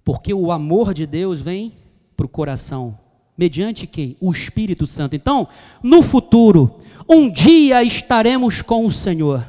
Porque 0.04 0.32
o 0.32 0.52
amor 0.52 0.94
de 0.94 1.06
Deus 1.06 1.40
vem 1.40 1.72
para 2.16 2.26
o 2.26 2.28
coração. 2.28 2.96
Mediante 3.36 3.84
quem? 3.84 4.16
O 4.20 4.30
Espírito 4.30 4.86
Santo. 4.86 5.16
Então, 5.16 5.48
no 5.82 6.04
futuro, 6.04 6.78
um 7.08 7.28
dia 7.28 7.82
estaremos 7.82 8.62
com 8.62 8.86
o 8.86 8.92
Senhor. 8.92 9.44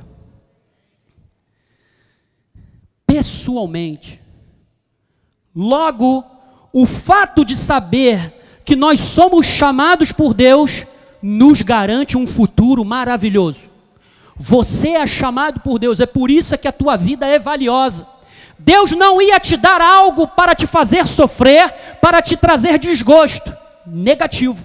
Pessoalmente 3.05 4.25
Logo, 5.55 6.25
o 6.77 6.85
fato 6.85 7.45
de 7.45 7.55
saber 7.55 8.33
que 8.65 8.75
nós 8.75 8.99
somos 8.99 9.45
chamados 9.45 10.11
por 10.11 10.33
Deus 10.33 10.85
nos 11.21 11.61
garante 11.61 12.17
um 12.17 12.27
futuro 12.27 12.83
maravilhoso. 12.83 13.69
Você 14.35 14.89
é 14.89 15.07
chamado 15.07 15.61
por 15.61 15.79
Deus, 15.79 16.01
é 16.01 16.05
por 16.05 16.29
isso 16.29 16.57
que 16.57 16.67
a 16.67 16.73
tua 16.73 16.97
vida 16.97 17.25
é 17.25 17.39
valiosa. 17.39 18.05
Deus 18.59 18.91
não 18.91 19.21
ia 19.21 19.39
te 19.39 19.55
dar 19.55 19.79
algo 19.79 20.27
para 20.27 20.53
te 20.53 20.67
fazer 20.67 21.07
sofrer, 21.07 21.71
para 22.01 22.21
te 22.21 22.35
trazer 22.35 22.77
desgosto 22.77 23.55
negativo. 23.87 24.61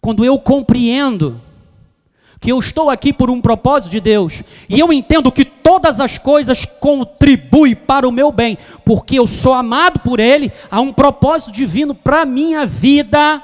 Quando 0.00 0.24
eu 0.24 0.36
compreendo 0.36 1.40
que 2.44 2.52
eu 2.52 2.58
estou 2.58 2.90
aqui 2.90 3.10
por 3.10 3.30
um 3.30 3.40
propósito 3.40 3.90
de 3.90 4.00
Deus, 4.00 4.42
e 4.68 4.78
eu 4.78 4.92
entendo 4.92 5.32
que 5.32 5.46
todas 5.46 5.98
as 5.98 6.18
coisas 6.18 6.66
contribuem 6.66 7.74
para 7.74 8.06
o 8.06 8.12
meu 8.12 8.30
bem, 8.30 8.58
porque 8.84 9.18
eu 9.18 9.26
sou 9.26 9.54
amado 9.54 9.98
por 10.00 10.20
Ele, 10.20 10.52
há 10.70 10.78
um 10.78 10.92
propósito 10.92 11.50
divino 11.50 11.94
para 11.94 12.20
a 12.20 12.26
minha 12.26 12.66
vida, 12.66 13.42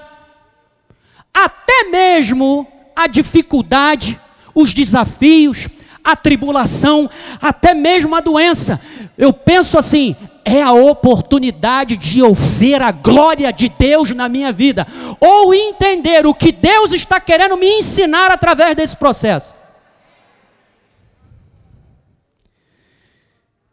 até 1.32 1.84
mesmo 1.84 2.66
a 2.94 3.06
dificuldade, 3.06 4.20
os 4.54 4.74
desafios, 4.74 5.66
a 6.04 6.14
tribulação, 6.14 7.08
até 7.40 7.72
mesmo 7.72 8.14
a 8.14 8.20
doença. 8.20 8.78
Eu 9.16 9.32
penso 9.32 9.78
assim: 9.78 10.14
é 10.44 10.62
a 10.62 10.72
oportunidade 10.72 11.96
de 11.96 12.18
eu 12.18 12.34
ver 12.34 12.82
a 12.82 12.90
glória 12.90 13.52
de 13.52 13.68
Deus 13.68 14.10
na 14.12 14.28
minha 14.28 14.52
vida, 14.52 14.86
ou 15.20 15.54
entender 15.54 16.26
o 16.26 16.34
que 16.34 16.52
Deus 16.52 16.92
está 16.92 17.20
querendo 17.20 17.56
me 17.56 17.66
ensinar 17.66 18.30
através 18.30 18.74
desse 18.74 18.96
processo. 18.96 19.54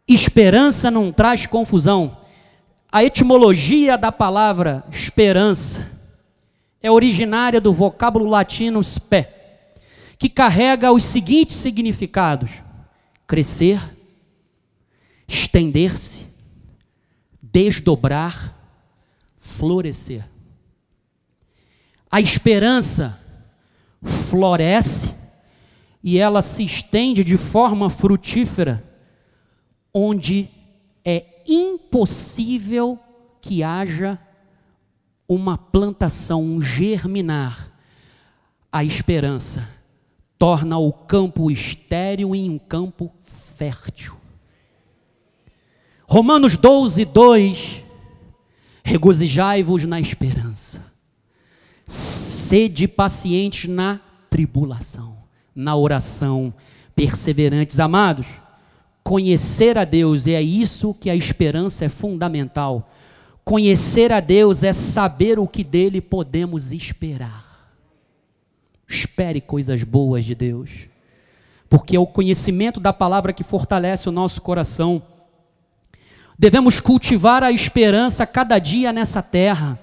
Esperança 0.06 0.90
não 0.90 1.12
traz 1.12 1.46
confusão. 1.46 2.16
A 2.90 3.04
etimologia 3.04 3.98
da 3.98 4.10
palavra 4.10 4.82
esperança 4.90 5.86
é 6.82 6.90
originária 6.90 7.60
do 7.60 7.74
vocábulo 7.74 8.24
latino 8.24 8.82
spe, 8.82 9.26
que 10.18 10.28
carrega 10.30 10.92
os 10.92 11.04
seguintes 11.04 11.56
significados: 11.56 12.50
crescer, 13.26 13.78
estender-se, 15.26 16.27
desdobrar, 17.58 18.54
florescer. 19.34 20.24
A 22.08 22.20
esperança 22.20 23.18
floresce 24.00 25.12
e 26.00 26.20
ela 26.20 26.40
se 26.40 26.62
estende 26.64 27.24
de 27.24 27.36
forma 27.36 27.90
frutífera, 27.90 28.84
onde 29.92 30.48
é 31.04 31.42
impossível 31.48 32.96
que 33.40 33.64
haja 33.64 34.16
uma 35.28 35.58
plantação, 35.58 36.44
um 36.44 36.62
germinar. 36.62 37.72
A 38.70 38.84
esperança 38.84 39.68
torna 40.38 40.78
o 40.78 40.92
campo 40.92 41.50
estéril 41.50 42.36
em 42.36 42.50
um 42.50 42.58
campo 42.58 43.12
fértil. 43.24 44.17
Romanos 46.10 46.56
12, 46.56 47.04
2: 47.04 47.84
Regozijai-vos 48.82 49.84
na 49.84 50.00
esperança, 50.00 50.82
sede 51.86 52.88
pacientes 52.88 53.68
na 53.68 54.00
tribulação, 54.30 55.18
na 55.54 55.76
oração, 55.76 56.54
perseverantes, 56.96 57.78
amados. 57.78 58.26
Conhecer 59.04 59.76
a 59.76 59.84
Deus, 59.84 60.26
e 60.26 60.32
é 60.32 60.40
isso 60.40 60.94
que 60.94 61.10
a 61.10 61.14
esperança 61.14 61.84
é 61.84 61.90
fundamental. 61.90 62.90
Conhecer 63.44 64.10
a 64.10 64.20
Deus 64.20 64.62
é 64.62 64.72
saber 64.72 65.38
o 65.38 65.46
que 65.46 65.62
dele 65.62 66.00
podemos 66.00 66.72
esperar. 66.72 67.44
Espere 68.86 69.42
coisas 69.42 69.82
boas 69.84 70.24
de 70.24 70.34
Deus, 70.34 70.88
porque 71.68 71.96
é 71.96 72.00
o 72.00 72.06
conhecimento 72.06 72.80
da 72.80 72.94
palavra 72.94 73.34
que 73.34 73.44
fortalece 73.44 74.08
o 74.08 74.12
nosso 74.12 74.40
coração. 74.40 75.02
Devemos 76.38 76.78
cultivar 76.78 77.42
a 77.42 77.50
esperança 77.50 78.24
cada 78.24 78.60
dia 78.60 78.92
nessa 78.92 79.20
terra. 79.20 79.76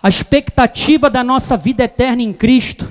A 0.00 0.08
expectativa 0.08 1.10
da 1.10 1.24
nossa 1.24 1.56
vida 1.56 1.82
eterna 1.82 2.22
em 2.22 2.32
Cristo. 2.32 2.88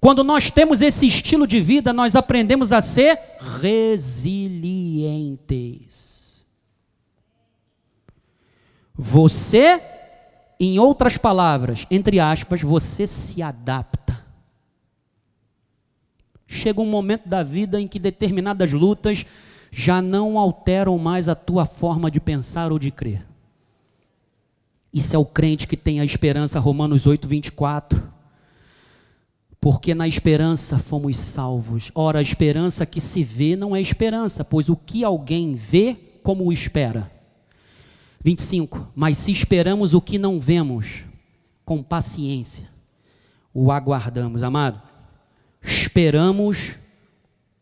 Quando 0.00 0.24
nós 0.24 0.50
temos 0.50 0.80
esse 0.80 1.06
estilo 1.06 1.46
de 1.46 1.60
vida, 1.60 1.92
nós 1.92 2.16
aprendemos 2.16 2.72
a 2.72 2.80
ser 2.80 3.18
resilientes. 3.60 5.26
Você, 8.94 9.82
em 10.58 10.78
outras 10.78 11.18
palavras, 11.18 11.86
entre 11.90 12.18
aspas, 12.18 12.62
você 12.62 13.06
se 13.06 13.42
adapta. 13.42 14.24
Chega 16.46 16.80
um 16.80 16.86
momento 16.86 17.28
da 17.28 17.42
vida 17.42 17.78
em 17.78 17.86
que 17.86 17.98
determinadas 17.98 18.72
lutas 18.72 19.26
já 19.78 20.00
não 20.00 20.38
alteram 20.38 20.96
mais 20.96 21.28
a 21.28 21.34
tua 21.34 21.66
forma 21.66 22.10
de 22.10 22.18
pensar 22.18 22.72
ou 22.72 22.78
de 22.78 22.90
crer. 22.90 23.26
Isso 24.90 25.14
é 25.14 25.18
o 25.18 25.24
crente 25.26 25.68
que 25.68 25.76
tem 25.76 26.00
a 26.00 26.04
esperança, 26.04 26.58
Romanos 26.58 27.06
8, 27.06 27.28
24. 27.28 28.02
Porque 29.60 29.94
na 29.94 30.08
esperança 30.08 30.78
fomos 30.78 31.18
salvos. 31.18 31.92
Ora, 31.94 32.20
a 32.20 32.22
esperança 32.22 32.86
que 32.86 33.02
se 33.02 33.22
vê 33.22 33.54
não 33.54 33.76
é 33.76 33.80
esperança, 33.80 34.42
pois 34.42 34.70
o 34.70 34.76
que 34.76 35.04
alguém 35.04 35.54
vê, 35.54 35.94
como 36.22 36.46
o 36.46 36.52
espera? 36.54 37.12
25. 38.24 38.92
Mas 38.94 39.18
se 39.18 39.30
esperamos 39.30 39.92
o 39.92 40.00
que 40.00 40.18
não 40.18 40.40
vemos, 40.40 41.04
com 41.66 41.82
paciência, 41.82 42.66
o 43.52 43.70
aguardamos. 43.70 44.42
Amado, 44.42 44.80
esperamos 45.60 46.78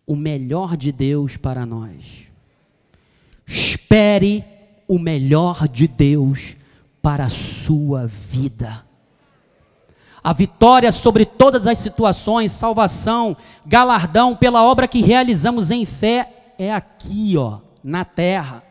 o 0.07 0.15
melhor 0.15 0.77
de 0.77 0.93
Deus 0.93 1.37
para 1.37 1.65
nós. 1.65 2.29
Espere 3.47 4.45
o 4.87 4.99
melhor 4.99 5.69
de 5.69 5.87
Deus 5.87 6.57
para 7.03 7.25
a 7.25 7.29
sua 7.29 8.07
vida. 8.07 8.85
A 10.23 10.33
vitória 10.33 10.91
sobre 10.91 11.27
todas 11.27 11.67
as 11.67 11.77
situações, 11.79 12.51
salvação, 12.53 13.37
galardão 13.67 14.35
pela 14.35 14.63
obra 14.63 14.89
que 14.89 15.03
realizamos 15.03 15.71
em 15.71 15.85
fé 15.85 16.55
é 16.59 16.73
aqui, 16.73 17.35
ó, 17.37 17.59
na 17.83 18.07
terra. 18.07 18.63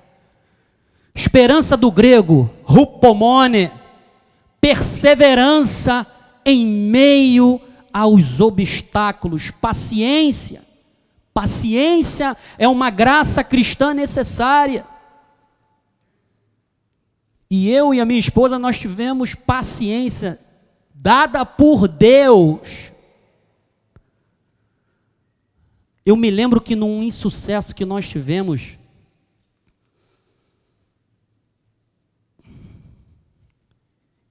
Esperança 1.13 1.77
do 1.77 1.91
grego, 1.91 2.49
rupomone, 2.63 3.71
perseverança 4.59 6.07
em 6.43 6.65
meio 6.65 7.61
aos 7.93 8.39
obstáculos, 8.39 9.51
paciência. 9.51 10.72
Paciência 11.33 12.37
é 12.57 12.67
uma 12.67 12.89
graça 12.89 13.43
cristã 13.43 13.93
necessária. 13.93 14.85
E 17.49 17.69
eu 17.69 17.93
e 17.93 17.99
a 17.99 18.05
minha 18.05 18.19
esposa 18.19 18.59
nós 18.59 18.79
tivemos 18.79 19.33
paciência 19.33 20.39
dada 20.93 21.45
por 21.45 21.87
Deus. 21.87 22.91
Eu 26.05 26.15
me 26.15 26.29
lembro 26.29 26.61
que 26.61 26.75
num 26.75 27.01
insucesso 27.01 27.73
que 27.73 27.85
nós 27.85 28.07
tivemos, 28.07 28.77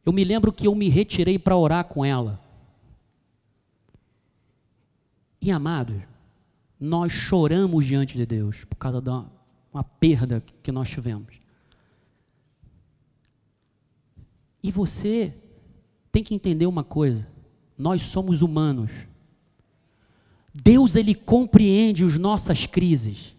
eu 0.05 0.13
me 0.13 0.23
lembro 0.23 0.53
que 0.53 0.67
eu 0.67 0.75
me 0.75 0.89
retirei 0.89 1.39
para 1.39 1.57
orar 1.57 1.85
com 1.85 2.05
ela. 2.05 2.41
E 5.41 5.51
amados, 5.51 6.12
nós 6.83 7.13
choramos 7.13 7.87
diante 7.87 8.17
de 8.17 8.27
Deus 8.27 8.65
por 8.65 8.75
causa 8.75 9.01
da 9.01 9.25
uma 9.73 9.85
perda 9.85 10.43
que 10.65 10.73
nós 10.73 10.89
tivemos. 10.91 11.35
E 14.61 14.73
você 14.73 15.33
tem 16.11 16.25
que 16.25 16.35
entender 16.35 16.67
uma 16.67 16.83
coisa: 16.83 17.29
nós 17.79 18.03
somos 18.03 18.43
humanos. 18.43 18.91
Deus 20.53 20.97
ele 20.97 21.15
compreende 21.15 22.05
as 22.05 22.17
nossas 22.17 22.67
crises. 22.67 23.37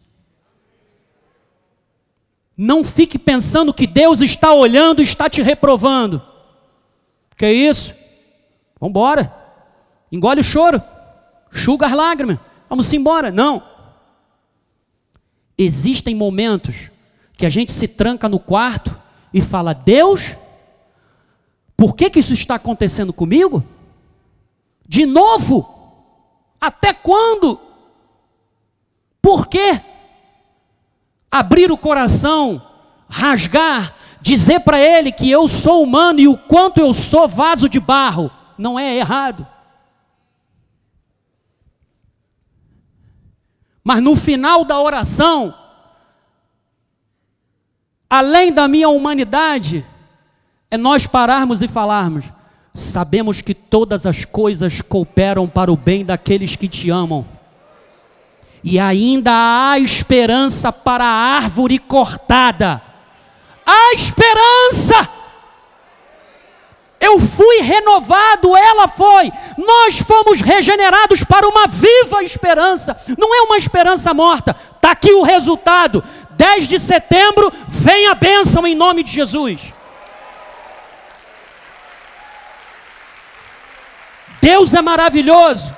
Não 2.56 2.82
fique 2.82 3.20
pensando 3.20 3.74
que 3.74 3.86
Deus 3.86 4.22
está 4.22 4.54
olhando 4.54 5.02
e 5.02 5.04
está 5.04 5.30
te 5.30 5.42
reprovando. 5.42 6.22
Que 7.36 7.46
é 7.46 7.52
isso? 7.52 7.94
Vamos 8.80 8.92
embora. 8.92 9.36
Engole 10.10 10.40
o 10.40 10.44
choro. 10.44 10.82
Chuga 11.52 11.88
as 11.88 11.94
lágrimas. 11.94 12.40
Vamos 12.74 12.92
embora. 12.92 13.32
Não. 13.32 13.62
Existem 15.56 16.16
momentos 16.16 16.90
que 17.38 17.46
a 17.46 17.50
gente 17.50 17.72
se 17.72 17.88
tranca 17.88 18.28
no 18.28 18.40
quarto 18.40 19.00
e 19.32 19.44
fala: 19.44 19.74
Deus, 19.74 20.36
por 21.78 21.96
que, 21.96 22.10
que 22.10 22.20
isso 22.20 22.34
está 22.34 22.56
acontecendo 22.56 23.14
comigo? 23.14 23.64
De 24.90 25.06
novo? 25.06 25.70
Até 26.60 26.94
quando? 26.94 27.60
Por 29.22 29.46
quê? 29.46 29.80
Abrir 31.30 31.72
o 31.72 31.78
coração, 31.78 32.60
rasgar, 33.08 33.96
dizer 34.20 34.62
para 34.62 34.80
ele 34.80 35.12
que 35.12 35.30
eu 35.30 35.48
sou 35.48 35.84
humano 35.84 36.20
e 36.20 36.28
o 36.28 36.36
quanto 36.36 36.80
eu 36.80 36.92
sou 36.92 37.28
vaso 37.28 37.70
de 37.70 37.80
barro, 37.80 38.32
não 38.58 38.80
é 38.80 38.98
errado. 38.98 39.53
Mas 43.84 44.02
no 44.02 44.16
final 44.16 44.64
da 44.64 44.80
oração, 44.80 45.54
além 48.10 48.52
da 48.52 48.68
minha 48.68 48.88
humanidade, 48.88 49.86
é 50.72 50.78
nós 50.78 51.06
pararmos 51.06 51.62
e 51.62 51.68
falarmos: 51.68 52.26
sabemos 52.74 53.42
que 53.42 53.54
todas 53.54 54.06
as 54.06 54.24
coisas 54.24 54.82
cooperam 54.82 55.48
para 55.48 55.72
o 55.72 55.76
bem 55.76 56.06
daqueles 56.06 56.56
que 56.56 56.68
te 56.68 56.90
amam. 56.90 57.26
E 58.64 58.80
ainda 58.80 59.32
há 59.34 59.78
esperança 59.78 60.72
para 60.72 61.04
a 61.04 61.36
árvore 61.36 61.78
cortada. 61.78 62.82
Há 63.66 63.94
esperança! 63.94 65.23
Eu 67.14 67.20
fui 67.20 67.62
renovado, 67.62 68.58
ela 68.58 68.88
foi. 68.88 69.32
Nós 69.56 70.00
fomos 70.00 70.42
regenerados 70.42 71.24
para 71.24 71.48
uma 71.48 71.68
viva 71.68 72.24
esperança. 72.24 72.98
Não 73.20 73.36
é 73.36 73.42
uma 73.42 73.56
esperança 73.56 74.12
morta. 74.16 74.56
Está 74.76 74.92
aqui 74.92 75.12
o 75.12 75.22
resultado. 75.22 76.04
10 76.32 76.68
de 76.68 76.80
setembro, 76.80 77.54
vem 77.68 78.08
a 78.08 78.16
bênção 78.16 78.66
em 78.66 78.74
nome 78.74 79.04
de 79.04 79.12
Jesus. 79.12 79.72
Deus 84.42 84.74
é 84.74 84.82
maravilhoso. 84.82 85.72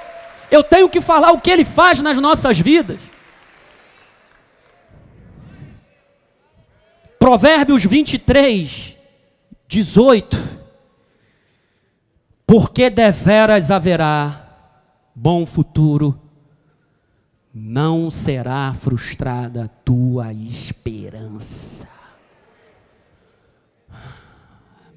Eu 0.49 0.63
tenho 0.63 0.87
que 0.87 1.01
falar 1.01 1.33
o 1.33 1.41
que 1.41 1.51
Ele 1.51 1.65
faz 1.65 1.99
nas 1.99 2.17
nossas 2.17 2.57
vidas. 2.57 3.01
Provérbios 7.19 7.83
23, 7.83 8.95
18. 9.67 10.54
Porque 12.45 12.89
deveras 12.89 13.71
haverá 13.71 14.45
bom 15.15 15.45
futuro, 15.45 16.19
não 17.53 18.11
será 18.11 18.73
frustrada 18.73 19.69
tua 19.83 20.33
esperança. 20.33 21.87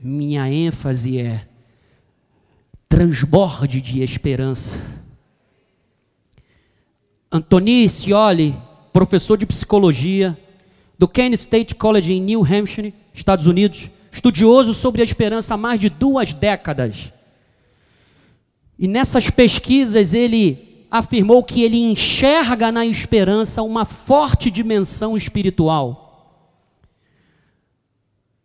Minha 0.01 0.49
ênfase 0.51 1.20
é 1.20 1.46
transborde 2.88 3.80
de 3.80 4.03
esperança. 4.03 4.78
Antoni 7.30 7.88
Scioli, 7.88 8.57
professor 8.92 9.36
de 9.36 9.46
psicologia 9.46 10.36
do 10.99 11.07
Kent 11.07 11.34
State 11.34 11.74
College 11.74 12.12
em 12.12 12.20
New 12.20 12.42
Hampshire, 12.42 12.92
Estados 13.14 13.46
Unidos, 13.46 13.90
estudioso 14.11 14.74
sobre 14.74 15.01
a 15.01 15.05
esperança 15.05 15.55
há 15.55 15.57
mais 15.57 15.78
de 15.78 15.88
duas 15.88 16.32
décadas. 16.32 17.12
E 18.79 18.87
nessas 18.87 19.29
pesquisas 19.29 20.14
ele 20.14 20.87
afirmou 20.91 21.43
que 21.43 21.62
ele 21.62 21.79
enxerga 21.79 22.70
na 22.70 22.87
esperança 22.87 23.62
uma 23.62 23.85
forte 23.85 24.51
dimensão 24.51 25.16
espiritual. 25.16 26.05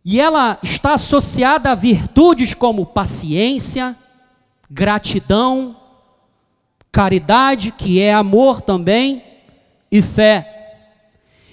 E 0.04 0.20
ela 0.20 0.60
está 0.62 0.96
associada 0.96 1.72
a 1.72 1.76
virtudes 1.76 2.54
como 2.54 2.86
paciência, 2.86 3.96
gratidão, 4.70 5.78
caridade, 6.92 7.72
que 7.72 8.02
é 8.02 8.14
amor 8.14 8.62
também, 8.62 9.24
e 9.90 10.02
fé. 10.02 10.50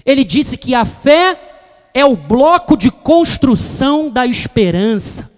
Ele 0.05 0.24
disse 0.24 0.57
que 0.57 0.74
a 0.74 0.85
fé 0.85 1.39
é 1.95 2.05
o 2.05 2.16
bloco 2.16 2.76
de 2.76 2.91
construção 2.91 4.11
da 4.11 4.26
esperança. 4.26 5.30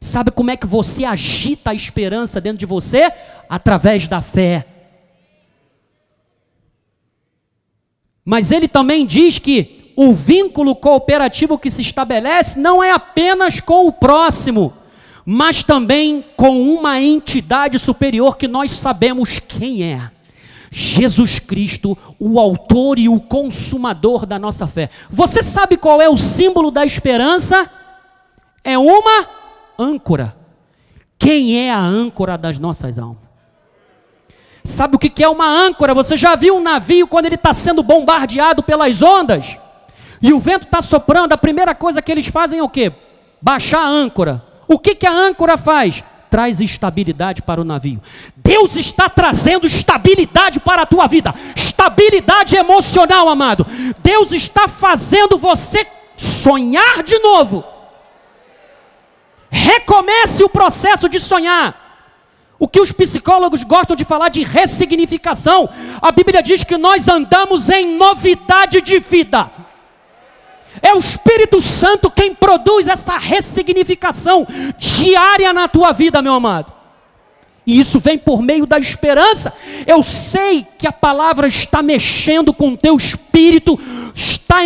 Sabe 0.00 0.30
como 0.30 0.50
é 0.50 0.56
que 0.56 0.66
você 0.66 1.04
agita 1.04 1.70
a 1.70 1.74
esperança 1.74 2.40
dentro 2.40 2.58
de 2.58 2.66
você? 2.66 3.12
Através 3.48 4.08
da 4.08 4.22
fé. 4.22 4.66
Mas 8.24 8.50
ele 8.50 8.66
também 8.66 9.04
diz 9.04 9.38
que 9.38 9.92
o 9.94 10.14
vínculo 10.14 10.74
cooperativo 10.74 11.58
que 11.58 11.70
se 11.70 11.82
estabelece 11.82 12.58
não 12.58 12.82
é 12.82 12.90
apenas 12.92 13.60
com 13.60 13.86
o 13.86 13.92
próximo, 13.92 14.72
mas 15.26 15.62
também 15.62 16.24
com 16.34 16.62
uma 16.62 16.98
entidade 16.98 17.78
superior 17.78 18.38
que 18.38 18.48
nós 18.48 18.70
sabemos 18.70 19.38
quem 19.38 19.82
é. 19.92 20.10
Jesus 20.70 21.38
Cristo, 21.38 21.98
o 22.18 22.40
autor 22.40 22.98
e 22.98 23.08
o 23.08 23.20
consumador 23.20 24.24
da 24.24 24.38
nossa 24.38 24.66
fé. 24.66 24.88
Você 25.10 25.42
sabe 25.42 25.76
qual 25.76 26.00
é 26.00 26.08
o 26.08 26.16
símbolo 26.16 26.70
da 26.70 26.86
esperança? 26.86 27.68
É 28.64 28.78
uma 28.78 29.39
âncora. 29.80 30.36
Quem 31.18 31.58
é 31.66 31.72
a 31.72 31.78
âncora 31.78 32.36
das 32.36 32.58
nossas 32.58 32.98
almas? 32.98 33.30
Sabe 34.62 34.96
o 34.96 34.98
que 34.98 35.22
é 35.22 35.28
uma 35.28 35.46
âncora? 35.46 35.94
Você 35.94 36.16
já 36.16 36.36
viu 36.36 36.56
um 36.56 36.62
navio 36.62 37.06
quando 37.06 37.26
ele 37.26 37.34
está 37.34 37.52
sendo 37.52 37.82
bombardeado 37.82 38.62
pelas 38.62 39.00
ondas? 39.00 39.58
E 40.22 40.32
o 40.32 40.40
vento 40.40 40.64
está 40.64 40.82
soprando, 40.82 41.32
a 41.32 41.38
primeira 41.38 41.74
coisa 41.74 42.02
que 42.02 42.12
eles 42.12 42.26
fazem 42.26 42.58
é 42.58 42.62
o 42.62 42.68
quê? 42.68 42.92
Baixar 43.40 43.80
a 43.80 43.88
âncora. 43.88 44.44
O 44.68 44.78
que, 44.78 44.94
que 44.94 45.06
a 45.06 45.12
âncora 45.12 45.56
faz? 45.56 46.04
Traz 46.28 46.60
estabilidade 46.60 47.42
para 47.42 47.60
o 47.60 47.64
navio. 47.64 48.00
Deus 48.36 48.76
está 48.76 49.08
trazendo 49.08 49.66
estabilidade 49.66 50.60
para 50.60 50.82
a 50.82 50.86
tua 50.86 51.06
vida, 51.06 51.34
estabilidade 51.56 52.54
emocional, 52.54 53.28
amado. 53.28 53.66
Deus 54.02 54.30
está 54.30 54.68
fazendo 54.68 55.38
você 55.38 55.86
sonhar 56.16 57.02
de 57.02 57.18
novo. 57.18 57.64
Recomece 59.50 60.44
o 60.44 60.48
processo 60.48 61.08
de 61.08 61.18
sonhar. 61.18 61.88
O 62.58 62.68
que 62.68 62.80
os 62.80 62.92
psicólogos 62.92 63.64
gostam 63.64 63.96
de 63.96 64.04
falar 64.04 64.28
de 64.28 64.42
ressignificação. 64.42 65.68
A 66.00 66.12
Bíblia 66.12 66.42
diz 66.42 66.62
que 66.62 66.76
nós 66.76 67.08
andamos 67.08 67.70
em 67.70 67.96
novidade 67.96 68.80
de 68.82 68.98
vida. 68.98 69.50
É 70.82 70.94
o 70.94 70.98
Espírito 70.98 71.60
Santo 71.60 72.10
quem 72.10 72.34
produz 72.34 72.86
essa 72.86 73.16
ressignificação 73.18 74.46
diária 74.78 75.52
na 75.52 75.66
tua 75.68 75.92
vida, 75.92 76.22
meu 76.22 76.34
amado. 76.34 76.72
E 77.66 77.78
isso 77.78 78.00
vem 78.00 78.18
por 78.18 78.42
meio 78.42 78.66
da 78.66 78.78
esperança. 78.78 79.52
Eu 79.86 80.02
sei 80.02 80.66
que 80.78 80.86
a 80.86 80.92
palavra 80.92 81.46
está 81.46 81.82
mexendo 81.82 82.52
com 82.52 82.70
o 82.70 82.76
teu 82.76 82.96
espírito, 82.96 83.78
está 84.14 84.64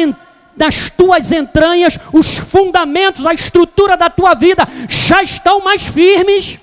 das 0.56 0.90
tuas 0.90 1.32
entranhas, 1.32 1.98
os 2.12 2.36
fundamentos, 2.36 3.26
a 3.26 3.34
estrutura 3.34 3.96
da 3.96 4.08
tua 4.08 4.34
vida 4.34 4.66
já 4.88 5.22
estão 5.22 5.60
mais 5.60 5.86
firmes. 5.86 6.58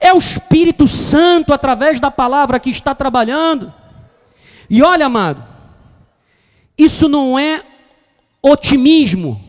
É 0.00 0.12
o 0.12 0.18
Espírito 0.18 0.88
Santo, 0.88 1.52
através 1.52 2.00
da 2.00 2.10
palavra, 2.10 2.58
que 2.58 2.70
está 2.70 2.94
trabalhando. 2.94 3.72
E 4.68 4.82
olha, 4.82 5.06
amado, 5.06 5.44
isso 6.76 7.08
não 7.08 7.38
é 7.38 7.62
otimismo. 8.42 9.40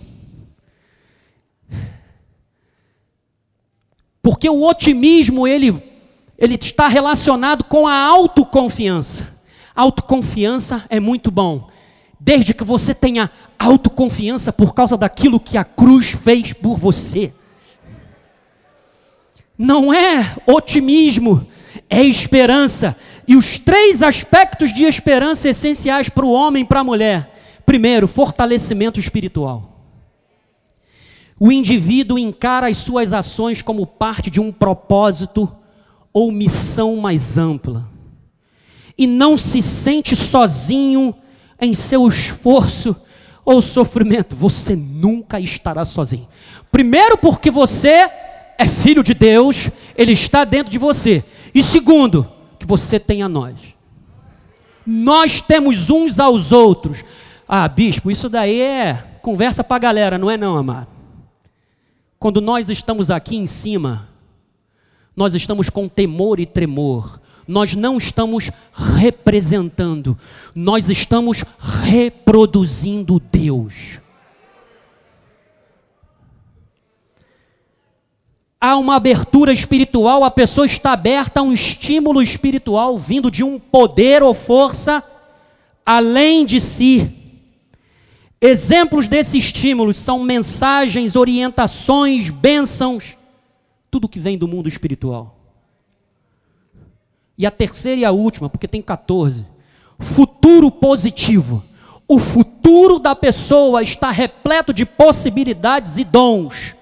Porque 4.22 4.50
o 4.50 4.64
otimismo, 4.64 5.48
ele, 5.48 5.84
ele 6.38 6.56
está 6.56 6.88
relacionado 6.88 7.64
com 7.64 7.88
a 7.88 7.96
autoconfiança. 7.96 9.42
Autoconfiança 9.76 10.86
é 10.90 11.00
muito 11.00 11.32
bom, 11.32 11.68
desde 12.24 12.54
que 12.54 12.64
você 12.64 12.96
tenha 12.96 13.30
autoconfiança 13.60 14.54
por 14.54 14.74
causa 14.74 14.96
daquilo 14.96 15.42
que 15.42 15.58
a 15.58 15.64
cruz 15.66 16.12
fez 16.12 16.54
por 16.54 16.78
você. 16.78 17.34
Não 19.58 19.94
é 19.94 20.34
otimismo, 20.48 21.46
é 21.90 22.02
esperança. 22.02 22.96
E 23.28 23.36
os 23.36 23.60
três 23.60 24.02
aspectos 24.02 24.74
de 24.74 24.86
esperança 24.86 25.50
essenciais 25.50 26.08
para 26.08 26.26
o 26.26 26.32
homem 26.32 26.64
e 26.64 26.66
para 26.66 26.80
a 26.80 26.84
mulher. 26.84 27.30
Primeiro, 27.66 28.08
fortalecimento 28.08 29.02
espiritual. 29.02 29.82
O 31.38 31.52
indivíduo 31.52 32.18
encara 32.18 32.68
as 32.68 32.78
suas 32.78 33.12
ações 33.12 33.62
como 33.62 33.86
parte 33.86 34.30
de 34.30 34.40
um 34.40 34.50
propósito 34.50 35.54
ou 36.14 36.32
missão 36.32 36.96
mais 36.96 37.38
ampla. 37.38 37.90
E 38.98 39.06
não 39.06 39.38
se 39.38 39.62
sente 39.62 40.16
sozinho 40.16 41.14
em 41.64 41.74
seu 41.74 42.08
esforço 42.08 42.96
ou 43.46 43.62
sofrimento. 43.62 44.36
Você 44.36 44.76
nunca 44.76 45.40
estará 45.40 45.84
sozinho. 45.86 46.28
Primeiro, 46.72 47.18
porque 47.18 47.52
você 47.52 48.10
é 48.58 48.68
filho 48.68 49.04
de 49.04 49.14
Deus, 49.14 49.70
Ele 49.96 50.12
está 50.12 50.44
dentro 50.44 50.72
de 50.72 50.78
você. 50.78 51.24
E 51.54 51.62
segundo, 51.62 52.28
que 52.60 52.66
você 52.66 53.00
tem 53.00 53.22
a 53.22 53.30
nós. 53.30 53.56
Nós 54.86 55.42
temos 55.42 55.90
uns 55.90 56.20
aos 56.20 56.52
outros. 56.52 57.04
Ah, 57.48 57.68
bispo, 57.68 58.10
isso 58.10 58.30
daí 58.30 58.62
é 58.62 59.18
conversa 59.22 59.64
para 59.64 59.76
a 59.78 59.80
galera, 59.80 60.18
não 60.18 60.30
é 60.30 60.36
não, 60.36 60.58
amado? 60.58 60.88
Quando 62.20 62.42
nós 62.42 62.70
estamos 62.70 63.12
aqui 63.12 63.36
em 63.36 63.48
cima, 63.48 64.08
nós 65.16 65.34
estamos 65.34 65.70
com 65.70 65.88
temor 65.88 66.40
e 66.40 66.46
tremor. 66.46 67.20
Nós 67.48 67.76
não 67.76 67.98
estamos 67.98 68.52
representando, 68.98 70.18
nós 70.56 70.90
estamos 70.90 71.44
reproduzindo 71.84 73.20
Deus. 73.20 74.04
há 78.64 78.78
uma 78.78 78.96
abertura 78.96 79.52
espiritual, 79.52 80.24
a 80.24 80.32
pessoa 80.32 80.66
está 80.66 80.94
aberta 80.94 81.42
a 81.42 81.44
um 81.44 81.52
estímulo 81.52 82.22
espiritual 82.22 82.98
vindo 82.98 83.30
de 83.30 83.44
um 83.44 83.60
poder 83.60 84.24
ou 84.24 84.34
força 84.34 85.04
além 85.86 86.46
de 86.46 86.62
si. 86.62 87.12
Exemplos 88.40 89.10
desse 89.10 89.38
estímulo 89.38 89.94
são 89.94 90.24
mensagens, 90.24 91.18
orientações, 91.18 92.30
bênçãos, 92.30 93.18
tudo 93.92 94.08
que 94.08 94.18
vem 94.18 94.38
do 94.38 94.48
mundo 94.48 94.70
espiritual. 94.70 95.43
E 97.38 97.46
a 97.46 97.52
terceira 97.52 98.02
e 98.02 98.06
a 98.06 98.12
última, 98.12 98.50
porque 98.50 98.68
tem 98.68 98.82
14, 98.82 99.46
futuro 100.00 100.70
positivo. 100.70 101.64
O 102.08 102.20
futuro 102.20 103.00
da 103.00 103.16
pessoa 103.16 103.82
está 103.82 104.12
repleto 104.12 104.74
de 104.74 104.86
possibilidades 104.86 105.98
e 105.98 106.04
dons 106.04 106.76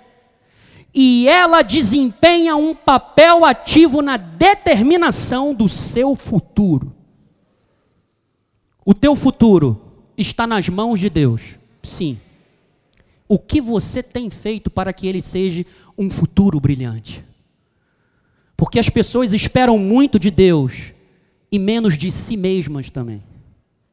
e 0.93 1.27
ela 1.27 1.61
desempenha 1.61 2.55
um 2.55 2.75
papel 2.75 3.45
ativo 3.45 4.01
na 4.01 4.17
determinação 4.17 5.53
do 5.53 5.69
seu 5.69 6.15
futuro. 6.15 6.93
O 8.85 8.93
teu 8.93 9.15
futuro 9.15 9.79
está 10.17 10.45
nas 10.45 10.67
mãos 10.67 10.99
de 10.99 11.09
Deus. 11.09 11.57
Sim. 11.81 12.19
O 13.27 13.39
que 13.39 13.61
você 13.61 14.03
tem 14.03 14.29
feito 14.29 14.69
para 14.69 14.91
que 14.91 15.07
ele 15.07 15.21
seja 15.21 15.65
um 15.97 16.09
futuro 16.09 16.59
brilhante? 16.59 17.23
Porque 18.62 18.78
as 18.78 18.89
pessoas 18.89 19.34
esperam 19.34 19.80
muito 19.80 20.20
de 20.20 20.30
Deus 20.30 20.93
e 21.51 21.57
menos 21.57 21.97
de 21.97 22.12
si 22.12 22.38
mesmas 22.38 22.91
também. 22.91 23.24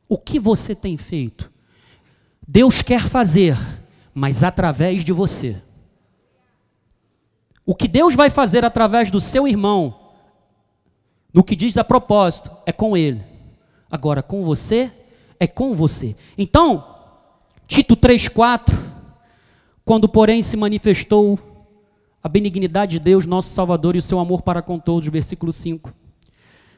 O 0.07 0.19
que 0.19 0.39
você 0.39 0.75
tem 0.75 0.99
feito? 0.99 1.51
Deus 2.47 2.83
quer 2.83 3.09
fazer, 3.09 3.57
mas 4.13 4.45
através 4.45 5.03
de 5.03 5.11
você. 5.11 5.57
O 7.65 7.75
que 7.75 7.89
Deus 7.89 8.15
vai 8.15 8.29
fazer 8.29 8.63
através 8.63 9.11
do 9.11 9.23
seu 9.23 9.49
irmão, 9.49 9.99
no 11.33 11.43
que 11.43 11.57
diz 11.57 11.79
a 11.79 11.83
propósito, 11.83 12.51
é 12.67 12.71
com 12.71 12.95
ele. 12.95 13.23
Agora, 13.91 14.23
com 14.23 14.45
você, 14.45 14.93
é 15.41 15.47
com 15.47 15.75
você. 15.75 16.15
Então, 16.37 16.95
Tito 17.67 17.97
3,4, 17.97 18.79
quando 19.83 20.07
porém 20.07 20.43
se 20.43 20.59
manifestou 20.59 21.39
a 22.23 22.29
benignidade 22.29 22.93
de 22.93 23.01
Deus, 23.01 23.27
nosso 23.27 23.51
Salvador, 23.51 23.95
e 23.95 23.99
o 23.99 24.03
seu 24.03 24.19
amor 24.19 24.43
para 24.43 24.63
com 24.63 24.79
todos, 24.79 25.09
versículo 25.09 25.53
5. 25.53 25.93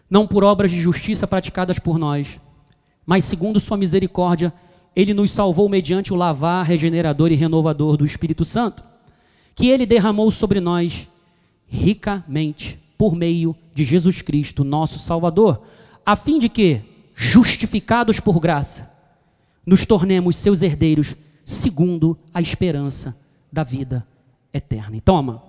Não 0.08 0.26
por 0.26 0.44
obras 0.44 0.70
de 0.70 0.80
justiça 0.80 1.26
praticadas 1.26 1.78
por 1.78 1.98
nós, 1.98 2.40
mas 3.06 3.24
segundo 3.24 3.60
sua 3.60 3.76
misericórdia, 3.76 4.52
ele 4.94 5.14
nos 5.14 5.30
salvou 5.30 5.68
mediante 5.68 6.12
o 6.12 6.16
lavar 6.16 6.64
regenerador 6.66 7.32
e 7.32 7.36
renovador 7.36 7.96
do 7.96 8.04
Espírito 8.04 8.44
Santo 8.44 8.84
que 9.54 9.68
ele 9.68 9.84
derramou 9.84 10.30
sobre 10.30 10.60
nós 10.60 11.08
ricamente 11.66 12.78
por 12.96 13.14
meio 13.14 13.54
de 13.74 13.84
Jesus 13.84 14.22
Cristo, 14.22 14.64
nosso 14.64 14.98
Salvador, 14.98 15.62
a 16.04 16.16
fim 16.16 16.38
de 16.38 16.48
que, 16.48 16.80
justificados 17.14 18.20
por 18.20 18.40
graça, 18.40 18.90
nos 19.64 19.84
tornemos 19.84 20.36
seus 20.36 20.62
herdeiros 20.62 21.14
segundo 21.44 22.16
a 22.32 22.40
esperança 22.40 23.16
da 23.52 23.62
vida 23.62 24.06
eterna. 24.52 24.96
E 24.96 25.00
toma, 25.00 25.42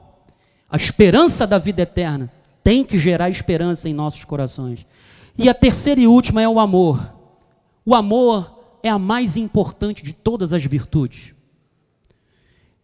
a 0.69 0.77
esperança 0.77 1.45
da 1.45 1.57
vida 1.57 1.81
eterna 1.81 2.31
tem 2.63 2.83
que 2.83 2.97
gerar 2.97 3.29
esperança 3.29 3.89
em 3.89 3.93
nossos 3.93 4.23
corações. 4.23 4.85
E 5.37 5.49
a 5.49 5.53
terceira 5.53 6.01
e 6.01 6.07
última 6.07 6.41
é 6.41 6.47
o 6.47 6.59
amor. 6.59 7.13
O 7.85 7.95
amor 7.95 8.79
é 8.83 8.89
a 8.89 8.99
mais 8.99 9.37
importante 9.37 10.03
de 10.03 10.13
todas 10.13 10.53
as 10.53 10.63
virtudes 10.63 11.33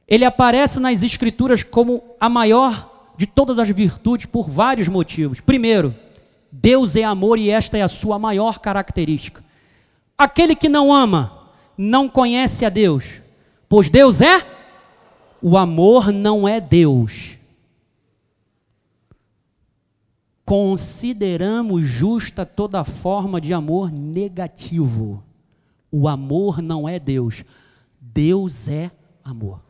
ele 0.08 0.24
aparece 0.24 0.80
nas 0.80 1.04
Escrituras 1.04 1.64
como 1.64 2.02
a 2.20 2.30
maior 2.30 3.12
de 3.18 3.28
todas 3.28 3.60
as 3.60 3.70
virtudes 3.70 4.26
por 4.26 4.50
vários 4.50 4.88
motivos. 4.88 5.42
Primeiro, 5.42 5.94
Deus 6.52 6.96
é 6.96 7.04
amor 7.04 7.38
e 7.38 7.50
esta 7.50 7.78
é 7.78 7.82
a 7.82 7.88
sua 7.88 8.18
maior 8.18 8.60
característica. 8.60 9.44
Aquele 10.18 10.56
que 10.56 10.70
não 10.70 10.94
ama 10.94 11.50
não 11.78 12.08
conhece 12.08 12.64
a 12.64 12.70
Deus, 12.70 13.22
pois 13.68 13.90
Deus 13.90 14.22
é 14.22 14.40
o 15.42 15.58
amor 15.58 16.12
não 16.12 16.48
é 16.48 16.60
Deus. 16.60 17.38
Consideramos 20.46 21.86
justa 21.86 22.46
toda 22.46 22.84
forma 22.84 23.42
de 23.42 23.54
amor 23.54 23.92
negativo. 23.92 25.24
O 25.92 26.08
amor 26.08 26.62
não 26.62 26.88
é 26.88 27.00
Deus. 27.00 27.44
Deus 28.00 28.68
é 28.68 28.90
amor. 29.24 29.62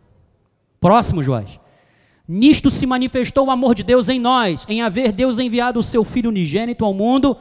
Próximo, 0.80 1.24
Joás. 1.24 1.60
Nisto 2.28 2.70
se 2.70 2.86
manifestou 2.86 3.48
o 3.48 3.52
amor 3.52 3.74
de 3.74 3.84
Deus 3.84 4.10
em 4.10 4.20
nós, 4.20 4.66
em 4.70 4.82
haver 4.82 5.12
Deus 5.12 5.40
enviado 5.40 5.80
o 5.80 5.84
seu 5.84 6.04
Filho 6.04 6.30
unigênito 6.30 6.84
ao 6.84 6.94
mundo 6.94 7.38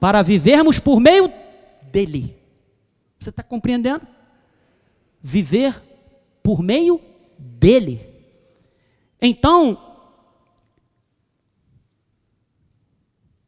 para 0.00 0.22
vivermos 0.22 0.78
por 0.78 0.98
meio 0.98 1.30
dele. 1.92 2.36
Você 3.18 3.30
está 3.30 3.42
compreendendo? 3.42 4.06
Viver 5.22 5.80
por 6.42 6.62
meio 6.62 7.00
dele. 7.40 8.06
Então, 9.20 9.78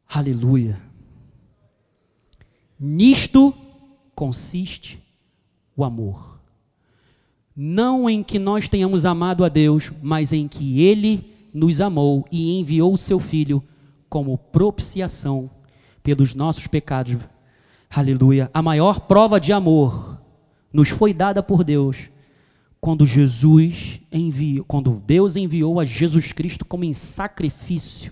aleluia. 0.07 0.81
Nisto 2.79 3.53
consiste 4.15 5.01
o 5.75 5.83
amor 5.83 6.33
não 7.55 8.09
em 8.09 8.23
que 8.23 8.39
nós 8.39 8.67
tenhamos 8.67 9.05
amado 9.05 9.45
a 9.45 9.49
Deus, 9.49 9.91
mas 10.01 10.33
em 10.33 10.47
que 10.47 10.81
Ele 10.81 11.31
nos 11.53 11.81
amou 11.81 12.25
e 12.31 12.59
enviou 12.59 12.93
o 12.93 12.97
Seu 12.97 13.19
Filho 13.19 13.63
como 14.09 14.37
propiciação 14.37 15.49
pelos 16.01 16.33
nossos 16.33 16.67
pecados. 16.67 17.17
Aleluia. 17.89 18.49
A 18.53 18.61
maior 18.61 19.01
prova 19.01 19.39
de 19.39 19.53
amor 19.53 20.19
nos 20.71 20.89
foi 20.89 21.13
dada 21.13 21.43
por 21.43 21.63
Deus 21.63 22.09
quando 22.83 23.05
Jesus 23.05 24.01
enviou, 24.11 24.65
quando 24.65 25.01
Deus 25.07 25.37
enviou 25.37 25.79
a 25.79 25.85
Jesus 25.85 26.33
Cristo 26.33 26.65
como 26.65 26.83
em 26.83 26.91
sacrifício 26.91 28.11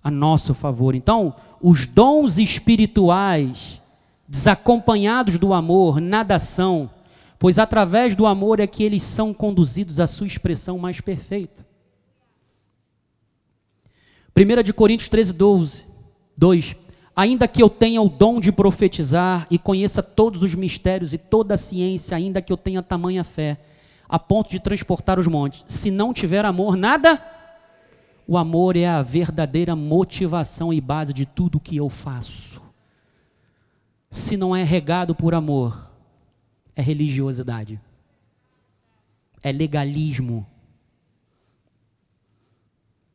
a 0.00 0.12
nosso 0.12 0.54
favor. 0.54 0.94
Então, 0.94 1.34
os 1.60 1.88
dons 1.88 2.38
espirituais 2.38 3.82
desacompanhados 4.28 5.38
do 5.38 5.52
amor 5.52 6.00
nada 6.00 6.38
são 6.38 6.88
pois 7.36 7.58
através 7.58 8.14
do 8.14 8.26
amor 8.26 8.60
é 8.60 8.66
que 8.68 8.84
eles 8.84 9.02
são 9.02 9.34
conduzidos 9.34 9.98
à 9.98 10.06
sua 10.06 10.28
expressão 10.28 10.78
mais 10.78 11.00
perfeita. 11.00 11.66
1 14.36 14.62
de 14.62 14.72
Coríntios 14.72 15.08
13, 15.08 15.32
12, 15.32 15.84
2. 16.36 16.76
Ainda 17.16 17.48
que 17.48 17.60
eu 17.60 17.68
tenha 17.68 18.00
o 18.00 18.08
dom 18.08 18.38
de 18.38 18.52
profetizar 18.52 19.48
e 19.50 19.58
conheça 19.58 20.00
todos 20.00 20.42
os 20.42 20.54
mistérios 20.54 21.12
e 21.12 21.18
toda 21.18 21.54
a 21.54 21.58
ciência, 21.58 22.16
ainda 22.16 22.40
que 22.40 22.52
eu 22.52 22.56
tenha 22.56 22.80
tamanha 22.84 23.24
fé, 23.24 23.58
a 24.08 24.18
ponto 24.18 24.50
de 24.50 24.60
transportar 24.60 25.18
os 25.18 25.26
montes, 25.26 25.64
se 25.66 25.90
não 25.90 26.12
tiver 26.12 26.44
amor, 26.44 26.76
nada. 26.76 27.22
O 28.26 28.36
amor 28.36 28.76
é 28.76 28.86
a 28.86 29.02
verdadeira 29.02 29.74
motivação 29.76 30.72
e 30.72 30.80
base 30.80 31.12
de 31.12 31.26
tudo 31.26 31.60
que 31.60 31.76
eu 31.76 31.88
faço. 31.88 32.62
Se 34.10 34.36
não 34.36 34.54
é 34.54 34.62
regado 34.62 35.14
por 35.14 35.34
amor, 35.34 35.90
é 36.74 36.82
religiosidade, 36.82 37.80
é 39.42 39.52
legalismo. 39.52 40.46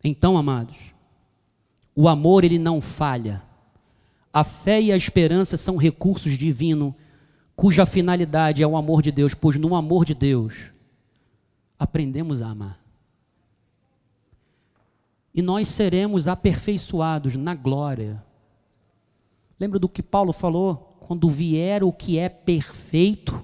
Então, 0.03 0.37
amados, 0.37 0.77
o 1.95 2.07
amor 2.07 2.43
ele 2.43 2.57
não 2.57 2.81
falha. 2.81 3.41
A 4.33 4.43
fé 4.43 4.81
e 4.81 4.91
a 4.91 4.97
esperança 4.97 5.57
são 5.57 5.75
recursos 5.75 6.37
divinos 6.37 6.93
cuja 7.55 7.85
finalidade 7.85 8.63
é 8.63 8.67
o 8.67 8.77
amor 8.77 9.01
de 9.01 9.11
Deus, 9.11 9.33
pois 9.33 9.57
no 9.57 9.75
amor 9.75 10.05
de 10.05 10.15
Deus 10.15 10.71
aprendemos 11.81 12.43
a 12.43 12.49
amar. 12.51 12.79
E 15.33 15.41
nós 15.41 15.67
seremos 15.67 16.27
aperfeiçoados 16.27 17.35
na 17.35 17.55
glória. 17.55 18.23
Lembra 19.59 19.79
do 19.79 19.89
que 19.89 20.03
Paulo 20.03 20.31
falou? 20.31 20.75
Quando 20.99 21.27
vier 21.27 21.83
o 21.83 21.91
que 21.91 22.19
é 22.19 22.29
perfeito, 22.29 23.43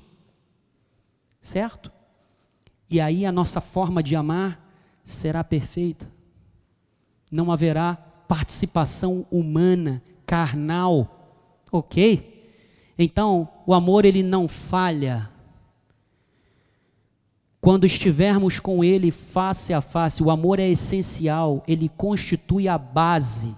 certo? 1.42 1.92
E 2.88 3.02
aí 3.02 3.26
a 3.26 3.32
nossa 3.32 3.60
forma 3.60 4.04
de 4.04 4.16
amar 4.16 4.64
será 5.04 5.44
perfeita. 5.44 6.08
Não 7.32 7.52
haverá 7.52 7.96
participação 7.96 9.26
humana, 9.32 10.00
carnal, 10.28 11.42
ok? 11.72 12.54
Então, 13.00 13.50
o 13.66 13.74
amor 13.74 14.06
ele 14.06 14.22
não 14.22 14.48
falha. 14.48 15.28
Quando 17.60 17.86
estivermos 17.86 18.60
com 18.60 18.84
Ele 18.84 19.12
face 19.12 19.74
a 19.74 19.82
face, 19.82 20.24
o 20.24 20.30
amor 20.30 20.60
é 20.60 20.70
essencial, 20.70 21.64
ele 21.68 21.90
constitui 21.90 22.68
a 22.68 22.78
base 22.78 23.56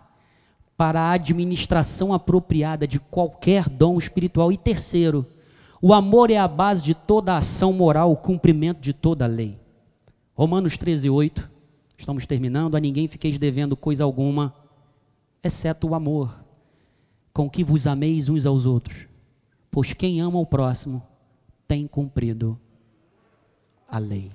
para 0.77 1.01
a 1.01 1.11
administração 1.11 2.13
apropriada 2.13 2.87
de 2.87 2.99
qualquer 2.99 3.67
dom 3.67 3.97
espiritual. 3.97 4.51
E 4.51 4.57
terceiro, 4.57 5.25
o 5.81 5.93
amor 5.93 6.31
é 6.31 6.37
a 6.37 6.47
base 6.47 6.81
de 6.81 6.93
toda 6.93 7.35
ação 7.35 7.73
moral, 7.73 8.11
o 8.11 8.17
cumprimento 8.17 8.79
de 8.79 8.93
toda 8.93 9.25
a 9.25 9.27
lei. 9.27 9.59
Romanos 10.33 10.77
13, 10.77 11.09
8. 11.09 11.49
Estamos 11.97 12.25
terminando. 12.25 12.75
A 12.75 12.79
ninguém 12.79 13.09
fiqueis 13.09 13.37
devendo 13.37 13.75
coisa 13.75 14.05
alguma, 14.05 14.55
exceto 15.43 15.89
o 15.89 15.93
amor, 15.93 16.33
com 17.33 17.49
que 17.49 17.61
vos 17.61 17.85
ameis 17.85 18.29
uns 18.29 18.45
aos 18.45 18.65
outros. 18.65 19.05
Pois 19.69 19.91
quem 19.91 20.21
ama 20.21 20.39
o 20.39 20.45
próximo 20.45 21.03
tem 21.67 21.85
cumprido 21.85 22.57
a 23.89 23.97
lei. 23.97 24.31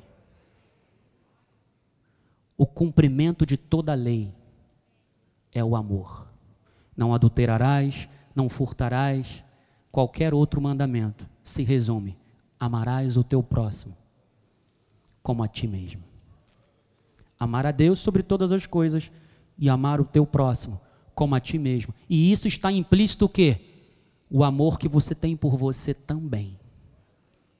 O 2.56 2.66
cumprimento 2.66 3.44
de 3.44 3.56
toda 3.56 3.92
a 3.92 3.96
lei 3.96 4.32
é 5.52 5.64
o 5.64 5.76
amor. 5.76 6.28
Não 6.96 7.14
adulterarás, 7.14 8.08
não 8.34 8.48
furtarás, 8.48 9.44
qualquer 9.90 10.34
outro 10.34 10.60
mandamento 10.60 11.28
se 11.42 11.62
resume: 11.62 12.16
amarás 12.58 13.16
o 13.16 13.24
teu 13.24 13.42
próximo 13.42 13.96
como 15.22 15.42
a 15.42 15.48
ti 15.48 15.66
mesmo. 15.66 16.02
Amar 17.40 17.66
a 17.66 17.70
Deus 17.70 17.98
sobre 17.98 18.22
todas 18.22 18.52
as 18.52 18.66
coisas 18.66 19.10
e 19.58 19.68
amar 19.68 20.00
o 20.00 20.04
teu 20.04 20.26
próximo 20.26 20.80
como 21.14 21.34
a 21.34 21.40
ti 21.40 21.58
mesmo. 21.58 21.94
E 22.08 22.30
isso 22.30 22.46
está 22.46 22.70
implícito 22.70 23.24
o 23.24 23.28
quê? 23.28 23.60
O 24.30 24.44
amor 24.44 24.78
que 24.78 24.88
você 24.88 25.14
tem 25.14 25.36
por 25.36 25.56
você 25.56 25.94
também. 25.94 26.58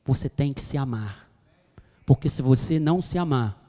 Você 0.05 0.29
tem 0.29 0.53
que 0.53 0.61
se 0.61 0.77
amar. 0.77 1.24
Porque 2.07 2.29
se 2.29 2.43
você 2.43 2.79
não 2.79 3.01
se 3.01 3.19
amar, 3.19 3.61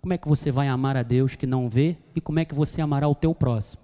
como 0.00 0.12
é 0.12 0.18
que 0.18 0.28
você 0.28 0.50
vai 0.50 0.68
amar 0.68 0.96
a 0.96 1.02
Deus 1.02 1.34
que 1.34 1.46
não 1.46 1.68
vê 1.68 1.96
e 2.14 2.20
como 2.20 2.38
é 2.38 2.44
que 2.44 2.54
você 2.54 2.82
amará 2.82 3.08
o 3.08 3.14
teu 3.14 3.34
próximo? 3.34 3.82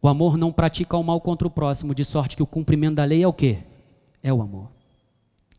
O 0.00 0.08
amor 0.08 0.36
não 0.36 0.52
pratica 0.52 0.96
o 0.96 1.02
mal 1.02 1.20
contra 1.20 1.46
o 1.46 1.50
próximo, 1.50 1.94
de 1.94 2.04
sorte 2.04 2.36
que 2.36 2.42
o 2.42 2.46
cumprimento 2.46 2.96
da 2.96 3.04
lei 3.04 3.22
é 3.22 3.26
o 3.26 3.32
quê? 3.32 3.58
É 4.22 4.32
o 4.32 4.40
amor. 4.40 4.70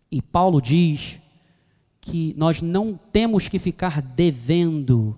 E 0.09 0.21
Paulo 0.21 0.61
diz 0.61 1.19
que 1.99 2.33
nós 2.37 2.61
não 2.61 2.97
temos 3.11 3.49
que 3.49 3.59
ficar 3.59 4.01
devendo 4.01 5.17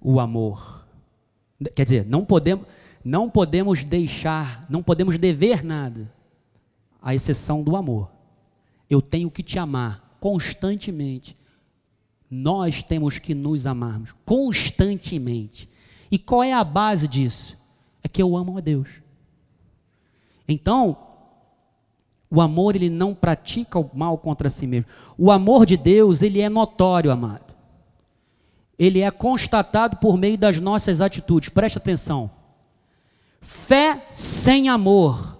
o 0.00 0.20
amor. 0.20 0.86
Quer 1.74 1.84
dizer, 1.84 2.06
não 2.06 2.24
podemos, 2.24 2.64
não 3.04 3.28
podemos 3.28 3.82
deixar, 3.82 4.64
não 4.70 4.82
podemos 4.82 5.18
dever 5.18 5.64
nada, 5.64 6.10
à 7.02 7.14
exceção 7.14 7.62
do 7.62 7.76
amor. 7.76 8.10
Eu 8.90 9.00
tenho 9.00 9.30
que 9.30 9.42
te 9.42 9.58
amar 9.58 10.16
constantemente. 10.20 11.36
Nós 12.30 12.82
temos 12.82 13.18
que 13.18 13.34
nos 13.34 13.66
amarmos 13.66 14.14
constantemente. 14.24 15.68
E 16.10 16.18
qual 16.18 16.42
é 16.42 16.52
a 16.52 16.64
base 16.64 17.08
disso? 17.08 17.56
É 18.02 18.08
que 18.08 18.20
eu 18.20 18.36
amo 18.36 18.58
a 18.58 18.60
Deus. 18.60 18.88
Então, 20.48 20.96
o 22.30 22.40
amor 22.40 22.74
ele 22.74 22.90
não 22.90 23.14
pratica 23.14 23.78
o 23.78 23.90
mal 23.94 24.18
contra 24.18 24.50
si 24.50 24.66
mesmo. 24.66 24.86
O 25.16 25.30
amor 25.30 25.64
de 25.64 25.76
Deus, 25.76 26.22
ele 26.22 26.40
é 26.40 26.48
notório, 26.48 27.10
amado. 27.10 27.54
Ele 28.78 29.00
é 29.00 29.10
constatado 29.10 29.96
por 29.98 30.16
meio 30.16 30.38
das 30.38 30.58
nossas 30.58 31.00
atitudes. 31.00 31.48
Preste 31.48 31.78
atenção. 31.78 32.30
Fé 33.40 34.06
sem 34.10 34.68
amor. 34.68 35.38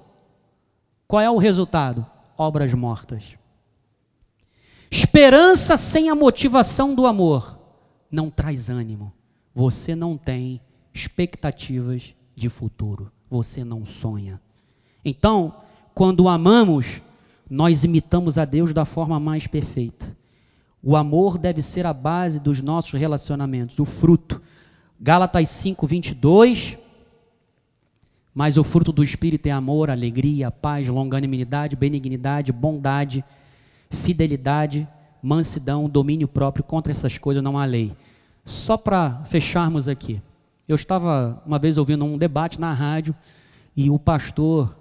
Qual 1.06 1.20
é 1.20 1.30
o 1.30 1.38
resultado? 1.38 2.06
Obras 2.36 2.72
mortas. 2.74 3.39
Esperança 4.90 5.76
sem 5.76 6.10
a 6.10 6.14
motivação 6.14 6.94
do 6.94 7.06
amor 7.06 7.58
não 8.10 8.28
traz 8.28 8.68
ânimo. 8.68 9.12
Você 9.54 9.94
não 9.94 10.16
tem 10.16 10.60
expectativas 10.92 12.14
de 12.34 12.48
futuro. 12.48 13.12
Você 13.30 13.62
não 13.62 13.84
sonha. 13.84 14.40
Então, 15.04 15.54
quando 15.94 16.28
amamos, 16.28 17.00
nós 17.48 17.84
imitamos 17.84 18.38
a 18.38 18.44
Deus 18.44 18.72
da 18.72 18.84
forma 18.84 19.20
mais 19.20 19.46
perfeita. 19.46 20.16
O 20.82 20.96
amor 20.96 21.38
deve 21.38 21.62
ser 21.62 21.86
a 21.86 21.92
base 21.92 22.40
dos 22.40 22.60
nossos 22.60 22.98
relacionamentos, 22.98 23.78
o 23.78 23.84
fruto. 23.84 24.40
Gálatas 24.98 25.48
5, 25.50 25.86
22. 25.86 26.78
Mas 28.34 28.56
o 28.56 28.64
fruto 28.64 28.92
do 28.92 29.04
Espírito 29.04 29.46
é 29.46 29.50
amor, 29.50 29.90
alegria, 29.90 30.50
paz, 30.50 30.88
longanimidade, 30.88 31.76
benignidade, 31.76 32.52
bondade, 32.52 33.24
fidelidade, 33.90 34.88
mansidão, 35.22 35.88
domínio 35.88 36.28
próprio. 36.28 36.64
Contra 36.64 36.92
essas 36.92 37.18
coisas 37.18 37.42
não 37.42 37.58
há 37.58 37.64
lei. 37.64 37.92
Só 38.44 38.76
para 38.76 39.22
fecharmos 39.24 39.88
aqui. 39.88 40.22
Eu 40.66 40.76
estava 40.76 41.42
uma 41.44 41.58
vez 41.58 41.76
ouvindo 41.76 42.04
um 42.04 42.16
debate 42.16 42.60
na 42.60 42.72
rádio 42.72 43.14
e 43.76 43.90
o 43.90 43.98
pastor 43.98 44.76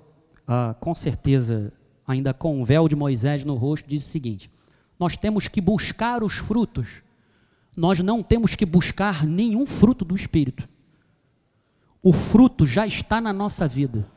ah, 0.52 0.76
com 0.80 0.96
certeza, 0.96 1.72
ainda 2.08 2.34
com 2.34 2.60
o 2.60 2.66
véu 2.66 2.88
de 2.88 2.96
Moisés 2.96 3.44
no 3.44 3.54
rosto, 3.54 3.88
diz 3.88 4.04
o 4.04 4.10
seguinte: 4.10 4.50
nós 4.98 5.16
temos 5.16 5.48
que 5.48 5.62
buscar 5.62 6.24
os 6.24 6.34
frutos, 6.34 7.04
nós 7.78 8.00
não 8.00 8.24
temos 8.24 8.56
que 8.56 8.66
buscar 8.66 9.28
nenhum 9.28 9.64
fruto 9.64 10.04
do 10.04 10.16
Espírito. 10.16 10.68
O 12.02 12.12
fruto 12.12 12.66
já 12.66 12.88
está 12.88 13.22
na 13.22 13.32
nossa 13.32 13.68
vida. 13.68 14.08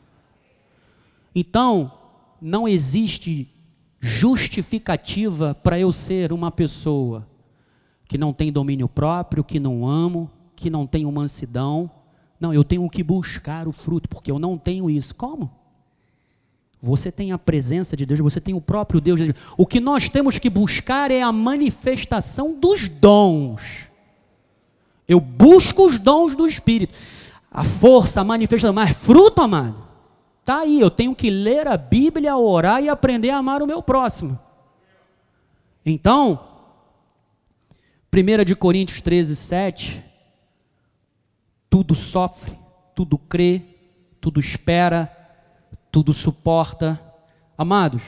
Então, 1.35 1.93
não 2.41 2.67
existe 2.67 3.47
justificativa 4.05 5.55
para 5.55 5.79
eu 5.79 5.93
ser 5.93 6.33
uma 6.33 6.51
pessoa 6.51 7.25
que 8.09 8.19
não 8.19 8.33
tem 8.33 8.51
domínio 8.51 8.89
próprio, 8.89 9.45
que 9.45 9.61
não 9.61 9.87
amo, 9.87 10.29
que 10.57 10.69
não 10.69 10.89
tenho 10.89 11.11
mansidão. 11.13 11.89
Não, 12.41 12.53
eu 12.53 12.65
tenho 12.65 12.91
que 12.91 13.05
buscar 13.05 13.69
o 13.69 13.73
fruto, 13.73 14.09
porque 14.09 14.31
eu 14.31 14.41
não 14.41 14.59
tenho 14.59 14.91
isso. 14.91 15.15
Como? 15.15 15.49
Você 16.81 17.13
tem 17.13 17.31
a 17.31 17.39
presença 17.39 17.97
de 17.97 18.05
Deus, 18.05 18.19
você 18.19 18.41
tem 18.41 18.53
o 18.53 18.61
próprio 18.61 19.01
Deus. 19.01 19.21
O 19.57 19.65
que 19.65 19.79
nós 19.79 20.09
temos 20.09 20.37
que 20.37 20.51
buscar 20.51 21.13
é 21.13 21.23
a 21.23 21.31
manifestação 21.31 22.59
dos 22.59 22.89
dons. 22.89 23.89
Eu 25.07 25.21
busco 25.21 25.87
os 25.87 26.01
dons 26.01 26.35
do 26.35 26.45
Espírito. 26.45 26.99
A 27.49 27.63
força, 27.63 28.21
a 28.21 28.25
manifestação, 28.25 28.75
mas 28.75 28.97
fruto, 28.97 29.41
amado, 29.41 29.82
está 30.43 30.61
aí. 30.61 30.79
Eu 30.79 30.91
tenho 30.91 31.15
que 31.15 31.31
ler 31.31 31.67
a 31.67 31.79
Bíblia, 31.79 32.37
orar 32.37 32.83
e 32.83 32.91
aprender 32.91 33.31
a 33.31 33.39
amar 33.39 33.63
o 33.63 33.67
meu 33.67 33.83
próximo. 33.83 34.39
Então, 35.87 36.39
1 38.15 38.45
de 38.45 38.55
Coríntios 38.55 39.01
13, 39.01 39.35
7, 39.35 40.05
tudo 41.71 41.95
sofre, 41.95 42.59
tudo 42.95 43.17
crê, 43.17 43.63
tudo 44.21 44.39
espera, 44.39 45.11
tudo 45.91 46.13
suporta. 46.13 47.01
Amados, 47.57 48.03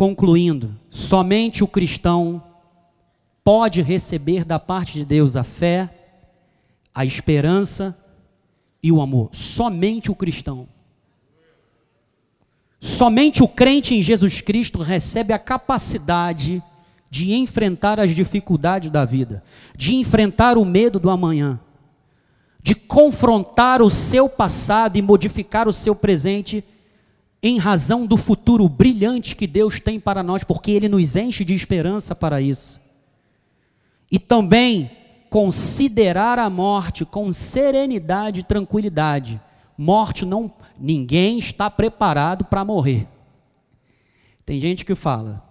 Concluindo, 0.00 0.74
somente 0.88 1.62
o 1.62 1.68
cristão 1.68 2.42
pode 3.44 3.82
receber 3.82 4.46
da 4.46 4.58
parte 4.58 4.94
de 4.94 5.04
Deus 5.04 5.36
a 5.36 5.44
fé, 5.44 5.94
a 6.94 7.04
esperança 7.04 7.94
e 8.82 8.90
o 8.90 9.02
amor. 9.02 9.28
Somente 9.30 10.10
o 10.10 10.14
cristão. 10.14 10.66
Somente 12.80 13.42
o 13.42 13.48
crente 13.48 13.94
em 13.94 14.02
Jesus 14.02 14.40
Cristo 14.40 14.80
recebe 14.80 15.34
a 15.34 15.38
capacidade 15.38 16.62
de 17.10 17.34
enfrentar 17.34 18.00
as 18.00 18.12
dificuldades 18.12 18.90
da 18.90 19.04
vida, 19.04 19.42
de 19.76 19.94
enfrentar 19.96 20.56
o 20.56 20.64
medo 20.64 20.98
do 20.98 21.10
amanhã, 21.10 21.60
de 22.62 22.74
confrontar 22.74 23.82
o 23.82 23.90
seu 23.90 24.28
passado 24.28 24.96
e 24.96 25.02
modificar 25.02 25.68
o 25.68 25.72
seu 25.72 25.94
presente 25.94 26.64
em 27.42 27.58
razão 27.58 28.06
do 28.06 28.16
futuro 28.16 28.68
brilhante 28.68 29.36
que 29.36 29.46
Deus 29.46 29.80
tem 29.80 29.98
para 30.00 30.22
nós, 30.22 30.44
porque 30.44 30.70
Ele 30.70 30.88
nos 30.88 31.16
enche 31.16 31.44
de 31.44 31.54
esperança 31.54 32.14
para 32.14 32.40
isso. 32.40 32.80
E 34.10 34.18
também 34.18 34.90
considerar 35.28 36.38
a 36.38 36.50
morte 36.50 37.04
com 37.04 37.32
serenidade 37.32 38.40
e 38.40 38.44
tranquilidade. 38.44 39.40
Morte 39.82 40.26
não, 40.26 40.52
ninguém 40.78 41.38
está 41.38 41.70
preparado 41.70 42.44
para 42.44 42.62
morrer. 42.62 43.08
Tem 44.44 44.60
gente 44.60 44.84
que 44.84 44.94
fala: 44.94 45.42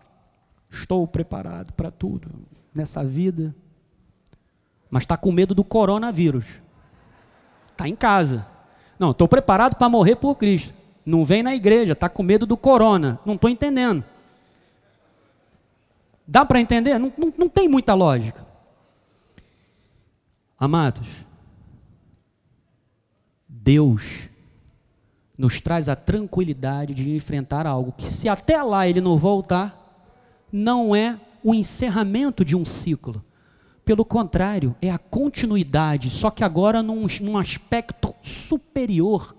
"Estou 0.70 1.08
preparado 1.08 1.74
para 1.74 1.90
tudo 1.90 2.30
nessa 2.72 3.04
vida", 3.04 3.56
mas 4.88 5.02
está 5.02 5.18
com 5.18 5.32
medo 5.32 5.56
do 5.56 5.64
coronavírus. 5.64 6.62
Está 7.72 7.90
em 7.90 7.96
casa. 7.96 8.46
Não, 9.00 9.10
estou 9.10 9.28
preparado 9.28 9.76
para 9.76 9.90
morrer 9.90 10.18
por 10.18 10.36
Cristo. 10.36 10.76
Não 11.04 11.26
vem 11.26 11.42
na 11.42 11.56
igreja, 11.56 11.94
está 11.94 12.08
com 12.08 12.22
medo 12.22 12.46
do 12.46 12.56
corona. 12.56 13.20
Não 13.26 13.34
estou 13.34 13.50
entendendo. 13.50 14.04
Dá 16.28 16.46
para 16.46 16.62
entender? 16.62 17.00
Não, 17.00 17.12
não, 17.18 17.34
não 17.36 17.50
tem 17.50 17.68
muita 17.68 17.96
lógica. 17.96 18.46
Amados, 20.60 21.08
Deus 23.70 24.28
nos 25.38 25.62
traz 25.62 25.88
a 25.88 25.96
tranquilidade 25.96 26.92
de 26.92 27.16
enfrentar 27.16 27.68
algo 27.68 27.94
que, 27.96 28.12
se 28.12 28.28
até 28.28 28.64
lá 28.64 28.88
ele 28.88 29.00
não 29.00 29.16
voltar, 29.16 30.10
não 30.52 30.96
é 30.96 31.20
o 31.44 31.54
encerramento 31.54 32.44
de 32.44 32.56
um 32.56 32.66
ciclo. 32.66 33.24
Pelo 33.86 34.04
contrário, 34.04 34.76
é 34.82 34.90
a 34.90 34.98
continuidade, 34.98 36.10
só 36.10 36.32
que 36.32 36.44
agora 36.44 36.82
num, 36.82 37.06
num 37.22 37.38
aspecto 37.38 38.16
superior 38.24 39.36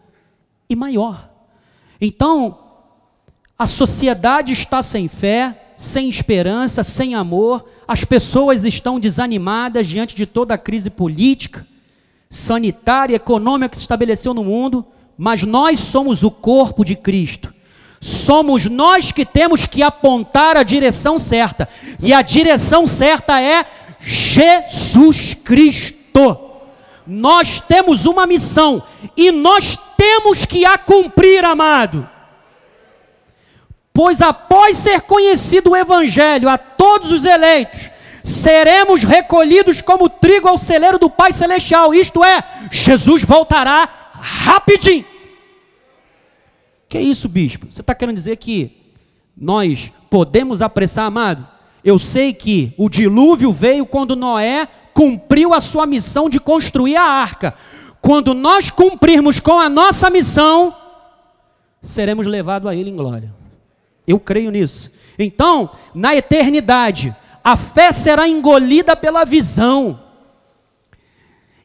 e 0.68 0.76
maior. 0.76 1.28
Então, 2.00 2.56
a 3.58 3.66
sociedade 3.66 4.52
está 4.52 4.80
sem 4.80 5.08
fé, 5.08 5.72
sem 5.76 6.08
esperança, 6.08 6.84
sem 6.84 7.16
amor, 7.16 7.68
as 7.88 8.04
pessoas 8.04 8.64
estão 8.64 9.00
desanimadas 9.00 9.88
diante 9.88 10.14
de 10.14 10.24
toda 10.24 10.54
a 10.54 10.58
crise 10.58 10.88
política, 10.88 11.66
sanitária, 12.30 13.16
econômica 13.16 13.70
que 13.70 13.76
se 13.76 13.82
estabeleceu 13.82 14.32
no 14.32 14.44
mundo, 14.44 14.86
mas 15.18 15.42
nós 15.42 15.80
somos 15.80 16.22
o 16.22 16.30
corpo 16.30 16.84
de 16.84 16.94
Cristo. 16.94 17.52
Somos 18.00 18.64
nós 18.66 19.10
que 19.10 19.26
temos 19.26 19.66
que 19.66 19.82
apontar 19.82 20.56
a 20.56 20.62
direção 20.62 21.18
certa, 21.18 21.68
e 22.00 22.14
a 22.14 22.22
direção 22.22 22.86
certa 22.86 23.42
é 23.42 23.66
Jesus 23.98 25.34
Cristo. 25.34 26.38
Nós 27.06 27.60
temos 27.60 28.06
uma 28.06 28.26
missão 28.26 28.82
e 29.16 29.32
nós 29.32 29.76
temos 29.96 30.46
que 30.46 30.64
a 30.64 30.78
cumprir, 30.78 31.44
amado. 31.44 32.08
Pois 33.92 34.22
após 34.22 34.76
ser 34.76 35.02
conhecido 35.02 35.70
o 35.70 35.76
Evangelho 35.76 36.48
a 36.48 36.56
todos 36.56 37.10
os 37.10 37.24
eleitos, 37.24 37.90
seremos 38.22 39.04
recolhidos 39.04 39.80
como 39.80 40.08
trigo 40.08 40.48
ao 40.48 40.58
celeiro 40.58 40.98
do 40.98 41.08
Pai 41.10 41.32
Celestial. 41.32 41.94
Isto 41.94 42.24
é, 42.24 42.42
Jesus 42.70 43.24
voltará 43.24 43.88
rapidinho. 44.12 45.04
Que 46.88 46.98
é 46.98 47.02
isso, 47.02 47.28
bispo? 47.28 47.66
Você 47.70 47.80
está 47.80 47.94
querendo 47.94 48.16
dizer 48.16 48.36
que 48.36 48.76
nós 49.36 49.92
podemos 50.10 50.60
apressar, 50.60 51.06
amado? 51.06 51.46
Eu 51.84 51.98
sei 51.98 52.32
que 52.32 52.74
o 52.76 52.88
dilúvio 52.88 53.52
veio 53.52 53.86
quando 53.86 54.16
Noé 54.16 54.68
cumpriu 54.92 55.54
a 55.54 55.60
sua 55.60 55.86
missão 55.86 56.28
de 56.28 56.38
construir 56.38 56.96
a 56.96 57.04
arca. 57.04 57.54
Quando 58.00 58.34
nós 58.34 58.70
cumprirmos 58.70 59.40
com 59.40 59.58
a 59.58 59.68
nossa 59.68 60.10
missão, 60.10 60.74
seremos 61.82 62.26
levados 62.26 62.68
a 62.68 62.74
Ele 62.74 62.90
em 62.90 62.96
glória. 62.96 63.32
Eu 64.06 64.18
creio 64.18 64.50
nisso. 64.50 64.90
Então, 65.18 65.70
na 65.94 66.14
eternidade, 66.14 67.14
a 67.42 67.56
fé 67.56 67.92
será 67.92 68.28
engolida 68.28 68.94
pela 68.94 69.24
visão, 69.24 69.98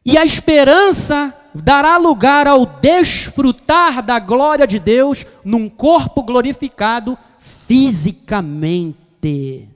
e 0.06 0.18
a 0.18 0.26
esperança 0.26 1.34
dará 1.53 1.97
lugar 1.97 2.47
ao 2.47 2.65
desfrutar 2.65 4.03
da 4.03 4.19
glória 4.19 4.68
de 4.68 4.77
Deus 4.77 5.26
num 5.43 5.69
corpo 5.69 6.22
glorificado 6.22 7.18
fisicamente. 7.39 9.69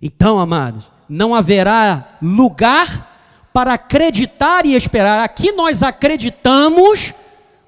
Então, 0.00 0.38
amados, 0.38 0.90
não 1.08 1.34
haverá 1.34 2.16
lugar 2.22 3.10
para 3.52 3.74
acreditar 3.74 4.64
e 4.64 4.74
esperar. 4.74 5.22
Aqui 5.22 5.52
nós 5.52 5.82
acreditamos, 5.82 7.12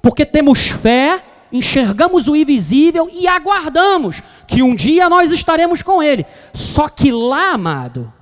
porque 0.01 0.25
temos 0.25 0.69
fé, 0.69 1.21
enxergamos 1.53 2.29
o 2.29 2.35
invisível 2.35 3.09
e 3.13 3.27
aguardamos 3.27 4.23
que 4.47 4.63
um 4.63 4.75
dia 4.75 5.09
nós 5.09 5.31
estaremos 5.31 5.83
com 5.83 6.03
Ele. 6.03 6.25
Só 6.53 6.89
que 6.89 7.13
lá, 7.13 7.53
amado, 7.53 8.13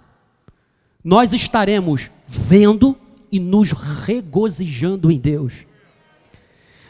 nós 1.02 1.32
estaremos 1.32 2.10
vendo 2.26 2.96
e 3.30 3.38
nos 3.38 3.72
regozijando 3.72 5.10
em 5.10 5.18
Deus. 5.18 5.54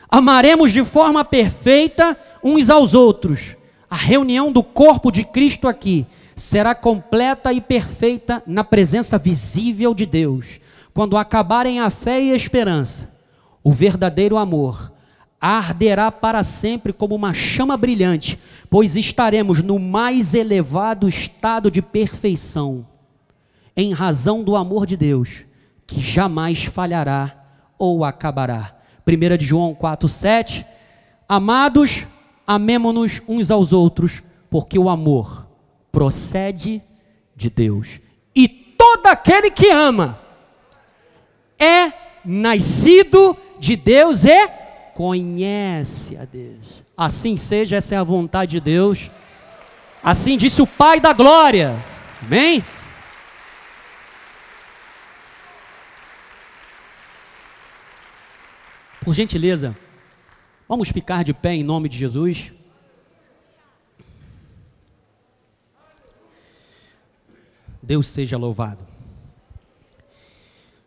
Amaremos 0.09 0.73
de 0.73 0.85
forma 0.85 1.25
perfeita 1.25 2.19
uns 2.43 2.71
aos 2.71 2.95
outros. 2.95 3.57
A 3.89 3.97
reunião 3.97 4.51
do 4.51 4.63
corpo 4.63 5.11
de 5.11 5.25
Cristo 5.25 5.69
aqui 5.69 6.07
será 6.35 6.75
completa 6.75 7.53
e 7.53 7.61
perfeita 7.61 8.43
na 8.47 8.65
presença 8.65 9.19
visível 9.19 9.95
de 9.95 10.07
Deus. 10.07 10.61
Quando 10.93 11.17
acabarem 11.17 11.81
a 11.81 11.91
fé 11.91 12.21
e 12.21 12.33
a 12.33 12.37
esperança, 12.37 13.15
o 13.63 13.73
verdadeiro 13.73 14.37
amor 14.37 14.91
arderá 15.41 16.13
para 16.13 16.43
sempre 16.43 16.93
como 16.93 17.15
uma 17.15 17.33
chama 17.33 17.77
brilhante, 17.77 18.39
pois 18.69 18.97
estaremos 18.97 19.63
no 19.63 19.79
mais 19.79 20.35
elevado 20.35 21.09
estado 21.09 21.71
de 21.71 21.81
perfeição, 21.81 22.87
em 23.77 23.93
razão 23.93 24.43
do 24.43 24.55
amor 24.55 24.85
de 24.85 24.97
Deus, 24.97 25.45
que 25.87 26.01
jamais 26.01 26.65
falhará 26.65 27.35
ou 27.79 28.05
acabará. 28.05 28.77
1 29.07 29.37
de 29.39 29.47
João 29.47 29.75
4,7 29.75 30.67
Amados, 31.33 32.09
amemo-nos 32.45 33.23
uns 33.29 33.53
aos 33.53 33.73
outros, 33.73 34.21
porque 34.51 34.77
o 34.77 34.89
amor 34.89 35.47
procede 35.93 36.83
de 37.37 37.49
Deus. 37.49 38.01
E 38.35 38.49
todo 38.49 39.07
aquele 39.07 39.49
que 39.49 39.71
ama 39.71 40.19
é 41.57 41.93
nascido 42.25 43.37
de 43.61 43.77
Deus 43.77 44.25
e 44.25 44.60
conhece 45.01 46.15
a 46.19 46.27
Deus. 46.27 46.83
Assim 46.95 47.35
seja, 47.35 47.77
essa 47.77 47.95
é 47.95 47.99
a 47.99 48.05
vontade 48.05 48.51
de 48.51 48.61
Deus. 48.61 49.11
Assim 50.03 50.37
disse 50.37 50.61
o 50.61 50.67
Pai 50.67 51.01
da 51.01 51.15
glória. 51.15 51.75
Amém? 52.21 52.63
Por 59.03 59.15
gentileza, 59.15 59.75
vamos 60.69 60.91
ficar 60.91 61.25
de 61.25 61.33
pé 61.33 61.55
em 61.55 61.65
nome 61.65 61.89
de 61.89 61.97
Jesus. 61.97 62.53
Deus 67.83 68.07
seja 68.07 68.37
louvado. 68.37 68.87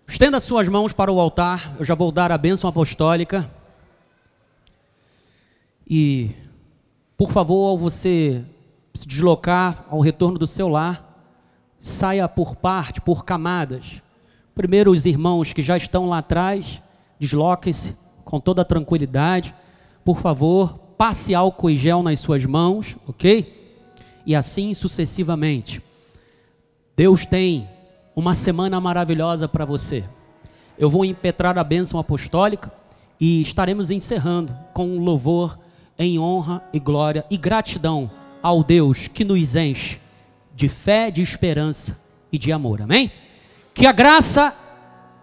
Estenda 0.07 0.39
suas 0.39 0.69
mãos 0.69 0.93
para 0.93 1.11
o 1.11 1.19
altar, 1.19 1.75
eu 1.79 1.83
já 1.83 1.95
vou 1.95 2.11
dar 2.11 2.31
a 2.31 2.37
bênção 2.37 2.69
apostólica. 2.69 3.49
E, 5.87 6.31
por 7.17 7.31
favor, 7.31 7.67
ao 7.67 7.77
você 7.77 8.43
se 8.93 9.07
deslocar 9.07 9.85
ao 9.89 9.99
retorno 9.99 10.37
do 10.37 10.47
seu 10.47 10.67
lar, 10.67 11.13
saia 11.79 12.27
por 12.27 12.55
parte, 12.55 13.01
por 13.01 13.25
camadas. 13.25 14.01
Primeiro, 14.55 14.91
os 14.91 15.05
irmãos 15.05 15.51
que 15.51 15.61
já 15.61 15.75
estão 15.75 16.07
lá 16.07 16.19
atrás, 16.19 16.81
desloquem-se 17.19 17.95
com 18.23 18.39
toda 18.39 18.63
tranquilidade. 18.63 19.53
Por 20.05 20.19
favor, 20.19 20.77
passe 20.97 21.33
álcool 21.33 21.71
e 21.71 21.77
gel 21.77 22.03
nas 22.03 22.19
suas 22.19 22.45
mãos, 22.45 22.95
ok? 23.07 23.81
E 24.25 24.35
assim 24.35 24.73
sucessivamente. 24.73 25.81
Deus 26.95 27.25
tem 27.25 27.67
uma 28.15 28.33
semana 28.33 28.79
maravilhosa 28.79 29.47
para 29.47 29.65
você. 29.65 30.03
Eu 30.77 30.89
vou 30.89 31.03
impetrar 31.03 31.57
a 31.57 31.63
bênção 31.63 31.99
apostólica 31.99 32.71
e 33.19 33.41
estaremos 33.41 33.89
encerrando 33.89 34.55
com 34.73 34.87
um 34.87 34.99
louvor 34.99 35.57
em 35.97 36.19
honra 36.19 36.63
e 36.73 36.79
glória 36.79 37.25
e 37.29 37.37
gratidão 37.37 38.09
ao 38.41 38.63
Deus 38.63 39.07
que 39.07 39.23
nos 39.23 39.55
enche 39.55 39.99
de 40.55 40.69
fé, 40.69 41.09
de 41.09 41.21
esperança 41.21 41.99
e 42.31 42.37
de 42.37 42.51
amor. 42.51 42.81
Amém? 42.81 43.11
Que 43.73 43.85
a 43.85 43.91
graça 43.91 44.53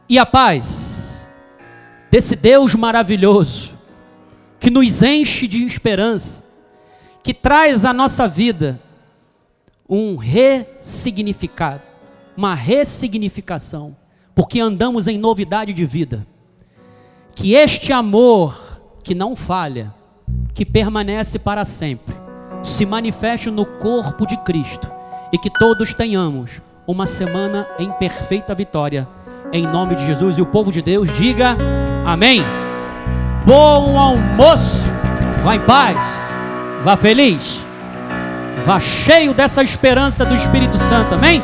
e 0.08 0.18
a 0.18 0.26
paz 0.26 1.28
desse 2.10 2.34
Deus 2.34 2.74
maravilhoso, 2.74 3.72
que 4.58 4.70
nos 4.70 5.02
enche 5.02 5.46
de 5.46 5.64
esperança, 5.64 6.44
que 7.22 7.32
traz 7.32 7.84
à 7.84 7.92
nossa 7.92 8.26
vida 8.26 8.80
um 9.88 10.16
ressignificado, 10.16 11.82
uma 12.36 12.54
ressignificação, 12.54 13.96
porque 14.34 14.60
andamos 14.60 15.06
em 15.06 15.18
novidade 15.18 15.72
de 15.72 15.86
vida. 15.86 16.26
Que 17.34 17.54
este 17.54 17.92
amor 17.92 18.80
que 19.04 19.14
não 19.14 19.36
falha, 19.36 19.94
que 20.54 20.64
permanece 20.64 21.38
para 21.38 21.64
sempre, 21.64 22.14
se 22.62 22.84
manifeste 22.84 23.50
no 23.50 23.64
corpo 23.64 24.26
de 24.26 24.36
Cristo 24.38 24.90
e 25.32 25.38
que 25.38 25.50
todos 25.50 25.94
tenhamos 25.94 26.60
uma 26.86 27.06
semana 27.06 27.66
em 27.78 27.90
perfeita 27.92 28.54
vitória, 28.54 29.06
em 29.52 29.66
nome 29.66 29.94
de 29.94 30.04
Jesus. 30.04 30.38
E 30.38 30.42
o 30.42 30.46
povo 30.46 30.72
de 30.72 30.82
Deus 30.82 31.08
diga 31.16 31.56
amém. 32.04 32.42
Bom 33.46 33.98
almoço, 33.98 34.84
vá 35.42 35.56
em 35.56 35.60
paz, 35.60 35.96
vá 36.84 36.96
feliz, 36.96 37.60
vá 38.66 38.78
cheio 38.78 39.32
dessa 39.32 39.62
esperança 39.62 40.24
do 40.24 40.34
Espírito 40.34 40.78
Santo, 40.78 41.14
amém? 41.14 41.42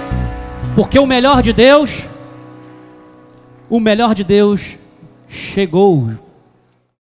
Porque 0.74 0.98
o 0.98 1.06
melhor 1.06 1.40
de 1.40 1.52
Deus, 1.52 2.08
o 3.70 3.80
melhor 3.80 4.14
de 4.14 4.22
Deus 4.24 4.78
chegou 5.26 6.10